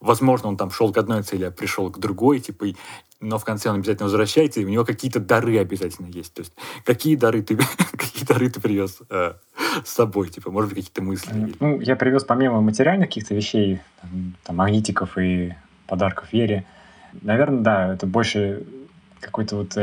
возможно, 0.00 0.48
он 0.48 0.58
там 0.58 0.70
шел 0.70 0.92
к 0.92 0.98
одной 0.98 1.22
цели, 1.22 1.44
а 1.44 1.50
пришел 1.50 1.90
к 1.90 1.98
другой, 1.98 2.40
типа, 2.40 2.66
но 3.20 3.38
в 3.38 3.44
конце 3.44 3.70
он 3.70 3.76
обязательно 3.76 4.04
возвращается, 4.04 4.60
и 4.60 4.64
у 4.66 4.68
него 4.68 4.84
какие-то 4.84 5.18
дары 5.18 5.58
обязательно 5.58 6.08
есть. 6.08 6.34
То 6.34 6.40
есть 6.40 6.52
какие 6.84 7.16
дары 7.16 7.42
ты, 7.42 7.56
какие 7.92 8.24
дары 8.26 8.50
ты 8.50 8.60
привез 8.60 8.98
э, 9.08 9.32
с 9.82 9.90
собой, 9.90 10.28
типа, 10.28 10.50
может 10.50 10.74
быть, 10.74 10.84
какие-то 10.84 11.02
мысли? 11.02 11.54
Ну, 11.58 11.80
я 11.80 11.96
привез 11.96 12.24
помимо 12.24 12.60
материальных 12.60 13.08
каких-то 13.08 13.34
вещей, 13.34 13.80
там, 14.02 14.34
там, 14.44 14.56
магнитиков 14.56 15.16
и 15.16 15.54
подарков 15.86 16.30
Вере, 16.32 16.66
наверное, 17.22 17.60
да, 17.60 17.94
это 17.94 18.06
больше 18.06 18.64
какой-то 19.20 19.56
вот 19.56 19.76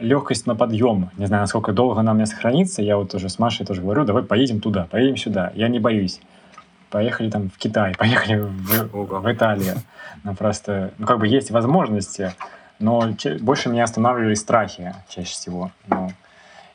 легкость 0.00 0.46
на 0.46 0.54
подъем. 0.54 1.10
Не 1.16 1.26
знаю, 1.26 1.42
насколько 1.42 1.72
долго 1.72 2.00
она 2.00 2.12
у 2.12 2.14
меня 2.14 2.26
сохранится. 2.26 2.82
Я 2.82 2.96
вот 2.96 3.14
уже 3.14 3.28
с 3.28 3.38
Машей 3.38 3.64
тоже 3.64 3.82
говорю, 3.82 4.04
давай 4.04 4.22
поедем 4.22 4.60
туда, 4.60 4.86
поедем 4.90 5.16
сюда. 5.16 5.52
Я 5.54 5.68
не 5.68 5.78
боюсь. 5.78 6.20
Поехали 6.90 7.30
там 7.30 7.50
в 7.50 7.56
Китай, 7.56 7.94
поехали 7.98 8.40
в, 8.40 8.90
в 8.92 9.32
Италию. 9.32 9.76
Ну, 10.24 10.34
просто, 10.34 10.92
ну, 10.98 11.06
как 11.06 11.18
бы 11.18 11.28
есть 11.28 11.50
возможности, 11.50 12.34
но 12.78 13.14
больше 13.40 13.68
меня 13.68 13.84
останавливали 13.84 14.34
страхи 14.34 14.94
чаще 15.08 15.30
всего. 15.30 15.70
Ну, 15.86 16.10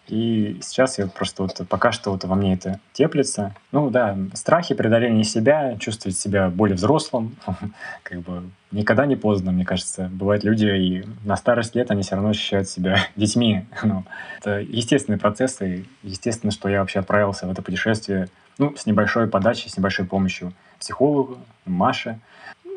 и 0.07 0.59
сейчас 0.61 0.99
я 0.99 1.07
просто 1.07 1.43
вот 1.43 1.61
пока 1.67 1.91
что 1.91 2.11
вот 2.11 2.23
во 2.23 2.35
мне 2.35 2.53
это 2.53 2.79
теплится. 2.93 3.55
Ну 3.71 3.89
да, 3.89 4.17
страхи, 4.33 4.75
преодоление 4.75 5.23
себя, 5.23 5.77
чувствовать 5.77 6.17
себя 6.17 6.49
более 6.49 6.75
взрослым, 6.75 7.35
как 8.03 8.21
бы 8.21 8.43
никогда 8.71 9.05
не 9.05 9.15
поздно, 9.15 9.51
мне 9.51 9.65
кажется. 9.65 10.09
Бывают 10.11 10.43
люди, 10.43 10.65
и 10.65 11.05
на 11.23 11.35
старость 11.37 11.75
лет 11.75 11.91
они 11.91 12.03
все 12.03 12.15
равно 12.15 12.29
ощущают 12.29 12.69
себя 12.69 12.99
детьми. 13.15 13.65
Ну, 13.83 14.03
это 14.39 14.61
естественный 14.61 15.19
процесс, 15.19 15.61
и 15.61 15.85
естественно, 16.01 16.51
что 16.51 16.69
я 16.69 16.79
вообще 16.79 16.99
отправился 16.99 17.45
в 17.47 17.51
это 17.51 17.61
путешествие 17.61 18.29
ну, 18.57 18.75
с 18.75 18.85
небольшой 18.85 19.27
подачей, 19.27 19.69
с 19.69 19.77
небольшой 19.77 20.05
помощью 20.05 20.53
психолога, 20.79 21.37
Маши. 21.65 22.19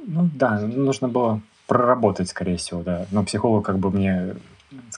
Ну 0.06 0.28
да, 0.34 0.60
нужно 0.60 1.08
было 1.08 1.40
проработать, 1.66 2.28
скорее 2.28 2.56
всего, 2.56 2.82
да. 2.82 3.06
Но 3.10 3.24
психолог 3.24 3.64
как 3.64 3.78
бы 3.78 3.90
мне 3.90 4.34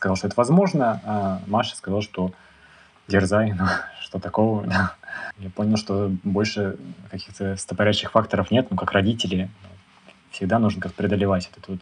сказал, 0.01 0.17
что 0.17 0.29
это 0.29 0.37
возможно, 0.39 1.03
а 1.05 1.43
Маша 1.47 1.77
сказала, 1.77 2.01
что 2.01 2.33
дерзай, 3.07 3.53
ну, 3.53 3.67
что 4.01 4.19
такого. 4.19 4.65
Я 5.39 5.51
понял, 5.51 5.77
что 5.77 6.11
больше 6.25 6.79
каких-то 7.11 7.55
стопорящих 7.57 8.13
факторов 8.13 8.51
нет, 8.51 8.69
ну, 8.71 8.79
как 8.79 8.93
родители. 8.93 9.51
Всегда 10.31 10.59
нужно 10.59 10.81
как 10.81 10.95
преодолевать 10.95 11.51
вот 11.51 11.63
эту 11.63 11.73
вот 11.73 11.81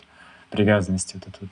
привязанность, 0.50 1.14
вот 1.14 1.28
эту 1.28 1.38
вот 1.42 1.50